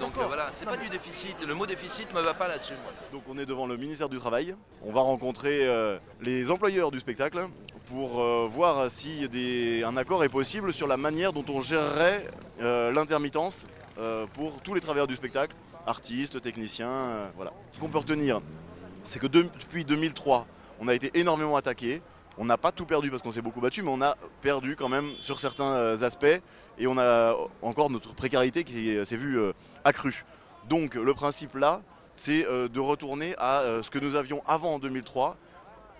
Donc 0.00 0.12
euh, 0.18 0.24
voilà, 0.26 0.50
c'est 0.52 0.66
pas 0.66 0.76
du 0.76 0.88
déficit. 0.88 1.36
Le 1.46 1.54
mot 1.54 1.66
déficit 1.66 2.12
me 2.14 2.20
va 2.20 2.34
pas 2.34 2.48
là-dessus. 2.48 2.74
moi. 2.82 2.92
Donc 3.12 3.22
on 3.28 3.38
est 3.38 3.46
devant 3.46 3.66
le 3.66 3.76
ministère 3.76 4.08
du 4.08 4.18
Travail. 4.18 4.54
On 4.84 4.92
va 4.92 5.00
rencontrer 5.00 5.66
euh, 5.66 5.98
les 6.20 6.50
employeurs 6.50 6.90
du 6.90 7.00
spectacle 7.00 7.48
pour 7.88 8.20
euh, 8.22 8.48
voir 8.50 8.90
si 8.90 9.28
des- 9.28 9.82
un 9.84 9.96
accord 9.96 10.22
est 10.24 10.28
possible 10.28 10.72
sur 10.72 10.86
la 10.86 10.96
manière 10.96 11.32
dont 11.32 11.44
on 11.48 11.60
gérerait 11.60 12.26
euh, 12.60 12.90
l'intermittence 12.92 13.66
euh, 13.98 14.26
pour 14.34 14.60
tous 14.62 14.72
les 14.74 14.80
travailleurs 14.80 15.06
du 15.06 15.14
spectacle, 15.14 15.54
artistes, 15.86 16.40
techniciens, 16.40 16.88
euh, 16.90 17.28
voilà. 17.36 17.52
Ce 17.72 17.78
qu'on 17.78 17.88
peut 17.88 17.98
retenir, 17.98 18.40
c'est 19.06 19.18
que 19.18 19.26
de- 19.26 19.42
depuis 19.60 19.84
2003, 19.84 20.46
on 20.80 20.88
a 20.88 20.94
été 20.94 21.10
énormément 21.18 21.56
attaqué. 21.56 22.02
On 22.38 22.44
n'a 22.44 22.56
pas 22.56 22.72
tout 22.72 22.86
perdu 22.86 23.10
parce 23.10 23.22
qu'on 23.22 23.32
s'est 23.32 23.42
beaucoup 23.42 23.60
battu, 23.60 23.82
mais 23.82 23.90
on 23.92 24.00
a 24.00 24.16
perdu 24.40 24.74
quand 24.76 24.88
même 24.88 25.10
sur 25.20 25.38
certains 25.40 25.72
euh, 25.72 26.02
aspects 26.02 26.40
et 26.78 26.86
on 26.86 26.96
a 26.98 27.36
encore 27.60 27.90
notre 27.90 28.14
précarité 28.14 28.64
qui 28.64 28.96
s'est 29.04 29.16
vue 29.16 29.38
euh, 29.38 29.52
accrue. 29.84 30.24
Donc 30.68 30.94
le 30.94 31.12
principe 31.14 31.56
là, 31.56 31.82
c'est 32.14 32.44
de 32.44 32.78
retourner 32.80 33.34
à 33.38 33.62
ce 33.82 33.90
que 33.90 33.98
nous 33.98 34.16
avions 34.16 34.42
avant 34.46 34.74
en 34.74 34.78
2003, 34.78 35.36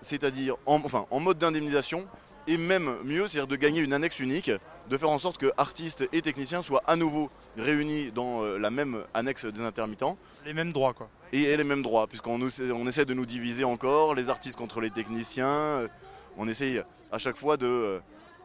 c'est-à-dire 0.03 0.57
en 0.67 1.21
mode 1.21 1.39
d'indemnisation 1.39 2.07
et 2.47 2.57
même 2.57 2.97
mieux, 3.05 3.29
c'est-à-dire 3.29 3.47
de 3.47 3.57
gagner 3.57 3.81
une 3.81 3.93
annexe 3.93 4.19
unique, 4.21 4.51
de 4.89 4.99
faire 4.99 5.11
en 5.11 5.19
sorte 5.19 5.39
que 5.39 5.51
artistes 5.57 6.09
et 6.13 6.23
techniciens 6.23 6.63
soient 6.63 6.83
à 6.87 6.97
nouveau 6.97 7.31
réunis 7.57 8.11
dans 8.13 8.43
euh, 8.43 8.59
la 8.59 8.71
même 8.71 9.05
annexe 9.15 9.45
des 9.45 9.63
intermittents. 9.65 10.19
Les 10.45 10.55
mêmes 10.55 10.73
droits, 10.73 10.93
quoi. 10.93 11.09
Et 11.33 11.57
les 11.57 11.65
mêmes 11.65 11.83
droits, 11.83 12.07
puisqu'on 12.09 12.39
nous- 12.39 12.61
on 12.73 12.87
essaie 12.87 13.05
de 13.05 13.15
nous 13.15 13.27
diviser 13.27 13.65
encore, 13.65 14.15
les 14.15 14.29
artistes 14.29 14.57
contre 14.59 14.81
les 14.81 14.91
techniciens, 14.91 15.47
euh, 15.47 15.89
on 16.37 16.49
essaye 16.49 16.83
à 17.13 17.19
chaque 17.19 17.37
fois 17.37 17.57
de, 17.57 17.67
euh, 17.67 17.99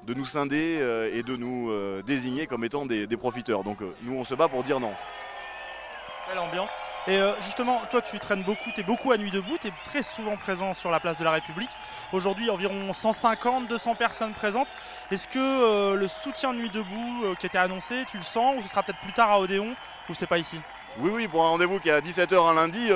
de 0.06 0.14
nous 0.14 0.26
scinder 0.26 1.10
et 1.14 1.24
de 1.24 1.36
nous 1.36 1.72
désigner 2.04 2.46
comme 2.46 2.64
étant 2.64 2.86
des, 2.86 3.08
des 3.08 3.18
profiteurs. 3.18 3.64
Donc 3.64 3.80
nous 4.04 4.14
on 4.16 4.24
se 4.24 4.36
bat 4.36 4.48
pour 4.48 4.64
dire 4.64 4.80
non. 4.80 4.92
Belle 6.30 6.38
ambiance. 6.40 6.70
Et 7.08 7.18
euh, 7.18 7.34
justement, 7.40 7.82
toi, 7.90 8.02
tu 8.02 8.20
traînes 8.20 8.44
beaucoup, 8.44 8.70
tu 8.76 8.82
es 8.82 8.84
beaucoup 8.84 9.14
à 9.14 9.18
Nuit 9.18 9.32
Debout, 9.32 9.58
tu 9.62 9.68
es 9.68 9.74
très 9.86 10.04
souvent 10.04 10.36
présent 10.36 10.74
sur 10.74 10.92
la 10.92 11.00
place 11.00 11.16
de 11.16 11.24
la 11.24 11.32
République. 11.32 11.70
Aujourd'hui, 12.12 12.50
environ 12.50 12.94
150, 12.94 13.70
200 13.70 13.96
personnes 13.96 14.34
présentes. 14.34 14.68
Est-ce 15.10 15.26
que 15.26 15.40
euh, 15.40 15.96
le 15.96 16.10
soutien 16.10 16.52
Nuit 16.52 16.70
Debout 16.70 17.24
euh, 17.24 17.36
qui 17.36 17.46
était 17.46 17.58
annoncé, 17.58 18.04
tu 18.12 18.18
le 18.18 18.24
sens 18.24 18.58
ou 18.58 18.62
ce 18.62 18.68
sera 18.68 18.84
peut-être 18.84 19.00
plus 19.00 19.14
tard 19.14 19.32
à 19.32 19.40
Odéon 19.40 19.74
ou 20.10 20.14
c'est 20.14 20.28
pas 20.28 20.38
ici? 20.38 20.60
Oui, 21.00 21.10
oui, 21.14 21.28
pour 21.30 21.46
un 21.46 21.50
rendez-vous 21.50 21.80
qui 21.80 21.88
est 21.88 21.94
à 21.94 22.02
17h 22.02 22.36
un 22.46 22.56
lundi, 22.56 22.90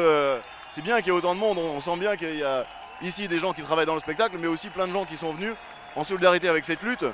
c'est 0.70 0.82
bien 0.82 0.98
qu'il 0.98 1.08
y 1.08 1.10
ait 1.10 1.18
autant 1.18 1.36
de 1.36 1.40
monde. 1.40 1.58
On 1.58 1.80
sent 1.80 1.96
bien 1.98 2.18
qu'il 2.18 2.36
y 2.36 2.44
a 2.44 2.66
ici 3.02 3.30
des 3.30 3.40
gens 3.40 3.54
qui 3.54 3.62
travaillent 3.62 3.86
dans 3.86 3.96
le 3.96 4.02
spectacle, 4.02 4.36
mais 4.40 4.48
aussi 4.48 4.70
plein 4.70 4.88
de 4.88 4.94
gens 4.94 5.06
qui 5.06 5.16
sont 5.16 5.32
venus 5.32 5.54
en 5.96 6.04
solidarité 6.04 6.50
avec 6.50 6.66
cette 6.66 6.82
lutte. 6.82 7.06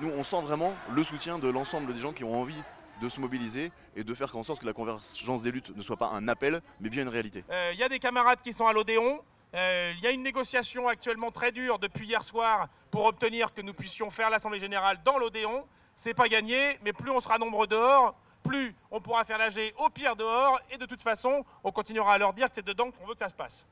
Nous, 0.00 0.10
on 0.16 0.24
sent 0.24 0.40
vraiment 0.42 0.74
le 0.90 1.02
soutien 1.02 1.38
de 1.38 1.48
l'ensemble 1.48 1.92
des 1.92 2.00
gens 2.00 2.12
qui 2.12 2.24
ont 2.24 2.40
envie 2.40 2.62
de 3.00 3.08
se 3.08 3.20
mobiliser 3.20 3.70
et 3.96 4.04
de 4.04 4.14
faire 4.14 4.34
en 4.36 4.44
sorte 4.44 4.60
que 4.60 4.66
la 4.66 4.72
convergence 4.72 5.42
des 5.42 5.50
luttes 5.50 5.74
ne 5.76 5.82
soit 5.82 5.96
pas 5.96 6.10
un 6.10 6.28
appel, 6.28 6.60
mais 6.80 6.88
bien 6.90 7.02
une 7.02 7.08
réalité. 7.08 7.44
Il 7.48 7.54
Euh, 7.54 7.72
y 7.74 7.82
a 7.82 7.88
des 7.88 7.98
camarades 7.98 8.40
qui 8.40 8.52
sont 8.52 8.66
à 8.66 8.72
l'Odéon. 8.72 9.22
Il 9.54 10.00
y 10.02 10.06
a 10.06 10.10
une 10.10 10.22
négociation 10.22 10.88
actuellement 10.88 11.30
très 11.30 11.52
dure 11.52 11.78
depuis 11.78 12.06
hier 12.06 12.22
soir 12.22 12.68
pour 12.90 13.06
obtenir 13.06 13.54
que 13.54 13.62
nous 13.62 13.72
puissions 13.72 14.10
faire 14.10 14.28
l'Assemblée 14.30 14.58
Générale 14.58 15.00
dans 15.04 15.16
l'Odéon. 15.18 15.64
C'est 15.94 16.14
pas 16.14 16.28
gagné, 16.28 16.78
mais 16.82 16.92
plus 16.92 17.10
on 17.10 17.18
sera 17.20 17.38
nombreux 17.38 17.66
dehors, 17.66 18.14
plus 18.44 18.74
on 18.90 19.00
pourra 19.00 19.24
faire 19.24 19.38
l'AG 19.38 19.72
au 19.78 19.88
pire 19.88 20.16
dehors. 20.16 20.60
Et 20.70 20.76
de 20.76 20.84
toute 20.86 21.00
façon, 21.02 21.44
on 21.64 21.72
continuera 21.72 22.14
à 22.14 22.18
leur 22.18 22.34
dire 22.34 22.48
que 22.48 22.54
c'est 22.56 22.64
dedans 22.64 22.90
qu'on 22.90 23.06
veut 23.06 23.14
que 23.14 23.18
ça 23.20 23.28
se 23.30 23.34
passe. 23.34 23.66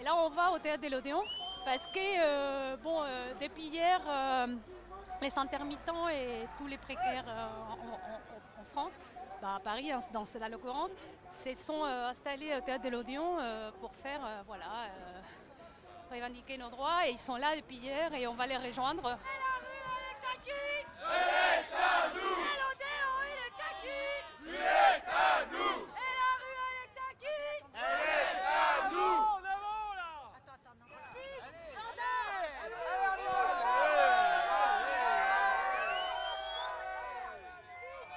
Et 0.00 0.04
là, 0.04 0.14
on 0.16 0.28
va 0.30 0.50
au 0.52 0.58
théâtre 0.58 0.82
de 0.82 0.88
l'Odéon 0.88 1.22
parce 1.64 1.86
que, 1.88 1.98
euh, 1.98 2.76
bon, 2.76 3.02
euh, 3.02 3.34
depuis 3.40 3.66
hier, 3.68 4.00
euh, 4.08 4.46
les 5.20 5.38
intermittents 5.38 6.08
et 6.08 6.46
tous 6.56 6.66
les 6.66 6.78
précaires 6.78 7.24
euh, 7.26 7.46
en, 7.72 7.74
en- 7.74 8.60
en 8.60 8.64
France, 8.64 8.92
bah, 9.42 9.56
à 9.56 9.60
Paris, 9.60 9.90
hein, 9.92 10.00
dans 10.12 10.24
cela 10.24 10.48
l'occurrence, 10.48 10.90
se 11.44 11.54
sont 11.56 11.84
euh, 11.84 12.08
installés 12.08 12.54
au 12.56 12.60
théâtre 12.60 12.84
de 12.84 12.88
l'Odéon 12.90 13.38
euh, 13.40 13.70
pour 13.80 13.94
faire, 13.94 14.20
euh, 14.24 14.42
voilà, 14.46 14.64
euh, 14.64 15.20
revendiquer 16.14 16.56
nos 16.56 16.70
droits. 16.70 17.06
Et 17.06 17.10
ils 17.12 17.18
sont 17.18 17.36
là 17.36 17.54
depuis 17.56 17.76
hier 17.76 18.12
et 18.14 18.26
on 18.26 18.34
va 18.34 18.46
les 18.46 18.56
rejoindre. 18.56 19.18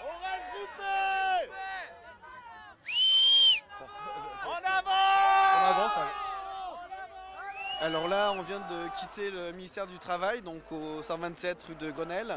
On 0.04 0.14
reste 0.26 0.48
groupés 0.54 1.52
En 4.46 4.58
avant 4.78 4.92
On 5.58 5.70
avance, 5.70 5.94
Alors 7.82 8.08
là, 8.08 8.32
on 8.38 8.44
vient 8.44 8.60
de 8.60 9.00
quitter 9.00 9.32
le 9.32 9.52
ministère 9.54 9.88
du 9.88 9.98
Travail, 9.98 10.42
donc 10.42 10.62
au 10.72 11.02
127 11.02 11.64
rue 11.68 11.76
de 11.76 11.90
Grenelle. 11.92 12.36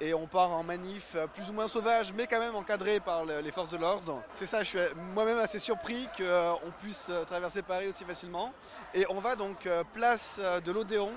Et 0.00 0.14
on 0.14 0.28
part 0.28 0.52
en 0.52 0.62
manif 0.62 1.16
plus 1.34 1.50
ou 1.50 1.52
moins 1.52 1.66
sauvage, 1.66 2.12
mais 2.12 2.28
quand 2.28 2.38
même 2.38 2.54
encadré 2.54 3.00
par 3.00 3.24
le- 3.24 3.40
les 3.40 3.50
forces 3.50 3.70
de 3.70 3.76
l'ordre. 3.76 4.22
C'est 4.34 4.46
ça, 4.46 4.60
je 4.62 4.68
suis 4.68 4.78
moi-même 5.12 5.38
assez 5.38 5.58
surpris 5.58 6.08
qu'on 6.16 6.70
puisse 6.80 7.10
traverser 7.26 7.62
Paris 7.62 7.88
aussi 7.88 8.04
facilement. 8.04 8.52
Et 8.94 9.04
on 9.10 9.20
va 9.20 9.34
donc 9.34 9.66
euh, 9.66 9.82
place 9.94 10.36
euh, 10.38 10.60
de 10.60 10.70
l'Odéon, 10.70 11.10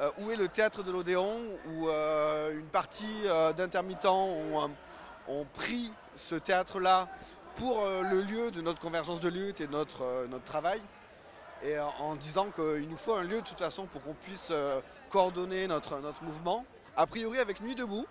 euh, 0.00 0.10
où 0.18 0.32
est 0.32 0.36
le 0.36 0.48
théâtre 0.48 0.82
de 0.82 0.90
l'Odéon, 0.90 1.38
où 1.68 1.88
une 1.88 2.66
partie 2.72 3.22
d'intermittents 3.56 4.30
ont, 5.28 5.44
pris 5.54 5.92
ce 6.16 6.34
théâtre-là 6.34 7.06
pour 7.54 7.84
le 7.86 8.22
lieu 8.22 8.50
de 8.50 8.60
notre 8.62 8.80
convergence 8.80 9.20
de 9.20 9.28
lutte 9.28 9.60
et 9.60 9.66
de 9.66 9.72
notre 9.72 10.44
travail. 10.44 10.80
Et 11.62 11.76
euh, 11.76 11.84
en 11.98 12.14
disant 12.14 12.46
qu'il 12.50 12.88
nous 12.88 12.96
faut 12.96 13.14
un 13.14 13.24
lieu 13.24 13.40
de 13.40 13.46
toute 13.46 13.58
façon 13.58 13.86
pour 13.86 14.02
qu'on 14.02 14.14
puisse 14.14 14.48
euh, 14.50 14.80
coordonner 15.10 15.66
notre, 15.66 15.98
notre 15.98 16.22
mouvement. 16.22 16.64
A 16.96 17.06
priori 17.06 17.38
avec 17.38 17.60
Nuit 17.60 17.74
Debout, 17.74 18.06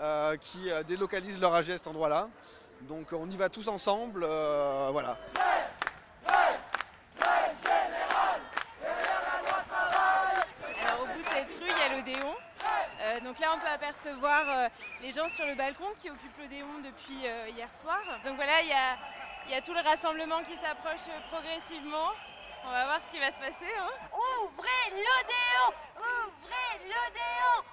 euh, 0.00 0.36
qui 0.36 0.70
délocalise 0.86 1.40
leur 1.40 1.54
AG 1.54 1.70
à 1.70 1.78
cet 1.78 1.86
endroit-là. 1.86 2.28
Donc 2.82 3.12
on 3.12 3.28
y 3.28 3.36
va 3.36 3.48
tous 3.48 3.66
ensemble, 3.68 4.20
voilà. 4.24 5.16
Alors 10.80 11.02
au 11.02 11.06
bout 11.06 11.18
de 11.18 11.28
cette 11.32 11.58
rue, 11.58 11.68
il 11.68 11.78
y 11.78 11.82
a 11.82 11.96
l'Odéon. 11.96 12.34
Donc 13.24 13.38
là, 13.40 13.48
on 13.56 13.58
peut 13.58 13.68
apercevoir 13.68 14.70
les 15.00 15.10
gens 15.10 15.28
sur 15.28 15.44
le 15.46 15.54
balcon 15.56 15.86
qui 16.00 16.10
occupent 16.10 16.38
l'Odéon 16.40 16.78
depuis 16.84 17.26
hier 17.56 17.72
soir. 17.74 18.00
Donc 18.24 18.36
voilà, 18.36 18.62
il 18.62 18.68
y 18.68 18.72
a, 18.72 18.96
il 19.46 19.52
y 19.52 19.56
a 19.56 19.60
tout 19.60 19.74
le 19.74 19.80
rassemblement 19.80 20.42
qui 20.42 20.56
s'approche 20.56 21.08
progressivement. 21.30 22.10
On 22.68 22.70
va 22.70 22.84
voir 22.84 23.00
ce 23.02 23.10
qui 23.10 23.18
va 23.18 23.30
se 23.30 23.38
passer. 23.40 23.64
hein. 23.78 23.90
Ouvrez 24.12 24.90
l'Odéon 24.90 25.72
Ouvrez 25.96 26.84
l'Odéon 26.84 27.64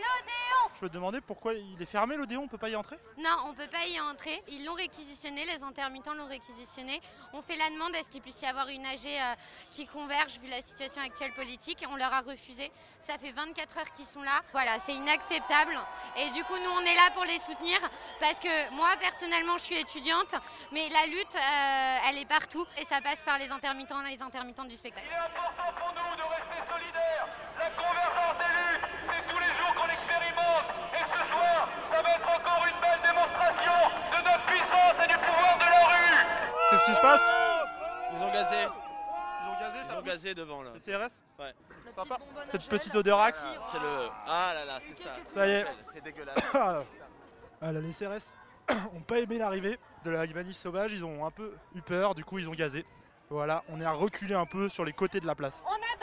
l'Odéon 0.00 0.70
Je 0.74 0.80
peux 0.80 0.88
te 0.88 0.94
demander 0.94 1.20
pourquoi 1.20 1.54
il 1.54 1.80
est 1.80 1.86
fermé 1.86 2.16
l'Odéon, 2.16 2.42
on 2.42 2.48
peut 2.48 2.58
pas 2.58 2.70
y 2.70 2.76
entrer? 2.76 2.96
Non, 3.18 3.36
on 3.46 3.48
ne 3.50 3.54
peut 3.54 3.68
pas 3.68 3.86
y 3.86 4.00
entrer. 4.00 4.42
Ils 4.48 4.64
l'ont 4.64 4.74
réquisitionné, 4.74 5.44
les 5.44 5.62
intermittents 5.62 6.14
l'ont 6.14 6.26
réquisitionné. 6.26 7.00
On 7.32 7.42
fait 7.42 7.56
la 7.56 7.68
demande 7.70 7.94
à 7.94 8.02
ce 8.02 8.10
qu'il 8.10 8.22
puisse 8.22 8.40
y 8.42 8.46
avoir 8.46 8.68
une 8.68 8.84
AG 8.86 9.06
euh, 9.06 9.34
qui 9.70 9.86
converge 9.86 10.38
vu 10.40 10.48
la 10.48 10.62
situation 10.62 11.02
actuelle 11.02 11.32
politique. 11.32 11.84
On 11.90 11.96
leur 11.96 12.12
a 12.12 12.20
refusé. 12.20 12.70
Ça 13.00 13.18
fait 13.18 13.32
24 13.32 13.78
heures 13.78 13.92
qu'ils 13.92 14.06
sont 14.06 14.22
là. 14.22 14.40
Voilà, 14.52 14.78
c'est 14.78 14.94
inacceptable. 14.94 15.78
Et 16.16 16.30
du 16.30 16.42
coup, 16.44 16.56
nous, 16.56 16.70
on 16.70 16.80
est 16.80 16.94
là 16.94 17.10
pour 17.14 17.24
les 17.24 17.38
soutenir 17.40 17.78
parce 18.18 18.38
que 18.38 18.70
moi, 18.74 18.90
personnellement, 19.00 19.58
je 19.58 19.64
suis 19.64 19.78
étudiante, 19.78 20.34
mais 20.72 20.88
la 20.88 21.06
lutte, 21.06 21.34
euh, 21.36 22.08
elle 22.08 22.18
est 22.18 22.28
partout 22.28 22.66
et 22.78 22.84
ça 22.86 23.00
passe 23.00 23.22
par 23.22 23.38
les 23.38 23.50
intermittents 23.50 24.04
et 24.04 24.16
les 24.16 24.22
intermittentes 24.22 24.68
du 24.68 24.76
spectacle. 24.76 25.06
La 25.10 25.28
convergence 25.30 25.66
des 26.16 26.22
luttes, 26.22 27.00
c'est 27.58 27.76
tous 27.76 27.94
les 27.94 28.06
jours 28.06 28.96
qu'on 28.99 28.99
expérimente. 30.00 30.66
Et 30.96 31.04
ce 31.04 31.20
soir, 31.30 31.68
ça 31.92 32.02
va 32.02 32.10
être 32.16 32.28
encore 32.28 32.62
une 32.66 32.80
belle 32.80 33.00
démonstration 33.04 33.76
de 34.10 34.18
notre 34.24 34.44
puissance 34.46 34.96
et 35.04 35.08
du 35.08 35.18
pouvoir 35.20 35.54
de 35.60 35.68
la 35.68 35.82
rue. 35.92 36.16
Qu'est-ce 36.70 36.84
qui 36.84 36.94
se 36.94 37.00
passe 37.00 37.22
Ils 38.16 38.22
ont 38.22 38.32
gazé. 38.32 38.56
Ils 38.64 39.48
ont 39.48 39.60
gazé, 39.60 39.78
Ils 39.90 39.96
ont 39.98 40.02
gazé 40.02 40.34
devant 40.34 40.62
là. 40.62 40.70
Le 40.74 40.80
CRS 40.80 41.12
Ouais. 41.38 41.54
Sympa. 41.96 42.18
Cette 42.46 42.66
petite 42.68 42.94
odeur 42.94 43.18
Voilà, 43.18 43.34
C'est 43.72 43.78
le. 43.78 43.88
Ah 44.26 44.52
là 44.54 44.64
là, 44.64 44.78
c'est 44.86 45.02
ça. 45.02 45.10
Ça 45.28 45.46
y 45.46 45.50
est. 45.50 45.66
C'est 45.92 46.02
dégueulasse. 46.02 46.36
Ah, 47.62 47.72
là, 47.72 47.80
les 47.80 47.92
CRS 47.92 48.24
ont 48.94 49.02
pas 49.02 49.18
aimé 49.18 49.36
l'arrivée 49.36 49.78
de 50.04 50.10
la 50.10 50.26
manif 50.26 50.56
sauvage, 50.56 50.92
ils 50.92 51.04
ont 51.04 51.26
un 51.26 51.30
peu 51.30 51.54
eu 51.74 51.82
peur, 51.82 52.14
du 52.14 52.24
coup 52.24 52.38
ils 52.38 52.48
ont 52.48 52.54
gazé. 52.54 52.86
Voilà, 53.28 53.62
on 53.68 53.78
est 53.80 53.84
à 53.84 53.92
reculer 53.92 54.34
un 54.34 54.46
peu 54.46 54.70
sur 54.70 54.82
les 54.82 54.94
côtés 54.94 55.20
de 55.20 55.26
la 55.26 55.34
place. 55.34 55.52
On 55.66 55.74
a 55.74 55.96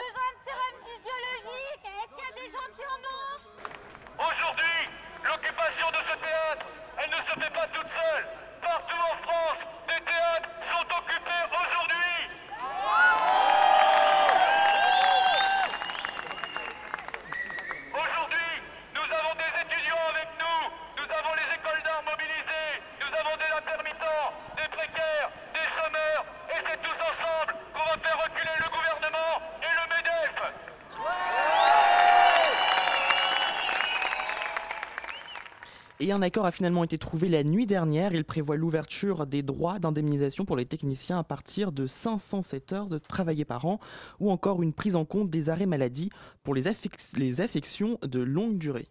Et 36.00 36.12
un 36.12 36.22
accord 36.22 36.46
a 36.46 36.52
finalement 36.52 36.84
été 36.84 36.96
trouvé 36.96 37.28
la 37.28 37.42
nuit 37.42 37.66
dernière. 37.66 38.14
Il 38.14 38.24
prévoit 38.24 38.56
l'ouverture 38.56 39.26
des 39.26 39.42
droits 39.42 39.80
d'indemnisation 39.80 40.44
pour 40.44 40.56
les 40.56 40.64
techniciens 40.64 41.18
à 41.18 41.24
partir 41.24 41.72
de 41.72 41.88
507 41.88 42.72
heures 42.72 42.86
de 42.86 42.98
travaillé 42.98 43.44
par 43.44 43.66
an, 43.66 43.80
ou 44.20 44.30
encore 44.30 44.62
une 44.62 44.72
prise 44.72 44.94
en 44.94 45.04
compte 45.04 45.28
des 45.28 45.50
arrêts 45.50 45.66
maladie 45.66 46.10
pour 46.44 46.54
les 46.54 46.68
affections 46.68 47.98
de 48.02 48.20
longue 48.20 48.58
durée. 48.58 48.86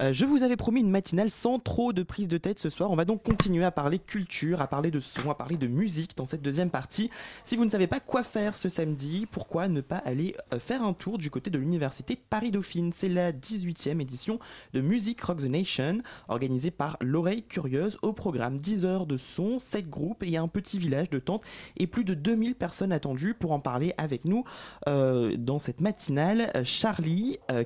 Euh, 0.00 0.12
je 0.12 0.24
vous 0.24 0.44
avais 0.44 0.56
promis 0.56 0.80
une 0.80 0.90
matinale 0.90 1.30
sans 1.30 1.58
trop 1.58 1.92
de 1.92 2.02
prise 2.02 2.28
de 2.28 2.38
tête 2.38 2.58
ce 2.58 2.70
soir. 2.70 2.90
On 2.90 2.96
va 2.96 3.04
donc 3.04 3.24
continuer 3.24 3.64
à 3.64 3.72
parler 3.72 3.98
culture, 3.98 4.60
à 4.60 4.68
parler 4.68 4.90
de 4.90 5.00
son, 5.00 5.30
à 5.30 5.34
parler 5.34 5.56
de 5.56 5.66
musique 5.66 6.16
dans 6.16 6.26
cette 6.26 6.42
deuxième 6.42 6.70
partie. 6.70 7.10
Si 7.44 7.56
vous 7.56 7.64
ne 7.64 7.70
savez 7.70 7.88
pas 7.88 7.98
quoi 7.98 8.22
faire 8.22 8.54
ce 8.54 8.68
samedi, 8.68 9.26
pourquoi 9.30 9.66
ne 9.66 9.80
pas 9.80 9.96
aller 9.96 10.36
euh, 10.52 10.60
faire 10.60 10.82
un 10.82 10.92
tour 10.92 11.18
du 11.18 11.30
côté 11.30 11.50
de 11.50 11.58
l'université 11.58 12.16
Paris-Dauphine 12.16 12.92
C'est 12.94 13.08
la 13.08 13.32
18e 13.32 14.00
édition 14.00 14.38
de 14.72 14.80
Music 14.80 15.20
Rock 15.20 15.38
the 15.38 15.44
Nation, 15.44 15.98
organisée 16.28 16.70
par 16.70 16.96
l'Oreille 17.00 17.42
Curieuse. 17.42 17.98
Au 18.02 18.12
programme 18.12 18.58
10 18.58 18.84
heures 18.84 19.06
de 19.06 19.16
son, 19.16 19.58
7 19.58 19.90
groupes 19.90 20.22
et 20.22 20.36
un 20.36 20.46
petit 20.48 20.78
village 20.78 21.10
de 21.10 21.18
tentes 21.18 21.42
et 21.76 21.88
plus 21.88 22.04
de 22.04 22.14
2000 22.14 22.54
personnes 22.54 22.92
attendues 22.92 23.34
pour 23.34 23.50
en 23.50 23.58
parler 23.60 23.94
avec 23.98 24.24
nous 24.24 24.44
euh, 24.88 25.36
dans 25.36 25.58
cette 25.58 25.80
matinale. 25.80 26.52
Charlie, 26.64 27.38
euh, 27.50 27.64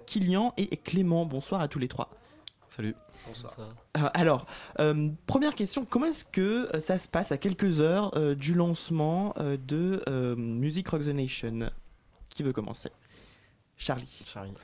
et 0.57 0.77
Clément. 0.79 1.27
Bonsoir 1.27 1.61
à 1.61 1.69
tous 1.69 1.79
les 1.79 1.89
trois. 1.89 2.11
Salut. 2.75 2.95
Euh, 3.59 4.09
alors, 4.15 4.47
euh, 4.81 5.11
première 5.27 5.55
question, 5.55 5.85
comment 5.85 6.07
est-ce 6.07 6.25
que 6.25 6.75
euh, 6.75 6.81
ça 6.81 6.97
se 6.97 7.07
passe 7.07 7.31
à 7.31 7.37
quelques 7.37 7.81
heures 7.81 8.17
euh, 8.17 8.35
du 8.35 8.55
lancement 8.55 9.35
euh, 9.37 9.59
de 9.59 10.03
euh, 10.09 10.35
Music 10.37 10.89
Rock 10.89 11.03
the 11.03 11.09
Nation? 11.09 11.71
Qui 12.31 12.43
veut 12.43 12.55
commencer? 12.55 12.91
Charlie. 13.77 14.23
Charlie. 14.25 14.55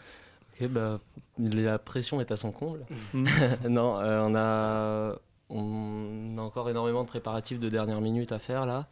Ok, 0.55 0.69
bah, 0.69 1.01
la 1.39 1.79
pression 1.79 2.19
est 2.23 2.31
à 2.31 2.37
son 2.37 2.51
comble. 2.51 2.87
Mm. 3.13 3.27
non, 3.69 3.99
euh, 4.01 4.23
on, 4.23 4.35
a, 4.35 5.19
on 5.51 6.39
a 6.39 6.41
encore 6.41 6.71
énormément 6.71 7.03
de 7.03 7.09
préparatifs 7.09 7.61
de 7.61 7.69
dernière 7.69 8.01
minute 8.01 8.33
à 8.33 8.39
faire 8.39 8.65
là. 8.65 8.87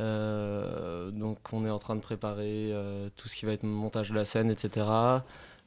Euh, 0.00 1.10
donc 1.10 1.38
on 1.52 1.66
est 1.66 1.70
en 1.70 1.78
train 1.78 1.96
de 1.96 2.00
préparer 2.00 2.70
euh, 2.72 3.10
tout 3.14 3.28
ce 3.28 3.36
qui 3.36 3.44
va 3.44 3.52
être 3.52 3.62
montage 3.62 4.08
de 4.08 4.14
la 4.14 4.24
scène, 4.24 4.50
etc. 4.50 4.86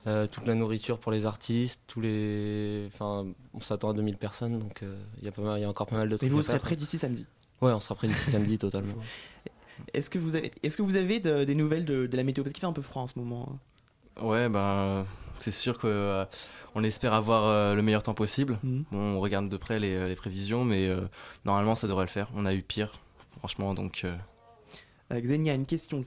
Euh, 0.08 0.28
toute 0.28 0.46
la 0.46 0.54
nourriture 0.54 1.00
pour 1.00 1.12
les 1.12 1.26
artistes, 1.26 1.82
tous 1.88 2.00
les, 2.00 2.88
enfin, 2.94 3.26
on 3.56 3.60
s'attend 3.60 3.90
à 3.90 3.94
2000 3.94 4.18
personnes, 4.18 4.60
donc 4.60 4.84
euh, 4.84 4.96
il 5.20 5.26
y 5.26 5.28
a 5.28 5.32
pas 5.32 5.42
mal- 5.42 5.58
il 5.58 5.62
y 5.62 5.66
a 5.66 5.70
encore 5.70 5.88
pas 5.88 5.96
mal 5.98 6.08
de 6.10 6.14
Et 6.16 6.18
trucs. 6.20 6.32
vous 6.32 6.40
à 6.40 6.44
serez 6.44 6.60
prêts 6.60 6.76
d'ici 6.76 7.00
samedi? 7.00 7.26
Ouais, 7.62 7.72
on 7.72 7.80
sera 7.80 7.96
prêt 7.96 8.08
d'ici 8.08 8.30
samedi 8.30 8.58
totalement. 8.60 8.94
Est-ce 9.94 10.10
que 10.12 10.20
vous 10.20 10.36
avez, 10.36 10.52
est-ce 10.62 10.78
que 10.78 10.84
vous 10.84 10.96
avez 10.96 11.20
de- 11.20 11.44
des 11.44 11.56
nouvelles 11.56 11.86
de, 11.86 12.06
de 12.06 12.18
la 12.18 12.24
météo? 12.24 12.44
Parce 12.44 12.54
qu'il 12.54 12.62
fait 12.62 12.68
un 12.68 12.72
peu 12.74 12.82
froid 12.84 13.02
en 13.02 13.08
ce 13.08 13.18
moment. 13.18 13.50
hein. 14.20 14.24
Ouais, 14.26 14.48
ben 14.48 15.06
c'est 15.40 15.52
sûr 15.52 15.78
que 15.80 15.88
euh, 15.88 16.24
on 16.76 16.84
espère 16.84 17.14
avoir 17.14 17.44
euh, 17.46 17.74
le 17.76 17.82
meilleur 17.82 18.04
temps 18.04 18.14
possible. 18.14 18.58
Mhm. 18.64 18.86
Bon, 18.92 18.98
on 19.00 19.20
regarde 19.20 19.50
de 19.50 19.58
près 19.58 19.80
les, 19.80 20.08
les 20.08 20.16
prévisions, 20.16 20.64
mais 20.64 20.88
euh, 20.88 21.02
normalement 21.46 21.74
ça 21.76 21.88
devrait 21.88 22.06
le 22.06 22.10
faire. 22.12 22.30
On 22.36 22.46
a 22.46 22.54
eu 22.54 22.62
pire, 22.62 22.92
franchement, 23.40 23.74
donc. 23.74 24.02
euh, 24.06 24.16
Euh, 25.12 25.20
Xenia, 25.20 25.54
une 25.56 25.66
question. 25.66 26.06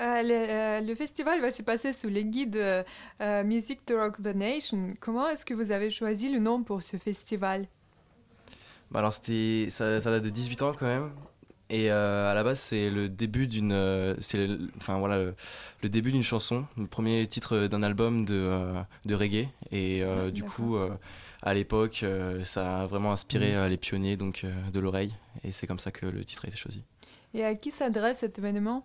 Euh, 0.00 0.22
le, 0.22 0.32
euh, 0.32 0.80
le 0.80 0.94
festival 0.94 1.40
va 1.42 1.50
se 1.50 1.62
passer 1.62 1.92
sous 1.92 2.08
les 2.08 2.24
guides 2.24 2.56
euh, 2.56 3.44
Music 3.44 3.84
to 3.84 3.96
Rock 3.98 4.16
the 4.22 4.34
Nation. 4.34 4.94
Comment 4.98 5.28
est-ce 5.28 5.44
que 5.44 5.52
vous 5.52 5.72
avez 5.72 5.90
choisi 5.90 6.30
le 6.32 6.38
nom 6.38 6.62
pour 6.62 6.82
ce 6.82 6.96
festival? 6.96 7.66
Bah 8.90 9.00
alors 9.00 9.12
c'était 9.12 9.68
ça, 9.70 10.00
ça 10.00 10.10
date 10.10 10.24
de 10.24 10.30
18 10.30 10.62
ans 10.62 10.72
quand 10.76 10.86
même. 10.86 11.10
Et 11.68 11.90
à 11.90 12.32
la 12.34 12.42
base 12.42 12.58
c'est 12.58 12.90
le 12.90 13.08
début 13.08 13.46
d'une 13.46 14.16
c'est 14.20 14.44
le- 14.46 14.70
enfin 14.78 14.98
voilà 14.98 15.18
le, 15.18 15.34
le 15.84 15.88
début 15.88 16.10
d'une 16.10 16.24
chanson, 16.24 16.64
le 16.76 16.86
premier 16.88 17.24
titre 17.28 17.68
d'un 17.68 17.84
album 17.84 18.24
de, 18.24 18.74
de 19.04 19.14
reggae 19.14 19.46
et 19.70 20.02
Ah, 20.02 20.30
du 20.32 20.42
coup 20.42 20.76
à 21.42 21.54
l'époque 21.54 22.04
ça 22.44 22.82
a 22.82 22.86
vraiment 22.86 23.12
inspiré 23.12 23.54
euh, 23.54 23.68
les 23.68 23.76
pionniers 23.76 24.16
donc 24.16 24.44
de 24.72 24.80
l'oreille 24.80 25.14
et 25.44 25.52
c'est 25.52 25.68
comme 25.68 25.78
ça 25.78 25.92
que 25.92 26.06
le 26.06 26.24
titre 26.24 26.44
a 26.46 26.48
été 26.48 26.56
choisi. 26.56 26.82
Et 27.34 27.44
à 27.44 27.54
qui 27.54 27.70
s'adresse 27.70 28.18
cet 28.18 28.40
événement? 28.40 28.84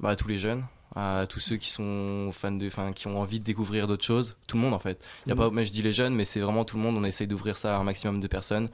Bah, 0.00 0.10
à 0.10 0.16
tous 0.16 0.28
les 0.28 0.38
jeunes, 0.38 0.64
à 0.96 1.26
tous 1.28 1.40
ceux 1.40 1.56
qui 1.56 1.68
sont 1.70 2.30
fans 2.32 2.50
de, 2.52 2.66
enfin, 2.66 2.92
qui 2.92 3.06
ont 3.06 3.20
envie 3.20 3.38
de 3.38 3.44
découvrir 3.44 3.86
d'autres 3.86 4.04
choses, 4.04 4.36
tout 4.46 4.56
le 4.56 4.62
monde 4.62 4.72
en 4.74 4.78
fait. 4.78 4.98
Il 5.26 5.28
y 5.28 5.32
a 5.32 5.34
Mhm. 5.34 5.40
pas, 5.40 5.50
mais 5.50 5.64
je 5.66 5.72
dis 5.72 5.82
les 5.82 5.92
jeunes, 5.92 6.14
mais 6.14 6.24
c'est 6.24 6.40
vraiment 6.40 6.64
tout 6.64 6.76
le 6.76 6.82
monde. 6.82 6.96
On 6.96 7.04
essaye 7.04 7.26
d'ouvrir 7.26 7.56
ça 7.56 7.76
à 7.76 7.78
un 7.80 7.84
maximum 7.84 8.20
de 8.20 8.26
personnes. 8.26 8.68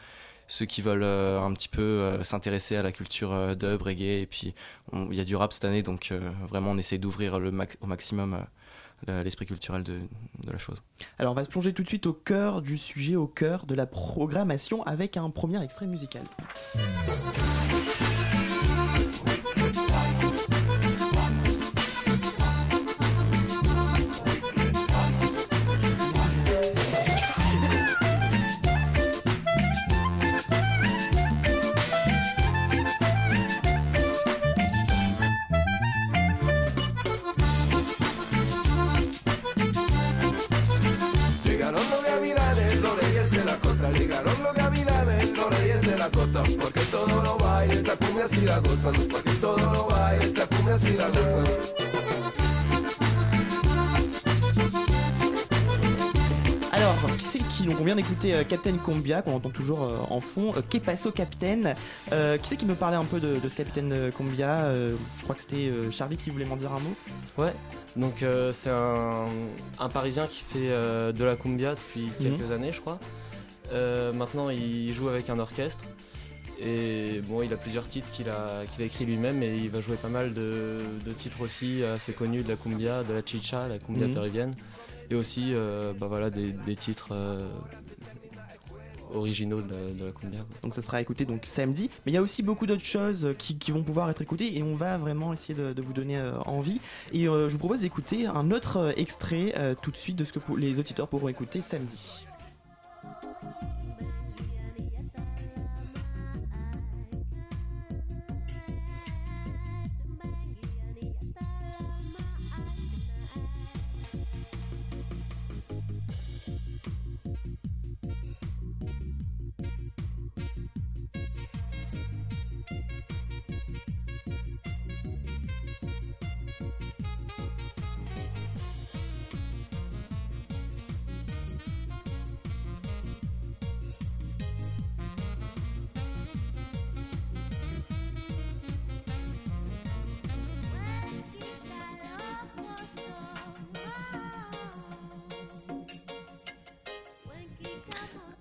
ceux 0.48 0.64
qui 0.64 0.80
veulent 0.80 1.02
euh, 1.02 1.40
un 1.40 1.52
petit 1.54 1.68
peu 1.68 1.82
euh, 1.82 2.22
s'intéresser 2.22 2.76
à 2.76 2.82
la 2.84 2.92
culture 2.92 3.32
euh, 3.32 3.56
dub, 3.56 3.82
reggae. 3.82 4.22
Et 4.22 4.26
puis, 4.26 4.54
il 4.92 5.14
y 5.16 5.20
a 5.20 5.24
du 5.24 5.34
rap 5.34 5.52
cette 5.52 5.64
année, 5.64 5.82
donc 5.82 6.12
vraiment, 6.48 6.70
on 6.70 6.78
essaye 6.78 7.00
d'ouvrir 7.00 7.40
le 7.40 7.50
max- 7.50 7.76
au 7.80 7.86
maximum 7.88 8.38
le- 9.08 9.22
l'esprit 9.24 9.44
culturel 9.46 9.82
de, 9.82 9.98
de 10.44 10.52
la 10.52 10.58
chose. 10.58 10.80
Alors 11.18 11.32
on 11.32 11.34
va 11.34 11.42
se 11.42 11.48
plonger 11.48 11.72
tout 11.74 11.82
de 11.82 11.88
suite 11.88 12.06
au 12.06 12.12
cœur 12.12 12.62
du 12.62 12.78
sujet, 12.78 13.16
au 13.16 13.26
cœur 13.26 13.66
de 13.66 13.74
la 13.74 13.86
programmation 13.86 14.84
avec 14.84 15.16
un 15.16 15.30
premier 15.30 15.60
extrait 15.64 15.88
musical. 15.88 16.22
Porque 46.66 46.80
todo 46.90 47.22
lo 47.22 47.36
bailes, 47.38 47.86
la 47.86 47.94
cumbia 47.96 48.26
si 48.26 48.40
la 48.40 48.58
gozan. 48.58 48.94
Porque 49.08 49.30
todo 49.40 49.56
lo 49.72 49.86
bailes, 49.86 50.36
la 50.36 50.46
cumbia 50.48 50.76
si 50.76 50.96
la 50.96 51.06
gozan. 51.06 51.44
Alors, 56.72 56.94
qui 57.18 57.24
c'est 57.24 57.38
qui 57.38 57.66
donc 57.66 57.76
on 57.80 57.84
vient 57.84 57.94
d'écouter 57.94 58.34
euh, 58.34 58.42
Captain 58.44 58.76
Combia 58.76 59.22
qu'on 59.22 59.34
entend 59.36 59.50
toujours 59.50 59.82
euh, 59.84 59.98
en 60.10 60.20
fond. 60.20 60.52
Euh, 60.56 60.60
que 60.68 60.78
passe 60.78 61.06
au 61.06 61.12
Captain 61.12 61.74
Euh, 62.12 62.36
Qui 62.38 62.48
c'est 62.48 62.56
qui 62.56 62.66
me 62.66 62.74
parlait 62.74 62.96
un 62.96 63.04
peu 63.04 63.20
de, 63.20 63.38
de 63.38 63.48
ce 63.48 63.56
Captain 63.56 64.10
Combia 64.16 64.64
Euh, 64.64 64.96
Je 65.18 65.22
crois 65.22 65.36
que 65.36 65.40
c'était 65.42 65.68
euh, 65.68 65.90
Charlie 65.92 66.16
qui 66.16 66.30
voulait 66.30 66.44
m'en 66.44 66.56
dire 66.56 66.72
un 66.72 66.80
mot. 66.80 66.94
Ouais, 67.38 67.54
donc 67.94 68.22
euh, 68.22 68.50
c'est 68.52 68.70
un, 68.70 69.26
un 69.78 69.88
Parisien 69.88 70.26
qui 70.26 70.42
fait 70.42 70.68
euh, 70.70 71.12
de 71.12 71.24
la 71.24 71.36
cumbia 71.36 71.76
depuis 71.76 72.06
Mhm. 72.20 72.36
quelques 72.38 72.50
années, 72.50 72.72
je 72.72 72.80
crois. 72.80 72.98
Euh, 73.72 74.12
maintenant, 74.12 74.50
il 74.50 74.92
joue 74.92 75.08
avec 75.08 75.30
un 75.30 75.38
orchestre. 75.38 75.84
Et 76.58 77.20
bon, 77.26 77.42
il 77.42 77.52
a 77.52 77.56
plusieurs 77.56 77.86
titres 77.86 78.10
qu'il 78.12 78.30
a, 78.30 78.64
qu'il 78.66 78.82
a 78.82 78.86
écrit 78.86 79.04
lui-même 79.04 79.42
et 79.42 79.56
il 79.56 79.70
va 79.70 79.80
jouer 79.80 79.96
pas 79.96 80.08
mal 80.08 80.32
de, 80.32 80.80
de 81.04 81.12
titres 81.12 81.42
aussi 81.42 81.84
assez 81.84 82.12
connus 82.12 82.42
de 82.42 82.48
la 82.48 82.56
cumbia, 82.56 83.02
de 83.04 83.12
la 83.12 83.20
chicha, 83.24 83.68
la 83.68 83.78
cumbia 83.78 84.08
péruvienne. 84.08 84.54
Et 85.10 85.14
aussi 85.14 85.52
euh, 85.52 85.92
bah 85.92 86.06
voilà, 86.08 86.30
des, 86.30 86.52
des 86.52 86.74
titres 86.74 87.10
euh, 87.12 87.46
originaux 89.14 89.60
de 89.62 89.70
la, 89.70 89.92
de 89.92 90.04
la 90.06 90.12
cumbia. 90.12 90.40
Donc 90.62 90.74
ça 90.74 90.82
sera 90.82 91.00
écouté 91.00 91.24
donc 91.24 91.42
samedi. 91.44 91.90
Mais 92.04 92.12
il 92.12 92.14
y 92.14 92.18
a 92.18 92.22
aussi 92.22 92.42
beaucoup 92.42 92.66
d'autres 92.66 92.84
choses 92.84 93.34
qui, 93.38 93.56
qui 93.58 93.70
vont 93.70 93.82
pouvoir 93.82 94.10
être 94.10 94.22
écoutées 94.22 94.56
et 94.56 94.62
on 94.62 94.74
va 94.74 94.98
vraiment 94.98 95.32
essayer 95.32 95.54
de, 95.54 95.72
de 95.72 95.82
vous 95.82 95.92
donner 95.92 96.16
euh, 96.18 96.38
envie. 96.40 96.80
Et 97.12 97.28
euh, 97.28 97.48
je 97.48 97.52
vous 97.52 97.58
propose 97.58 97.82
d'écouter 97.82 98.26
un 98.26 98.50
autre 98.50 98.78
euh, 98.78 98.92
extrait 98.96 99.52
euh, 99.56 99.74
tout 99.80 99.90
de 99.92 99.96
suite 99.96 100.16
de 100.16 100.24
ce 100.24 100.32
que 100.32 100.40
les 100.56 100.80
auditeurs 100.80 101.06
pourront 101.06 101.28
écouter 101.28 101.60
samedi. 101.60 102.25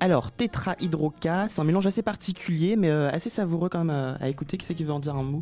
Alors, 0.06 0.32
tétrahydroca, 0.32 1.48
c'est 1.50 1.62
un 1.62 1.64
mélange 1.64 1.88
assez 1.88 2.04
particulier, 2.04 2.76
mais 2.76 2.92
euh, 2.92 3.10
assez 3.10 3.32
savoureux 3.32 3.70
quand 3.70 3.80
même 3.80 3.90
à, 3.90 4.14
à 4.24 4.28
écouter. 4.30 4.56
Qui 4.56 4.64
c'est 4.68 4.76
qui 4.76 4.84
veut 4.84 4.92
en 4.94 5.00
dire 5.00 5.16
un 5.16 5.24
mot? 5.24 5.42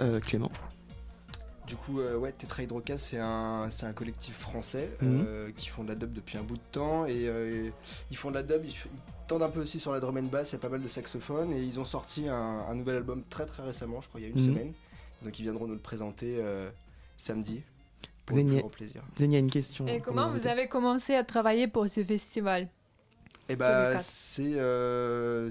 Euh, 0.00 0.18
Clément 0.18 0.50
Du 1.66 1.76
coup, 1.76 2.00
euh, 2.00 2.16
ouais, 2.16 2.32
Tetrahydroca, 2.32 2.96
c'est 2.96 3.18
un, 3.18 3.66
c'est 3.68 3.84
un 3.84 3.92
collectif 3.92 4.34
français 4.38 4.88
Mhm. 5.02 5.22
euh, 5.26 5.50
qui 5.54 5.68
font 5.68 5.84
de 5.84 5.90
la 5.90 5.94
dub 5.94 6.10
depuis 6.14 6.38
un 6.38 6.42
bout 6.42 6.56
de 6.56 6.62
temps 6.72 7.04
et 7.04 7.28
euh, 7.28 7.68
ils 8.10 8.16
font 8.16 8.30
de 8.30 8.36
la 8.36 8.42
dub, 8.42 8.64
ils, 8.64 8.70
ils 8.70 9.26
tendent 9.28 9.42
un 9.42 9.50
peu 9.50 9.60
aussi 9.60 9.78
sur 9.78 9.92
la 9.92 10.00
drum 10.00 10.16
and 10.16 10.22
bass, 10.22 10.52
il 10.52 10.54
y 10.54 10.56
a 10.56 10.58
pas 10.60 10.70
mal 10.70 10.80
de 10.82 10.88
saxophones 10.88 11.52
et 11.52 11.60
ils 11.60 11.78
ont 11.78 11.84
sorti 11.84 12.26
un, 12.30 12.64
un 12.66 12.74
nouvel 12.74 12.96
album 12.96 13.22
très 13.28 13.44
très 13.44 13.62
récemment, 13.62 14.00
je 14.00 14.08
crois 14.08 14.20
il 14.22 14.24
y 14.24 14.26
a 14.26 14.30
une 14.30 14.40
Mhm. 14.40 14.46
semaine. 14.54 14.72
Donc 15.22 15.38
ils 15.38 15.42
viendront 15.42 15.66
nous 15.66 15.74
le 15.74 15.80
présenter 15.80 16.38
euh, 16.40 16.70
samedi. 17.18 17.60
Pour 18.24 18.38
le 18.38 18.42
Zénia, 18.42 18.52
plus 18.54 18.60
grand 18.62 18.70
plaisir. 18.70 19.02
Zénia, 19.18 19.38
une 19.38 19.50
question. 19.50 19.86
Et 19.86 20.00
comment 20.00 20.30
vous 20.30 20.46
avez 20.46 20.66
commencé 20.66 21.14
à 21.14 21.24
travailler 21.24 21.68
pour 21.68 21.86
ce 21.90 22.02
festival? 22.02 22.68
Et 23.48 23.56
bah 23.56 23.66
2004. 23.66 23.98
c'est 23.98 24.54
euh, 24.56 25.50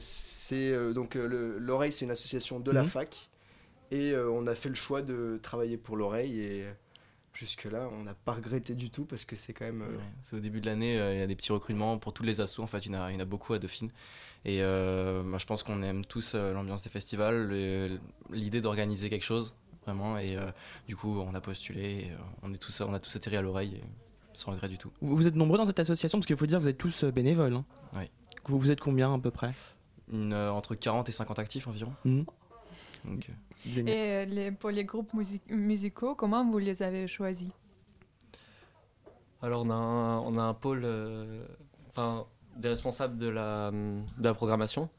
euh, 0.54 0.94
donc 0.94 1.16
euh, 1.16 1.28
le- 1.28 1.58
l'oreille 1.60 1.92
c'est 1.92 2.06
une 2.06 2.12
association 2.12 2.60
de 2.60 2.72
la 2.72 2.84
Mhm. 2.84 2.86
fac 2.86 3.30
et 3.92 4.12
euh, 4.14 4.30
on 4.32 4.48
a 4.48 4.56
fait 4.56 4.70
le 4.70 4.76
choix 4.76 5.02
de 5.02 5.40
travailler 5.44 5.78
pour 5.78 5.98
l'oreille 5.98 6.42
et 6.42 6.66
jusque 7.34 7.66
là 7.66 7.90
on 7.94 8.04
n'a 8.04 8.16
pas 8.16 8.34
regretté 8.34 8.76
du 8.76 8.92
tout 8.92 9.06
parce 9.06 9.26
que 9.26 9.36
c'est 9.36 9.54
quand 9.54 9.66
même 9.66 9.84
euh, 9.84 9.98
Ouais, 9.98 10.04
C'est 10.24 10.36
au 10.36 10.40
début 10.40 10.62
de 10.62 10.68
l'année, 10.68 11.00
euh, 11.00 11.14
il 11.14 11.20
y 11.20 11.24
a 11.24 11.28
des 11.28 11.36
petits 11.36 11.52
recrutements 11.52 11.98
pour 11.98 12.14
tous 12.14 12.24
les 12.24 12.40
assos. 12.40 12.62
En 12.64 12.68
fait, 12.68 12.86
il 12.86 12.92
y 12.94 12.96
en 12.96 13.02
a, 13.02 13.12
il 13.12 13.16
y 13.16 13.18
en 13.18 13.20
a 13.22 13.26
beaucoup 13.26 13.54
à 13.54 13.60
Dauphine. 13.60 13.92
Et 14.46 14.62
euh, 14.62 15.24
moi, 15.24 15.40
je 15.40 15.46
pense 15.46 15.64
qu'on 15.64 15.82
aime 15.84 16.06
tous 16.06 16.34
euh, 16.36 16.54
l'ambiance 16.54 16.84
des 16.84 16.90
festivals, 16.90 18.00
l'idée 18.32 18.62
d'organiser 18.62 19.10
quelque 19.10 19.24
chose, 19.26 19.56
vraiment. 19.86 20.18
Et 20.20 20.38
euh, 20.38 20.52
du 20.88 20.96
coup, 20.96 21.20
on 21.20 21.34
a 21.36 21.42
postulé, 21.42 21.82
et, 22.08 22.12
euh, 22.12 22.18
on, 22.44 22.54
est 22.54 22.58
tous, 22.58 22.82
on 22.82 22.94
a 22.94 23.00
tous 23.00 23.16
atterri 23.16 23.38
à 23.38 23.42
l'oreille, 23.42 23.76
et 23.78 23.84
sans 24.34 24.52
regret 24.52 24.70
du 24.70 24.78
tout. 24.78 24.92
Vous 25.02 25.28
êtes 25.28 25.36
nombreux 25.36 25.58
dans 25.58 25.66
cette 25.66 25.80
association 25.80 26.18
parce 26.20 26.26
qu'il 26.28 26.38
faut 26.38 26.46
dire 26.46 26.58
que 26.60 26.64
vous 26.64 26.70
êtes 26.70 26.78
tous 26.78 27.04
euh, 27.04 27.12
bénévoles. 27.12 27.54
hein. 27.54 27.66
Oui. 27.96 28.10
Vous, 28.46 28.58
vous 28.60 28.72
êtes 28.72 28.80
combien 28.80 29.14
à 29.14 29.20
peu 29.20 29.32
près? 29.32 29.54
Une, 30.12 30.34
euh, 30.34 30.52
entre 30.52 30.76
40 30.76 31.08
et 31.10 31.12
50 31.12 31.40
actifs 31.40 31.68
environ. 31.68 31.94
Donc, 32.06 33.30
euh, 33.30 33.84
Et 33.88 34.26
les- 34.26 34.52
pour 34.52 34.70
les 34.72 34.84
groupes 34.86 35.14
musi- 35.14 35.40
musicaux, 35.50 36.16
comment 36.16 36.44
vous 36.50 36.58
les 36.60 36.82
avez 36.84 37.08
choisis? 37.08 37.50
Alors 39.42 39.64
on 39.66 39.70
a 39.70 39.74
un, 39.74 40.20
on 40.20 40.38
a 40.38 40.42
un 40.44 40.54
pôle, 40.54 40.82
euh, 40.84 41.44
enfin 41.90 42.26
des 42.58 42.70
responsables 42.70 43.18
de 43.18 43.28
la, 43.28 43.72
de 43.72 44.24
la 44.24 44.34
programmation. 44.34 44.90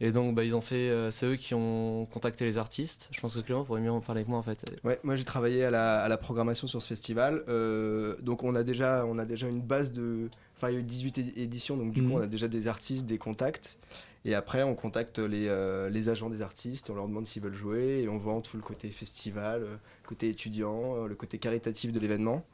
Et 0.00 0.12
donc 0.12 0.34
bah, 0.34 0.44
ils 0.44 0.54
ont 0.54 0.60
fait, 0.60 0.90
euh, 0.90 1.10
c'est 1.10 1.26
eux 1.26 1.34
qui 1.36 1.54
ont 1.54 2.06
contacté 2.06 2.44
les 2.44 2.56
artistes. 2.56 3.08
Je 3.10 3.20
pense 3.20 3.34
que 3.34 3.40
Clément 3.40 3.64
pourrait 3.64 3.80
mieux 3.80 3.90
en 3.90 4.00
parler 4.00 4.22
que 4.22 4.28
moi 4.28 4.38
en 4.38 4.42
fait. 4.44 4.64
Ouais, 4.84 5.00
moi 5.02 5.16
j'ai 5.16 5.24
travaillé 5.24 5.64
à 5.64 5.70
la, 5.72 6.00
à 6.00 6.08
la 6.08 6.16
programmation 6.16 6.68
sur 6.68 6.80
ce 6.80 6.86
festival. 6.86 7.42
Euh, 7.48 8.14
donc 8.22 8.44
on 8.44 8.54
a, 8.54 8.62
déjà, 8.62 9.04
on 9.06 9.18
a 9.18 9.24
déjà 9.24 9.48
une 9.48 9.60
base 9.60 9.92
de. 9.92 10.28
Enfin, 10.56 10.70
il 10.70 10.74
y 10.74 10.76
a 10.76 10.80
eu 10.80 10.84
18 10.84 11.18
é- 11.18 11.42
éditions, 11.42 11.76
donc 11.76 11.92
du 11.92 12.02
Mhm. 12.02 12.08
coup 12.10 12.16
on 12.18 12.20
a 12.22 12.26
déjà 12.28 12.46
des 12.46 12.68
artistes, 12.68 13.06
des 13.06 13.18
contacts. 13.18 13.76
Et 14.24 14.34
après 14.36 14.62
on 14.62 14.74
contacte 14.76 15.18
les, 15.18 15.46
euh, 15.48 15.88
les 15.90 16.08
agents 16.08 16.30
des 16.30 16.42
artistes, 16.42 16.90
on 16.90 16.94
leur 16.94 17.08
demande 17.08 17.26
s'ils 17.26 17.42
veulent 17.42 17.54
jouer 17.54 18.02
et 18.02 18.08
on 18.08 18.18
vend 18.18 18.40
tout 18.40 18.56
le 18.56 18.62
côté 18.62 18.90
festival, 18.90 19.62
euh, 19.62 19.76
côté 20.06 20.28
étudiant, 20.28 21.06
le 21.06 21.14
côté 21.16 21.38
caritatif 21.38 21.90
de 21.92 21.98
l'événement. 21.98 22.44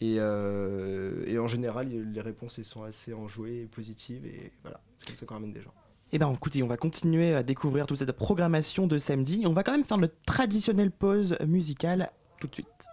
Et, 0.00 0.14
et 0.14 1.38
en 1.38 1.48
général, 1.48 1.88
les 1.88 2.20
réponses 2.20 2.58
elles 2.58 2.64
sont 2.64 2.84
assez 2.84 3.12
enjouées 3.12 3.62
et 3.62 3.66
positives 3.66 4.24
et 4.26 4.52
voilà, 4.62 4.80
c'est 4.96 5.06
comme 5.08 5.16
ça 5.16 5.26
qu'on 5.26 5.34
ramène 5.34 5.52
des 5.52 5.60
gens. 5.60 5.72
Eh 6.10 6.18
ben 6.18 6.32
écoutez, 6.32 6.62
on 6.62 6.66
va 6.66 6.78
continuer 6.78 7.34
à 7.34 7.42
découvrir 7.42 7.86
toute 7.86 7.98
cette 7.98 8.12
programmation 8.12 8.86
de 8.86 8.96
samedi. 8.96 9.42
On 9.46 9.52
va 9.52 9.62
quand 9.62 9.72
même 9.72 9.84
faire 9.84 9.98
le 9.98 10.08
traditionnel 10.24 10.90
pause 10.90 11.36
musicale 11.46 12.10
tout 12.40 12.46
de 12.46 12.54
suite. 12.54 12.86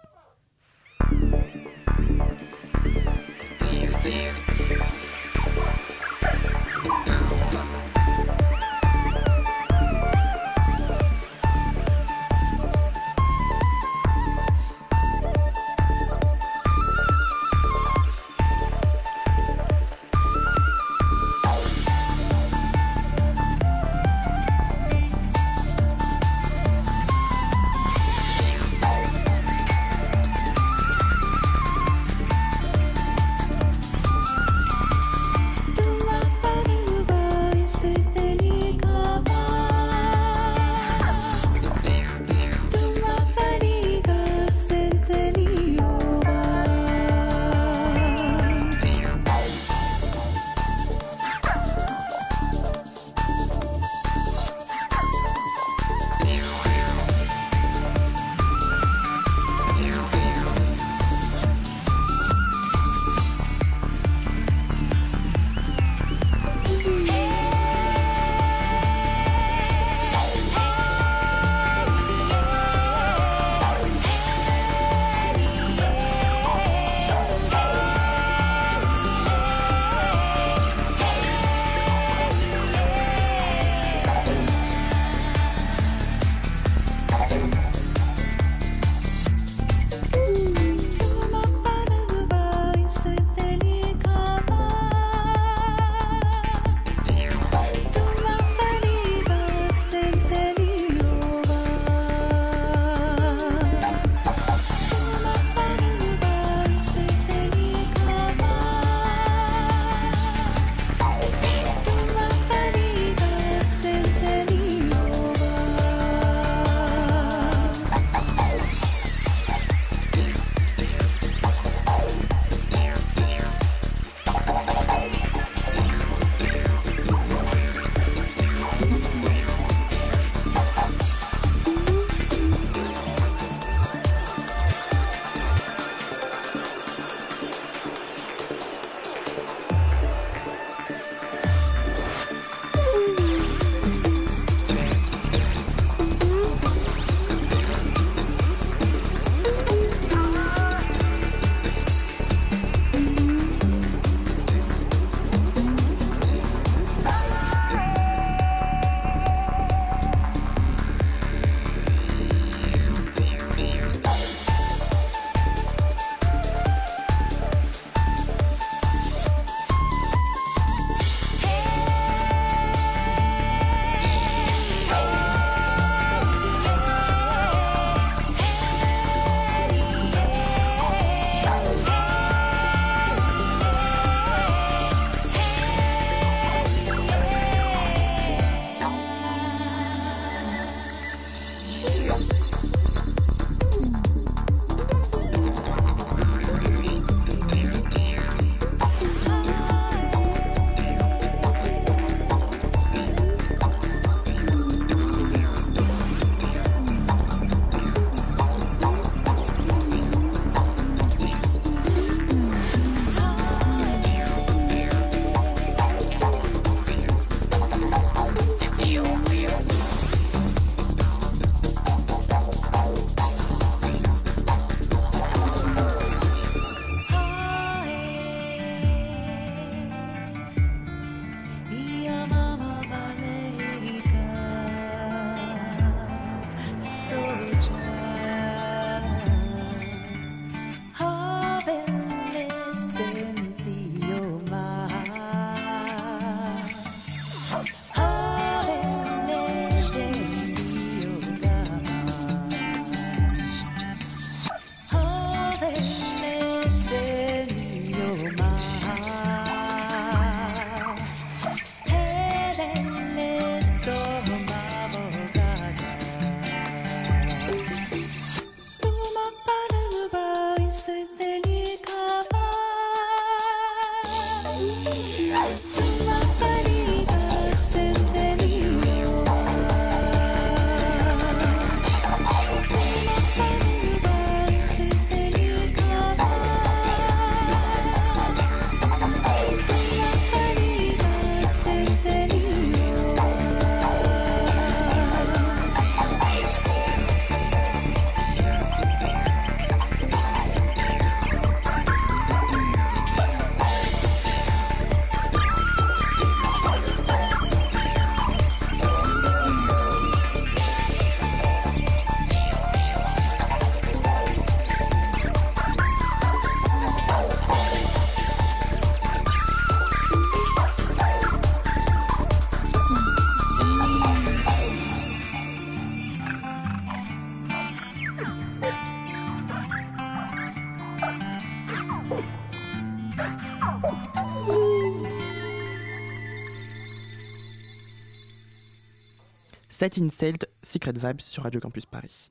Satin 339.78 340.08
Sailed, 340.08 340.48
Secret 340.62 340.94
Vibes 340.94 341.20
sur 341.20 341.42
Radio 341.42 341.60
Campus 341.60 341.84
Paris. 341.84 342.30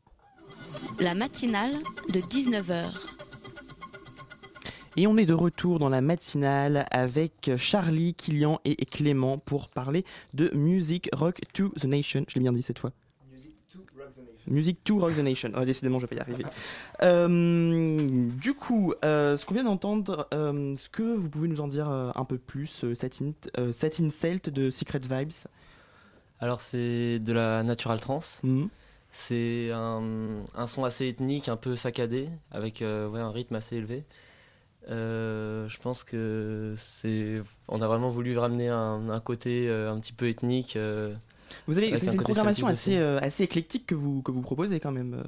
La 1.00 1.14
matinale 1.14 1.74
de 2.12 2.20
19h. 2.20 2.86
Et 4.98 5.06
on 5.06 5.16
est 5.16 5.28
de 5.28 5.36
retour 5.36 5.78
dans 5.78 5.90
la 5.90 6.02
matinale 6.02 6.88
avec 6.90 7.52
Charlie, 7.58 8.16
Kilian 8.16 8.60
et 8.66 8.84
Clément 8.88 9.38
pour 9.38 9.70
parler 9.70 10.06
de 10.34 10.50
Music 10.56 11.08
Rock 11.14 11.42
to 11.54 11.70
the 11.80 11.84
Nation. 11.84 12.26
Je 12.28 12.34
l'ai 12.34 12.42
bien 12.42 12.52
dit 12.52 12.64
cette 12.64 12.80
fois. 12.80 12.94
Music 14.48 14.84
to 14.84 14.98
Rock 14.98 15.14
the 15.14 15.20
Nation. 15.20 15.52
Oh, 15.56 15.66
décidément, 15.66 16.00
je 16.00 16.08
vais 16.08 16.16
pas 16.16 16.24
y 16.24 16.28
arriver. 16.28 16.46
Euh, 17.04 18.28
du 18.42 18.56
coup, 18.56 18.96
euh, 19.04 19.38
ce 19.38 19.46
qu'on 19.46 19.54
vient 19.54 19.66
d'entendre, 19.66 20.28
euh, 20.34 20.74
est-ce 20.74 20.90
que 20.90 21.04
vous 21.04 21.30
pouvez 21.30 21.48
nous 21.48 21.62
en 21.62 21.68
dire 21.68 21.90
euh, 21.92 22.10
un 22.16 22.26
peu 22.26 22.40
plus 22.40 22.84
euh, 22.84 22.96
Satin, 22.96 23.34
euh, 23.60 23.72
Satin 23.72 24.10
Celt 24.10 24.50
de 24.50 24.72
Secret 24.72 25.02
Vibes? 25.08 25.46
Alors 26.40 26.62
c'est 26.62 27.20
de 27.20 27.34
la 27.34 27.64
natural 27.64 28.00
trance. 28.00 28.40
Mhm. 28.44 28.70
C'est 29.12 29.72
un, 29.72 30.04
un 30.56 30.68
son 30.68 30.84
assez 30.84 31.08
ethnique, 31.08 31.48
un 31.48 31.56
peu 31.56 31.76
saccadé, 31.78 32.28
avec 32.52 32.82
euh, 32.82 33.08
ouais, 33.08 33.22
un 33.22 33.32
rythme 33.32 33.56
assez 33.56 33.78
élevé. 33.78 34.04
Euh, 34.90 35.68
je 35.70 35.78
pense 35.80 36.04
que 36.04 36.76
c'est, 36.78 37.42
on 37.70 37.82
a 37.82 37.88
vraiment 37.88 38.10
voulu 38.10 38.38
ramener 38.38 38.68
un, 38.68 39.10
un 39.10 39.20
côté 39.22 39.70
euh, 39.70 39.92
un 39.92 40.00
petit 40.00 40.12
peu 40.12 40.28
ethnique. 40.28 40.78
Vous 41.68 41.78
avez, 41.78 41.98
c'est 41.98 42.10
un 42.10 42.12
une 42.12 42.22
programmation 42.22 42.68
assez, 42.68 42.98
assez 42.98 43.44
éclectique 43.44 43.88
que 43.88 43.96
vous, 43.96 44.22
que 44.22 44.32
vous 44.32 44.42
proposez 44.42 44.80
quand 44.82 44.92
même. 44.92 45.24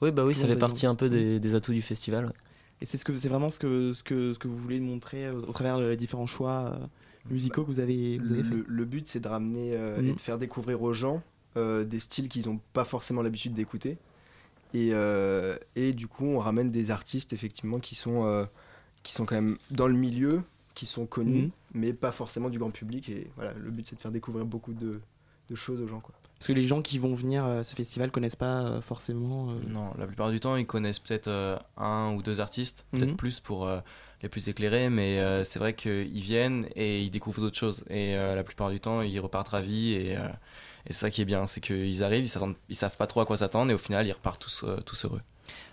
Oui, 0.00 0.12
bah 0.12 0.24
oui, 0.24 0.34
ça 0.34 0.46
fait 0.46 0.56
partie 0.56 0.86
un 0.86 0.94
peu 0.94 1.08
des, 1.08 1.40
des 1.40 1.54
atouts 1.56 1.72
du 1.72 1.82
festival. 1.82 2.26
ouais. 2.26 2.32
Et 2.80 2.86
c'est 2.86 2.96
ce 2.98 3.04
que 3.04 3.16
c'est 3.16 3.28
vraiment 3.28 3.50
ce 3.50 3.58
que, 3.58 3.92
ce 3.92 4.04
que 4.04 4.32
ce 4.32 4.38
que 4.38 4.46
vous 4.46 4.56
voulez 4.56 4.78
montrer 4.78 5.28
au 5.28 5.52
travers 5.52 5.80
des 5.80 5.96
différents 5.96 6.28
choix 6.28 6.78
musicaux 7.30 7.62
que 7.62 7.66
vous 7.70 7.80
avez 7.80 8.18
vous 8.18 8.32
avez 8.32 8.42
fait. 8.42 8.50
Le, 8.54 8.64
le 8.66 8.84
but, 8.84 9.06
c'est 9.08 9.20
de 9.20 9.28
ramener 9.28 9.74
euh, 9.74 10.00
Mhm. 10.00 10.08
et 10.08 10.12
de 10.14 10.20
faire 10.20 10.38
découvrir 10.38 10.82
aux 10.82 10.92
gens 10.92 11.22
euh, 11.56 11.84
des 11.84 11.98
styles 12.00 12.28
qu'ils 12.28 12.46
n'ont 12.48 12.60
pas 12.72 12.84
forcément 12.84 13.22
l'habitude 13.22 13.54
d'écouter. 13.54 13.96
Et, 14.74 14.90
euh, 14.92 15.56
et 15.76 15.92
du 15.92 16.06
coup, 16.06 16.26
on 16.26 16.38
ramène 16.38 16.70
des 16.70 16.90
artistes, 16.90 17.32
effectivement, 17.32 17.78
qui 17.80 17.94
sont, 17.94 18.24
euh, 18.26 18.44
qui 19.02 19.12
sont 19.12 19.24
quand 19.24 19.34
même 19.34 19.56
dans 19.70 19.88
le 19.88 19.94
milieu, 19.94 20.42
qui 20.74 20.84
sont 20.86 21.06
connus, 21.06 21.44
Mhm. 21.44 21.50
mais 21.74 21.92
pas 21.92 22.12
forcément 22.12 22.50
du 22.50 22.58
grand 22.58 22.70
public. 22.70 23.08
Et 23.08 23.28
voilà, 23.36 23.54
le 23.54 23.70
but, 23.70 23.86
c'est 23.86 23.96
de 23.96 24.00
faire 24.00 24.10
découvrir 24.12 24.44
beaucoup 24.44 24.74
de, 24.74 25.00
de 25.48 25.54
choses 25.54 25.80
aux 25.80 25.88
gens. 25.88 26.00
Quoi. 26.00 26.14
Parce 26.38 26.46
que 26.46 26.52
les 26.52 26.64
gens 26.64 26.82
qui 26.82 26.98
vont 26.98 27.14
venir 27.14 27.44
à 27.44 27.64
ce 27.64 27.74
festival 27.74 28.10
connaissent 28.10 28.36
pas 28.36 28.80
forcément. 28.82 29.50
euh, 29.50 29.54
Non, 29.66 29.90
la 29.98 30.06
plupart 30.06 30.30
du 30.30 30.38
temps, 30.38 30.54
ils 30.56 30.66
connaissent 30.66 30.98
peut-être 31.00 31.28
euh, 31.28 31.56
un 31.78 32.12
ou 32.14 32.22
deux 32.22 32.40
artistes, 32.40 32.84
peut-être 32.92 33.10
Mhm. 33.12 33.16
plus 33.16 33.40
pour 33.40 33.66
euh, 33.66 33.80
les 34.22 34.28
plus 34.28 34.48
éclairés, 34.48 34.90
mais 34.90 35.18
euh, 35.18 35.44
c'est 35.44 35.58
vrai 35.58 35.74
qu'ils 35.74 36.20
viennent 36.20 36.66
et 36.74 37.00
ils 37.02 37.10
découvrent 37.10 37.40
d'autres 37.40 37.58
choses. 37.58 37.84
Et 37.88 38.16
euh, 38.16 38.34
la 38.34 38.42
plupart 38.42 38.70
du 38.70 38.80
temps, 38.80 39.02
ils 39.02 39.20
repartent 39.20 39.48
ravis. 39.48 39.94
Et, 39.94 40.16
euh, 40.16 40.28
et 40.86 40.92
c'est 40.92 41.00
ça 41.00 41.10
qui 41.10 41.22
est 41.22 41.24
bien, 41.24 41.46
c'est 41.46 41.60
qu'ils 41.60 42.02
arrivent, 42.02 42.24
ils, 42.24 42.54
ils 42.68 42.74
savent 42.74 42.96
pas 42.96 43.06
trop 43.06 43.20
à 43.20 43.26
quoi 43.26 43.36
s'attendre, 43.36 43.70
et 43.70 43.74
au 43.74 43.78
final, 43.78 44.06
ils 44.06 44.12
repartent 44.12 44.40
tous, 44.40 44.64
tous 44.86 45.04
heureux. 45.04 45.20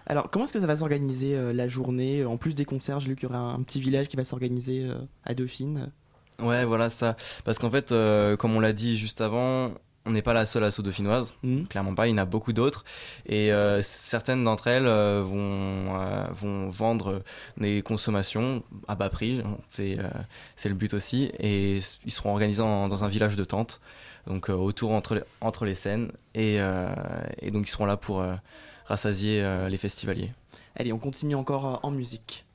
Alors, 0.07 0.29
comment 0.29 0.45
est-ce 0.45 0.53
que 0.53 0.59
ça 0.59 0.67
va 0.67 0.77
s'organiser 0.77 1.53
la 1.53 1.67
journée? 1.67 2.25
En 2.25 2.37
plus 2.37 2.53
des 2.53 2.65
concerts, 2.65 2.99
j'ai 2.99 3.09
lu 3.09 3.15
qu'il 3.15 3.29
y 3.29 3.31
aurait 3.31 3.37
un, 3.37 3.61
petit 3.61 3.79
village 3.79 4.07
qui 4.07 4.17
va 4.17 4.23
s'organiser 4.25 4.89
à 5.25 5.33
Dauphine. 5.33 5.89
Ouais, 6.39 6.65
voilà 6.65 6.89
ça. 6.89 7.15
Parce 7.43 7.59
qu'en 7.59 7.71
fait, 7.71 7.91
euh, 7.91 8.35
comme 8.35 8.55
on 8.55 8.59
l'a 8.59 8.73
dit 8.73 8.97
juste 8.97 9.21
avant, 9.21 9.73
on 10.05 10.11
n'est 10.11 10.21
pas 10.21 10.33
la 10.33 10.45
seule 10.45 10.63
asso 10.63 10.81
dauphinoise. 10.81 11.33
Mhm. 11.43 11.67
Clairement 11.67 11.95
pas, 11.95 12.07
il 12.07 12.11
y 12.11 12.13
en 12.13 12.17
a 12.17 12.25
beaucoup 12.25 12.53
d'autres. 12.53 12.85
Et 13.25 13.51
euh, 13.51 13.81
certaines 13.81 14.43
d'entre 14.43 14.67
elles 14.67 14.85
euh, 14.87 15.21
vont, 15.23 15.99
euh, 15.99 16.25
vont 16.31 16.69
vendre 16.69 17.23
des 17.57 17.81
consommations 17.81 18.63
à 18.87 18.95
bas 18.95 19.09
prix. 19.09 19.41
C'est 19.69 19.97
le 20.69 20.75
but 20.75 20.93
aussi. 20.93 21.31
Et 21.39 21.77
ils 22.05 22.11
seront 22.11 22.31
organisés 22.31 22.61
en- 22.61 22.87
dans 22.87 23.03
un 23.03 23.07
village 23.07 23.35
de 23.35 23.43
tentes, 23.45 23.81
donc 24.27 24.49
autour 24.49 24.91
entre 24.91 25.15
les, 25.15 25.21
entre 25.41 25.65
les 25.65 25.75
scènes. 25.75 26.11
Et, 26.33 26.57
et 27.41 27.51
donc 27.51 27.67
ils 27.67 27.71
seront 27.71 27.85
là 27.85 27.97
pour 27.97 28.23
rassasier 28.85 29.43
les 29.69 29.77
festivaliers. 29.77 30.31
Allez, 30.75 30.91
on 30.93 30.99
continue 30.99 31.35
encore 31.35 31.79
en 31.83 31.91
musique. 31.91 32.45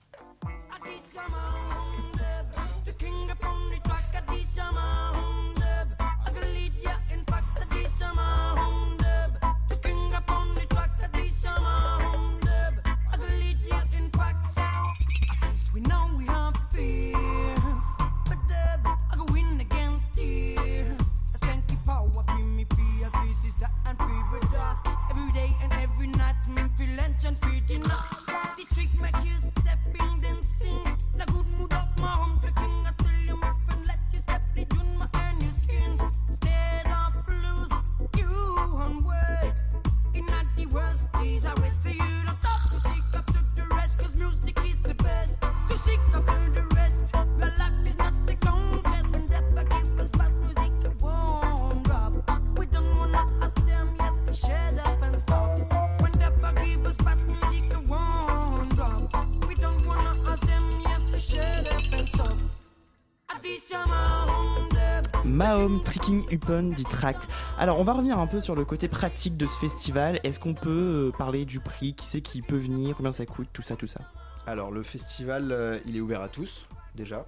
Upon 66.30 66.62
dit 66.74 66.84
Tract. 66.84 67.28
Alors 67.58 67.78
on 67.78 67.84
va 67.84 67.92
revenir 67.92 68.18
un 68.18 68.26
peu 68.26 68.40
sur 68.40 68.54
le 68.54 68.64
côté 68.64 68.88
pratique 68.88 69.36
de 69.36 69.46
ce 69.46 69.58
festival. 69.58 70.20
Est-ce 70.24 70.40
qu'on 70.40 70.54
peut 70.54 71.11
euh, 71.11 71.12
parler 71.16 71.44
du 71.44 71.61
prix? 71.61 71.94
Qui 71.94 72.06
c'est 72.06 72.20
qui 72.20 72.42
peut 72.42 72.56
venir? 72.56 72.96
Combien 72.96 73.12
ça 73.12 73.26
coûte? 73.26 73.48
Tout 73.52 73.62
ça, 73.62 73.76
tout 73.76 73.86
ça. 73.86 74.00
Alors 74.46 74.70
le 74.70 74.82
festival, 74.82 75.52
euh, 75.52 75.78
il 75.86 75.96
est 75.96 76.00
ouvert 76.00 76.20
à 76.22 76.28
tous 76.28 76.66
déjà. 76.94 77.26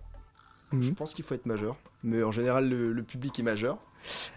Mhm. 0.72 0.82
Je 0.82 0.90
pense 0.92 1.14
qu'il 1.14 1.24
faut 1.24 1.34
être 1.34 1.46
majeur, 1.46 1.76
mais 2.02 2.22
en 2.22 2.30
général 2.32 2.68
le, 2.68 2.92
le 2.92 3.02
public 3.02 3.38
est 3.38 3.42
majeur. 3.42 3.78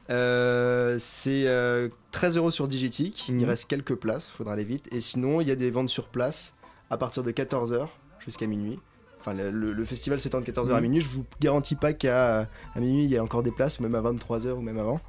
Euh, 0.09 0.97
c'est 0.99 1.47
euh, 1.47 1.89
13 2.11 2.37
euros 2.37 2.51
sur 2.51 2.67
Digitic, 2.67 3.29
il 3.29 3.35
Mhm. 3.35 3.45
reste 3.45 3.67
quelques 3.67 3.95
places, 3.95 4.29
faudra 4.29 4.53
aller 4.53 4.63
vite. 4.63 4.87
Et 4.91 5.01
sinon, 5.01 5.41
il 5.41 5.47
y 5.47 5.51
a 5.51 5.55
des 5.55 5.71
ventes 5.71 5.89
sur 5.89 6.07
place 6.07 6.53
à 6.89 6.97
partir 6.97 7.23
de 7.23 7.31
14h 7.31 7.87
jusqu'à 8.19 8.45
minuit. 8.47 8.79
Enfin, 9.25 9.33
le, 9.33 9.85
festival 9.85 10.19
s'étend 10.19 10.39
de 10.39 10.45
14h 10.45 10.71
à 10.71 10.75
Mhm. 10.75 10.81
minuit. 10.83 11.01
Je 11.01 11.07
vous 11.09 11.25
garantis 11.41 11.75
pas 11.75 11.93
qu'à 11.93 12.47
à 12.75 12.79
minuit 12.79 13.05
il 13.05 13.09
y 13.09 13.17
a 13.17 13.23
encore 13.23 13.41
des 13.41 13.51
places, 13.51 13.79
ou 13.79 13.83
même 13.83 13.95
à 13.95 14.01
23h 14.01 14.51
ou 14.53 14.61
même 14.61 14.77
avant. 14.77 14.95
De 14.95 14.99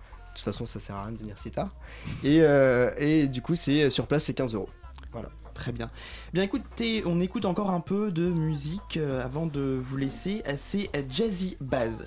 toute 0.41 0.45
façon, 0.45 0.65
ça 0.67 0.81
sert 0.81 0.97
à 0.97 1.03
rien 1.03 1.13
de 1.13 1.19
venir 1.19 1.39
si 1.39 1.51
tard. 1.51 1.75
Et, 2.25 2.41
euh, 2.43 2.91
et 2.99 3.27
du 3.29 3.43
coup, 3.43 3.55
c'est 3.55 3.89
sur 3.91 4.07
place, 4.07 4.25
c'est 4.25 4.35
15 4.35 4.55
euros. 4.55 4.69
Voilà. 5.13 5.29
Très 5.55 5.73
bien. 5.73 5.91
Bien 6.35 6.43
écoutez, 6.43 7.03
on 7.07 7.21
écoute 7.21 7.47
encore 7.47 7.71
un 7.71 7.81
peu 7.81 8.11
de 8.11 8.29
musique 8.29 8.99
euh, 8.99 9.25
avant 9.25 9.47
de 9.47 9.79
vous 9.81 9.97
laisser. 9.97 10.43
Euh, 10.47 10.55
C'est 10.59 10.91
euh, 10.95 11.03
Jazzy 11.09 11.57
Baz. 11.61 12.07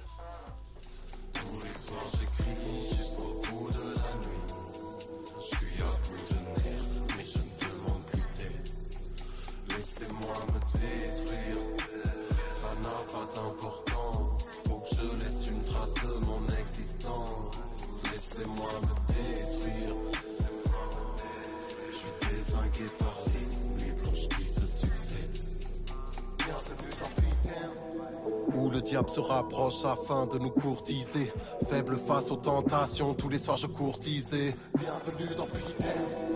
Se 29.07 29.19
rapproche 29.19 29.85
afin 29.85 30.25
de 30.25 30.37
nous 30.37 30.49
courtiser. 30.49 31.31
Faible 31.69 31.95
face 31.95 32.31
aux 32.31 32.37
tentations, 32.37 33.13
tous 33.13 33.29
les 33.29 33.39
soirs 33.39 33.57
je 33.57 33.67
courtisais. 33.67 34.55
Bienvenue 34.77 35.35
dans 35.35 35.45
Peter. 35.45 36.28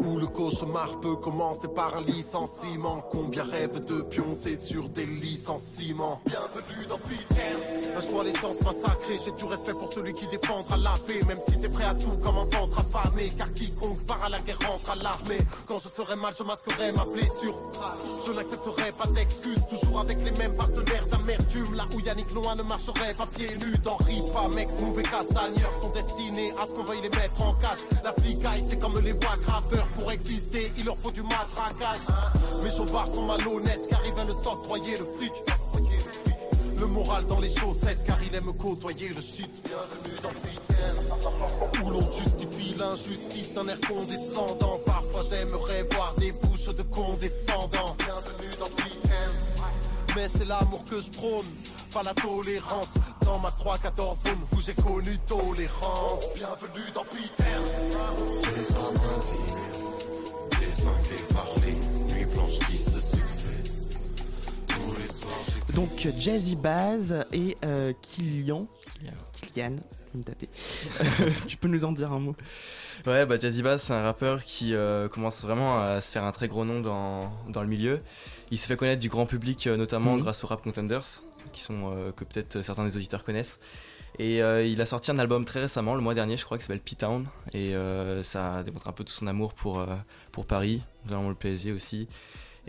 Où 0.00 0.16
le 0.16 0.26
cauchemar 0.26 1.00
peut 1.00 1.16
commencer 1.16 1.68
par 1.68 1.96
un 1.96 2.02
licenciement. 2.02 3.02
Combien 3.10 3.44
rêvent 3.44 3.84
de 3.84 4.02
pioncer 4.02 4.56
sur 4.56 4.88
des 4.88 5.06
licenciements. 5.06 6.20
Bienvenue 6.24 6.86
dans 6.88 6.98
Peter. 6.98 7.92
Un 7.94 8.00
choix 8.00 8.24
les 8.24 8.34
chances 8.34 8.60
massacrées. 8.62 9.18
J'ai 9.24 9.32
du 9.32 9.44
respect 9.44 9.72
pour 9.72 9.92
celui 9.92 10.14
qui 10.14 10.26
défendra 10.28 10.76
la 10.76 10.94
paix. 11.06 11.20
Même 11.26 11.38
si 11.46 11.60
t'es 11.60 11.68
prêt 11.68 11.84
à 11.84 11.94
tout 11.94 12.16
comme 12.22 12.36
un 12.36 12.44
ventre 12.44 12.78
affamé. 12.78 13.30
Car 13.36 13.52
quiconque 13.52 14.00
part 14.06 14.22
à 14.24 14.28
la 14.28 14.38
guerre 14.40 14.58
rentre 14.66 14.90
à 14.90 14.94
l'armée. 14.96 15.38
Quand 15.66 15.78
je 15.78 15.88
serai 15.88 16.16
mal, 16.16 16.34
je 16.38 16.42
masquerai 16.42 16.92
ma 16.92 17.04
blessure. 17.04 17.56
Je 18.26 18.32
n'accepterai 18.32 18.92
pas 18.92 19.06
d'excuses. 19.08 19.66
Toujours 19.68 20.00
avec 20.00 20.18
les 20.24 20.32
mêmes 20.32 20.54
partenaires 20.54 21.06
d'amertume. 21.10 21.74
Là 21.74 21.84
où 21.94 22.00
Yannick 22.00 22.32
Noah 22.34 22.54
ne 22.54 22.62
marcherait 22.62 23.14
pas 23.14 23.26
pieds 23.26 23.56
nus. 23.58 23.76
Dans 23.82 23.96
Ripa, 23.96 24.48
Mex, 24.54 24.80
Mouv 24.80 25.00
et 25.00 25.02
Castagneur 25.02 25.74
sont 25.80 25.90
destinés 25.90 26.52
à 26.60 26.66
ce 26.66 26.72
qu'on 26.72 26.84
veuille 26.84 27.02
les 27.02 27.10
mettre 27.10 27.42
en 27.42 27.52
cage. 27.54 27.84
La 28.02 28.12
flicaille, 28.12 28.64
c'est 28.68 28.78
comme 28.78 28.98
les 29.00 29.12
voix 29.12 29.36
Pour 29.98 30.12
exister, 30.12 30.72
il 30.78 30.84
leur 30.84 30.98
faut 30.98 31.10
du 31.10 31.22
matraquage. 31.22 31.98
Mes 32.62 32.70
chauffards 32.70 33.12
sont 33.12 33.22
malhonnêtes 33.22 33.88
car 33.88 34.00
ils 34.06 34.12
veulent 34.12 34.34
s'octroyer 34.34 34.96
le 34.96 35.06
fric. 35.16 35.32
Le 36.78 36.86
moral 36.86 37.26
dans 37.26 37.40
les 37.40 37.48
chaussettes 37.48 38.04
car 38.06 38.18
il 38.22 38.34
aime 38.34 38.52
côtoyer 38.54 39.08
le 39.08 39.20
shit. 39.20 39.64
Bienvenue 39.64 40.20
dans. 40.22 41.84
Où 41.84 41.90
l'on 41.90 42.12
justifie 42.12 42.74
l'injustice 42.78 43.52
d'un 43.52 43.66
air 43.68 43.80
condescendant. 43.80 44.80
Parfois 44.84 45.22
j'aimerais 45.28 45.84
voir 45.92 46.14
des 46.18 46.32
bouches 46.32 46.74
de 46.74 46.82
condescendants. 46.82 47.96
Bienvenue 47.98 48.54
dans 48.58 48.66
Peter. 48.66 49.08
Mais 50.14 50.28
c'est 50.28 50.46
l'amour 50.46 50.84
que 50.84 51.00
je 51.00 51.10
prône, 51.10 51.46
pas 51.96 52.02
la 52.02 52.14
tolérance. 52.14 52.94
Dans 53.24 53.38
ma 53.38 53.48
3-14 53.48 54.24
zone 54.24 54.32
où 54.54 54.60
j'ai 54.60 54.74
connu 54.74 55.18
tolérance. 55.26 56.34
Bienvenue 56.34 56.90
dans 56.94 57.04
Peter. 57.04 57.42
C'est 58.42 58.76
un 58.76 58.92
navire, 58.92 60.60
désingué 60.60 61.22
par 61.32 61.46
les 61.64 62.14
nuits 62.14 62.34
blanches 62.34 62.58
qui 62.68 62.76
se 62.76 63.00
succèdent. 63.00 63.72
Tous 64.68 65.00
les 65.00 65.08
soirs 65.08 65.40
j'ai 65.68 65.72
Donc 65.74 66.08
Jazzy 66.18 66.56
Baz 66.56 67.24
et 67.32 67.56
euh, 67.64 67.92
Kylian. 68.02 68.66
Kylian, 69.32 69.76
je 69.76 70.12
vais 70.12 70.18
me 70.18 70.22
taper. 70.22 70.48
Euh, 71.00 71.30
tu 71.48 71.56
peux 71.56 71.68
nous 71.68 71.84
en 71.84 71.92
dire 71.92 72.12
un 72.12 72.20
mot 72.20 72.36
Ouais, 73.06 73.24
bah 73.24 73.38
Jazzy 73.38 73.62
Bass, 73.62 73.84
c'est 73.84 73.92
un 73.94 74.02
rappeur 74.02 74.44
qui 74.44 74.74
euh, 74.74 75.08
commence 75.08 75.40
vraiment 75.40 75.80
à 75.82 76.00
se 76.00 76.10
faire 76.10 76.24
un 76.24 76.32
très 76.32 76.48
gros 76.48 76.64
nom 76.64 76.80
dans, 76.80 77.32
dans 77.48 77.62
le 77.62 77.68
milieu. 77.68 78.00
Il 78.50 78.58
se 78.58 78.66
fait 78.66 78.76
connaître 78.76 79.00
du 79.00 79.08
grand 79.08 79.26
public, 79.26 79.66
euh, 79.66 79.76
notamment 79.76 80.14
Mhm. 80.14 80.20
grâce 80.20 80.44
aux 80.44 80.46
Rap 80.46 80.62
Contenders, 80.62 81.22
qui 81.52 81.60
sont, 81.60 81.90
euh, 81.92 82.12
que 82.12 82.24
peut-être 82.24 82.62
certains 82.62 82.84
des 82.84 82.96
auditeurs 82.96 83.24
connaissent. 83.24 83.58
Et 84.18 84.42
euh, 84.42 84.64
il 84.64 84.80
a 84.80 84.86
sorti 84.86 85.10
un 85.10 85.18
album 85.18 85.44
très 85.44 85.60
récemment, 85.60 85.94
le 85.94 86.00
mois 86.00 86.14
dernier, 86.14 86.36
je 86.36 86.44
crois, 86.44 86.56
qui 86.58 86.64
s'appelle 86.64 86.80
P-Town. 86.80 87.26
Et 87.52 87.74
euh, 87.74 88.22
ça 88.22 88.62
démontre 88.62 88.88
un 88.88 88.92
peu 88.92 89.04
tout 89.04 89.12
son 89.12 89.26
amour 89.26 89.52
pour, 89.52 89.78
euh, 89.80 89.86
pour 90.32 90.46
Paris, 90.46 90.82
notamment 91.04 91.28
le 91.28 91.34
PSG 91.34 91.72
aussi. 91.72 92.08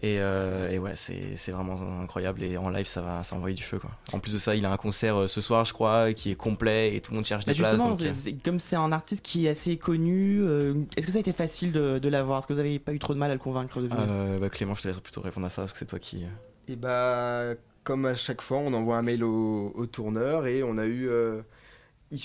Et, 0.03 0.19
euh, 0.19 0.69
et 0.69 0.77
ouais, 0.77 0.95
c'est 0.95 1.35
c'est 1.37 1.51
vraiment 1.51 1.73
incroyable. 2.01 2.43
Et 2.43 2.55
en 2.57 2.69
live, 2.69 2.85
ça 2.85 3.01
va, 3.01 3.23
ça 3.23 3.35
envoie 3.35 3.51
du 3.51 3.63
feu. 3.63 3.79
Quoi. 3.79 3.89
En 4.13 4.19
plus 4.19 4.33
de 4.33 4.37
ça, 4.37 4.55
il 4.55 4.63
a 4.65 4.71
un 4.71 4.77
concert 4.77 5.15
euh, 5.21 5.27
ce 5.27 5.41
soir, 5.41 5.65
je 5.65 5.73
crois, 5.73 6.13
qui 6.13 6.29
est 6.29 6.35
complet 6.35 6.95
et 6.95 7.01
tout 7.01 7.11
le 7.11 7.15
monde 7.15 7.25
cherche 7.25 7.45
Bah, 7.45 7.53
des 7.53 7.57
places. 7.57 7.71
Justement, 7.71 7.89
donc, 7.93 7.97
c'est- 8.01 8.09
euh, 8.09 8.13
c'est- 8.13 8.43
comme 8.43 8.59
c'est 8.59 8.75
un 8.75 8.91
artiste 8.91 9.25
qui 9.25 9.47
est 9.47 9.49
assez 9.49 9.77
connu, 9.77 10.39
euh, 10.41 10.75
est-ce 10.97 11.05
que 11.07 11.11
ça 11.13 11.17
a 11.17 11.21
été 11.21 11.33
facile 11.33 11.71
de, 11.71 11.97
de 11.97 12.09
l'avoir? 12.09 12.39
Est-ce 12.39 12.47
que 12.47 12.53
vous 12.53 12.59
avez 12.59 12.77
pas 12.77 12.93
eu 12.93 12.99
trop 12.99 13.15
de 13.15 13.19
mal 13.19 13.31
à 13.31 13.33
le 13.33 13.39
convaincre 13.39 13.81
de 13.81 13.87
venir? 13.87 14.05
Euh, 14.07 14.37
bah, 14.37 14.49
Clément, 14.49 14.75
je 14.75 14.83
te 14.83 14.87
laisse 14.87 14.99
plutôt 14.99 15.21
répondre 15.21 15.47
à 15.47 15.49
ça 15.49 15.63
parce 15.63 15.71
que 15.73 15.79
c'est 15.79 15.85
toi 15.87 15.97
qui. 15.97 16.25
Et 16.67 16.75
bah, 16.75 17.53
comme 17.87 18.05
à 18.05 18.15
chaque 18.15 18.41
fois, 18.41 18.57
on 18.57 18.73
envoie 18.73 18.97
un 18.97 19.01
mail 19.01 19.23
au, 19.23 19.71
au 19.73 19.85
tourneur 19.85 20.45
et 20.45 20.61
on 20.61 20.77
a 20.77 20.85
eu. 20.85 21.07
euh, 21.07 21.41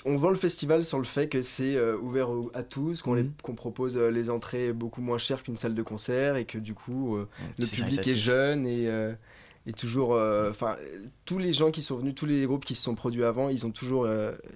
on 0.04 0.16
vend 0.16 0.30
le 0.30 0.36
festival 0.36 0.82
sur 0.84 0.98
le 0.98 1.04
fait 1.04 1.28
que 1.28 1.40
c'est 1.40 1.76
euh, 1.76 1.96
ouvert 1.98 2.28
à 2.54 2.64
tous, 2.64 3.00
qu'on 3.02 3.14
Mhm. 3.16 3.32
propose 3.56 3.96
euh, 3.96 4.10
les 4.10 4.28
entrées 4.28 4.72
beaucoup 4.72 5.00
moins 5.02 5.18
chères 5.18 5.42
qu'une 5.44 5.56
salle 5.56 5.74
de 5.74 5.82
concert 5.82 6.34
et 6.36 6.44
que 6.46 6.58
du 6.58 6.74
coup, 6.74 7.16
le 7.58 7.66
public 7.66 8.06
est 8.08 8.16
jeune 8.16 8.66
et. 8.66 8.88
et 9.68 9.72
toujours, 9.72 10.18
enfin, 10.50 10.76
tous 11.24 11.38
les 11.38 11.52
gens 11.52 11.70
qui 11.70 11.82
sont 11.82 11.96
venus, 11.96 12.16
tous 12.16 12.26
les 12.26 12.44
groupes 12.46 12.64
qui 12.64 12.74
se 12.74 12.82
sont 12.82 12.96
produits 12.96 13.22
avant, 13.22 13.48
ils 13.48 13.64
ont 13.64 13.70
toujours, 13.70 14.08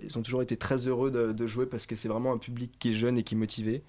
ils 0.03 0.19
ont 0.19 0.23
toujours 0.23 0.43
été 0.43 0.57
très 0.57 0.89
heureux 0.89 1.13
de, 1.13 1.31
de 1.31 1.47
jouer 1.47 1.67
parce 1.67 1.87
que 1.87 1.95
c'est 1.95 2.09
vraiment 2.09 2.33
un 2.33 2.39
public 2.39 2.73
qui 2.81 2.91
est 2.91 2.95
jeune 2.95 3.17
et 3.17 3.23
qui 3.23 3.35
est 3.37 3.39
motivé. 3.39 3.85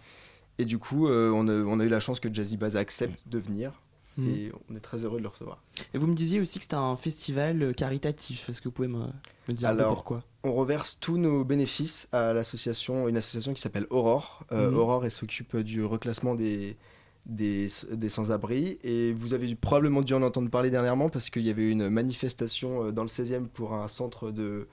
Et 0.59 0.65
du 0.65 0.77
coup, 0.77 1.07
on, 1.07 1.47
a, 1.47 1.53
on 1.53 1.79
a 1.79 1.85
eu 1.85 1.89
la 1.89 1.99
chance 1.99 2.19
que 2.19 2.31
Jazzy 2.31 2.57
Baza 2.57 2.77
accepte 2.79 3.19
de 3.27 3.39
venir. 3.39 3.71
Mhm. 4.17 4.27
Et 4.29 4.51
on 4.69 4.75
est 4.75 4.79
très 4.79 5.03
heureux 5.03 5.17
de 5.17 5.23
le 5.23 5.29
recevoir. 5.29 5.61
Et 5.93 5.97
vous 5.97 6.07
me 6.07 6.15
disiez 6.15 6.39
aussi 6.41 6.57
que 6.59 6.63
c'était 6.63 6.75
un 6.75 6.95
festival 6.95 7.61
euh, 7.61 7.71
caritatif. 7.73 8.49
Est-ce 8.49 8.61
que 8.61 8.67
vous 8.69 8.73
pouvez 8.73 8.87
me, 8.87 9.05
me 9.47 9.53
dire 9.53 9.69
un 9.69 9.73
peu 9.75 9.79
Alors, 9.81 9.93
pourquoi? 9.93 10.23
on 10.43 10.53
reverse 10.53 10.97
tous 10.99 11.17
nos 11.17 11.43
bénéfices 11.43 12.07
à 12.11 12.33
l'association, 12.33 13.07
une 13.07 13.17
association 13.17 13.53
qui 13.53 13.61
s'appelle 13.61 13.85
Aurore. 13.89 14.43
Euh, 14.51 14.71
Mhm. 14.71 14.77
Aurore, 14.77 15.05
elle 15.05 15.11
s'occupe 15.11 15.57
du 15.57 15.83
reclassement 15.83 16.35
des, 16.35 16.77
des, 17.25 17.67
des 17.91 18.09
sans-abri. 18.09 18.79
Et 18.83 19.13
vous 19.13 19.33
avez 19.33 19.53
probablement 19.55 20.01
dû 20.01 20.13
en 20.13 20.21
entendre 20.23 20.49
parler 20.49 20.69
dernièrement 20.69 21.09
parce 21.09 21.29
qu'il 21.29 21.43
y 21.43 21.49
avait 21.49 21.69
une 21.69 21.89
manifestation 21.89 22.85
euh, 22.85 22.91
dans 22.91 23.03
le 23.03 23.09
16e 23.09 23.47
pour 23.47 23.73
un 23.73 23.87
centre 23.87 24.31
de 24.31 24.67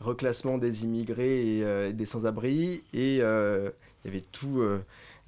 reclassement 0.00 0.58
des 0.58 0.84
immigrés 0.84 1.58
et 1.58 1.64
euh, 1.64 1.92
des 1.92 2.06
sans-abri. 2.06 2.82
Et 2.92 3.18
euh, 3.20 3.70
il 4.04 4.08
y 4.08 4.16
avait 4.16 4.24
euh, 4.44 4.78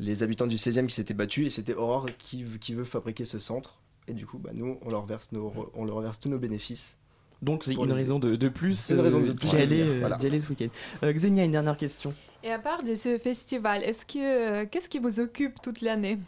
les 0.01 0.23
habitants 0.25 0.47
du 0.49 0.57
16e 0.57 0.87
qui 0.87 0.95
s'étaient 0.95 1.15
battus 1.15 1.47
et 1.47 1.51
c'était 1.51 1.75
Aurore 1.75 2.09
qui, 2.19 2.45
qui 2.61 2.75
veut 2.75 2.85
fabriquer 2.85 3.25
ce 3.25 3.39
centre. 3.39 3.81
Et 4.09 4.13
du 4.15 4.27
coup, 4.27 4.39
bah, 4.39 4.51
nous, 4.53 4.79
on 4.83 4.89
leur, 4.91 5.05
verse 5.07 5.31
nos, 5.31 5.53
on 5.75 5.85
leur 5.85 6.01
verse 6.01 6.19
tous 6.19 6.29
nos 6.29 6.39
bénéfices. 6.39 6.97
Donc 7.43 7.65
c'est 7.65 7.75
une 7.75 7.87
les- 7.87 7.93
raison 7.95 8.19
de, 8.19 8.35
de 8.37 8.49
plus 8.49 8.91
Une 8.91 8.99
euh, 8.99 9.03
raison 9.03 9.21
de 9.21 9.33
d'y 9.33 9.57
aller, 9.57 9.67
venir, 9.83 9.87
euh, 9.87 10.01
voilà. 10.01 10.17
d'y 10.17 10.27
aller 10.27 10.41
ce 10.41 10.49
week-end. 10.51 10.69
Euh, 11.05 11.13
Xenia, 11.13 11.45
une 11.45 11.53
dernière 11.53 11.77
question. 11.77 12.13
Et 12.43 12.51
à 12.51 12.59
part 12.59 12.83
de 12.83 12.95
ce 12.95 13.19
festival, 13.19 13.83
est-ce 13.85 14.05
que 14.05 14.63
euh, 14.63 14.67
qu'est-ce 14.71 14.89
qui 14.91 14.99
vous 14.99 15.21
occupe 15.21 15.61
toute 15.63 15.81
l'année? 15.81 16.19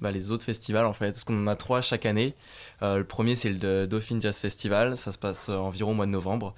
Bah, 0.00 0.12
les 0.12 0.30
autres 0.30 0.44
festivals 0.44 0.86
en 0.86 0.92
fait, 0.92 1.10
parce 1.12 1.24
qu'on 1.24 1.40
en 1.42 1.46
a 1.48 1.56
trois 1.56 1.80
chaque 1.80 2.06
année. 2.06 2.34
Euh, 2.82 2.98
le 2.98 3.04
premier 3.04 3.34
c'est 3.34 3.50
le 3.50 3.86
Dauphine 3.86 4.22
Jazz 4.22 4.38
Festival, 4.38 4.96
ça 4.96 5.10
se 5.12 5.18
passe 5.18 5.48
euh, 5.48 5.56
environ 5.56 5.90
au 5.90 5.94
mois 5.94 6.06
de 6.06 6.12
novembre. 6.12 6.54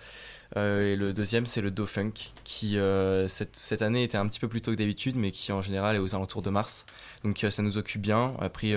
Euh, 0.56 0.92
et 0.92 0.96
le 0.96 1.12
deuxième 1.12 1.46
c'est 1.46 1.60
le 1.60 1.70
Daufunk, 1.70 2.32
qui 2.44 2.76
euh, 2.78 3.28
cette, 3.28 3.82
année 3.82 4.02
était 4.02 4.18
un 4.18 4.26
petit 4.26 4.40
peu 4.40 4.48
plus 4.48 4.62
tôt 4.62 4.72
que 4.72 4.76
d'habitude, 4.76 5.16
mais 5.16 5.30
qui 5.30 5.52
en 5.52 5.62
général 5.62 5.96
est 5.96 5.98
aux 5.98 6.14
alentours 6.14 6.42
de 6.42 6.50
mars. 6.50 6.86
Donc 7.24 7.44
euh, 7.44 7.50
ça 7.50 7.62
nous 7.62 7.78
occupe 7.78 8.02
bien. 8.02 8.34
Après, 8.40 8.74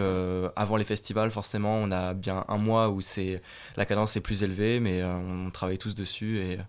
avant 0.55 0.77
les 0.77 0.85
festivals, 0.85 1.31
forcément, 1.31 1.75
on 1.75 1.91
a 1.91 2.13
bien 2.13 2.45
un 2.47 2.57
mois 2.57 2.89
où 2.89 3.01
c'est 3.01 3.41
la 3.77 3.85
cadence 3.85 4.15
est 4.15 4.21
plus 4.21 4.43
élevée, 4.43 4.79
mais 4.79 5.03
on 5.03 5.49
travaille 5.51 5.77
tous 5.77 5.95
dessus. 5.95 6.39
Et 6.39 6.59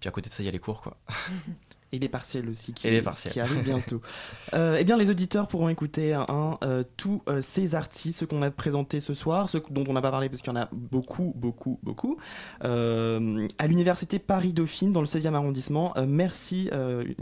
puis 0.00 0.08
à 0.08 0.12
côté 0.12 0.28
de 0.28 0.34
ça, 0.34 0.42
il 0.42 0.46
y 0.46 0.48
a 0.48 0.52
les 0.52 0.58
cours 0.58 0.82
quoi. 0.82 0.96
Et 1.92 1.98
les 1.98 2.08
partiels 2.08 2.48
aussi 2.48 2.72
qui, 2.72 2.86
Et 2.86 2.90
les 2.90 3.02
partiels. 3.02 3.32
qui 3.32 3.40
arrivent 3.40 3.64
bientôt. 3.64 4.00
Euh, 4.52 4.76
eh 4.80 4.84
bien, 4.84 4.96
les 4.96 5.10
auditeurs 5.10 5.46
pourront 5.46 5.68
écouter 5.68 6.12
hein, 6.12 6.58
euh, 6.64 6.82
tous 6.96 7.22
euh, 7.28 7.40
ces 7.40 7.74
artistes, 7.76 8.20
ceux 8.20 8.26
qu'on 8.26 8.42
a 8.42 8.50
présentés 8.50 8.98
ce 8.98 9.14
soir, 9.14 9.48
ceux 9.48 9.62
dont 9.70 9.84
on 9.86 9.92
n'a 9.92 10.02
pas 10.02 10.10
parlé 10.10 10.28
parce 10.28 10.42
qu'il 10.42 10.52
y 10.52 10.56
en 10.56 10.60
a 10.60 10.68
beaucoup, 10.72 11.32
beaucoup, 11.36 11.78
beaucoup, 11.82 12.16
à 12.60 13.66
l'université 13.68 14.18
Paris-Dauphine 14.18 14.92
dans 14.92 15.00
le 15.00 15.06
16e 15.06 15.34
arrondissement. 15.34 15.94
Merci 16.06 16.68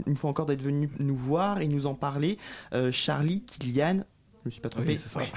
une 0.07 0.15
fois 0.15 0.29
encore 0.29 0.45
d'être 0.45 0.61
venu 0.61 0.89
nous 0.99 1.15
voir 1.15 1.61
et 1.61 1.67
nous 1.67 1.85
en 1.85 1.93
parler. 1.93 2.37
Charlie, 2.91 3.43
Kylian, 3.43 4.03
je 4.43 4.47
me 4.47 4.51
suis 4.51 4.61
pas 4.61 4.69
trompé. 4.69 4.89
Oui, 4.89 4.97
c'est 4.97 5.09
ça. 5.09 5.19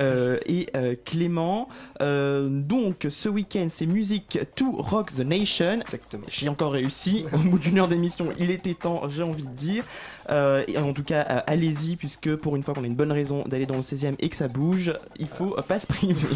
Euh, 0.00 0.38
et 0.46 0.68
euh, 0.76 0.94
Clément. 1.04 1.68
Euh, 2.00 2.48
donc, 2.48 3.06
ce 3.08 3.28
week-end, 3.28 3.68
c'est 3.70 3.86
musique 3.86 4.38
To 4.54 4.72
Rock 4.72 5.12
the 5.12 5.20
Nation. 5.20 5.80
Exactement. 5.80 6.24
J'ai 6.28 6.48
encore 6.48 6.72
réussi. 6.72 7.24
Au 7.32 7.38
bout 7.38 7.58
d'une 7.58 7.78
heure 7.78 7.88
d'émission, 7.88 8.32
il 8.38 8.50
était 8.50 8.74
temps, 8.74 9.08
j'ai 9.08 9.22
envie 9.22 9.44
de 9.44 9.54
dire. 9.54 9.84
Euh, 10.30 10.64
et 10.68 10.78
en 10.78 10.92
tout 10.92 11.02
cas, 11.02 11.26
euh, 11.28 11.40
allez-y, 11.46 11.96
puisque 11.96 12.34
pour 12.36 12.56
une 12.56 12.62
fois 12.62 12.74
qu'on 12.74 12.84
a 12.84 12.86
une 12.86 12.94
bonne 12.94 13.12
raison 13.12 13.44
d'aller 13.46 13.66
dans 13.66 13.76
le 13.76 13.82
16e 13.82 14.14
et 14.18 14.28
que 14.28 14.36
ça 14.36 14.48
bouge, 14.48 14.92
il 15.18 15.28
faut 15.28 15.54
euh, 15.58 15.62
pas 15.62 15.78
se 15.78 15.86
priver. 15.86 16.28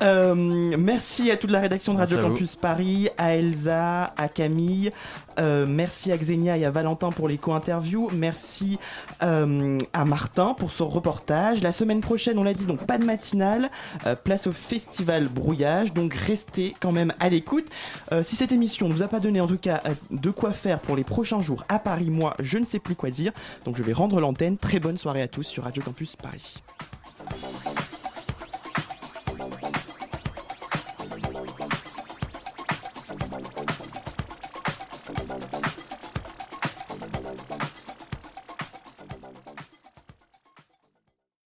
Merci 0.00 1.30
à 1.30 1.36
toute 1.36 1.50
la 1.50 1.60
rédaction 1.60 1.94
de 1.94 1.98
Radio. 1.98 2.18
Campus 2.18 2.56
Paris, 2.56 3.08
à 3.18 3.34
Elsa, 3.34 4.12
à 4.16 4.28
Camille. 4.28 4.92
Euh, 5.38 5.66
merci 5.68 6.10
à 6.12 6.16
Xenia 6.16 6.58
et 6.58 6.64
à 6.64 6.70
Valentin 6.70 7.10
pour 7.10 7.28
les 7.28 7.38
co-interviews. 7.38 8.10
Merci 8.12 8.78
euh, 9.22 9.78
à 9.92 10.04
Martin 10.04 10.54
pour 10.54 10.72
son 10.72 10.88
reportage. 10.88 11.62
La 11.62 11.72
semaine 11.72 12.00
prochaine, 12.00 12.38
on 12.38 12.44
l'a 12.44 12.54
dit, 12.54 12.66
donc 12.66 12.84
pas 12.86 12.98
de 12.98 13.04
matinale. 13.04 13.70
Euh, 14.06 14.14
place 14.14 14.46
au 14.46 14.52
festival 14.52 15.28
Brouillage. 15.28 15.92
Donc 15.92 16.14
restez 16.14 16.74
quand 16.80 16.92
même 16.92 17.12
à 17.20 17.28
l'écoute. 17.28 17.66
Si 18.22 18.36
cette 18.36 18.52
émission 18.52 18.88
ne 18.88 18.94
vous 18.94 19.02
a 19.02 19.08
pas 19.08 19.20
donné 19.20 19.40
en 19.40 19.46
tout 19.46 19.58
cas 19.58 19.82
de 20.10 20.30
quoi 20.30 20.52
faire 20.52 20.80
pour 20.80 20.96
les 20.96 21.04
prochains 21.04 21.40
jours 21.40 21.64
à 21.68 21.78
Paris, 21.78 22.10
moi, 22.10 22.34
je 22.40 22.58
ne 22.58 22.64
sais 22.68 22.78
plus 22.78 22.94
quoi 22.94 23.10
dire. 23.10 23.32
Donc 23.64 23.76
je 23.76 23.82
vais 23.82 23.92
rendre 23.92 24.20
l'antenne. 24.20 24.56
Très 24.56 24.80
bonne 24.80 24.98
soirée 24.98 25.22
à 25.22 25.28
tous 25.28 25.44
sur 25.44 25.64
Radio 25.64 25.82
Campus 25.82 26.16
Paris. 26.16 26.62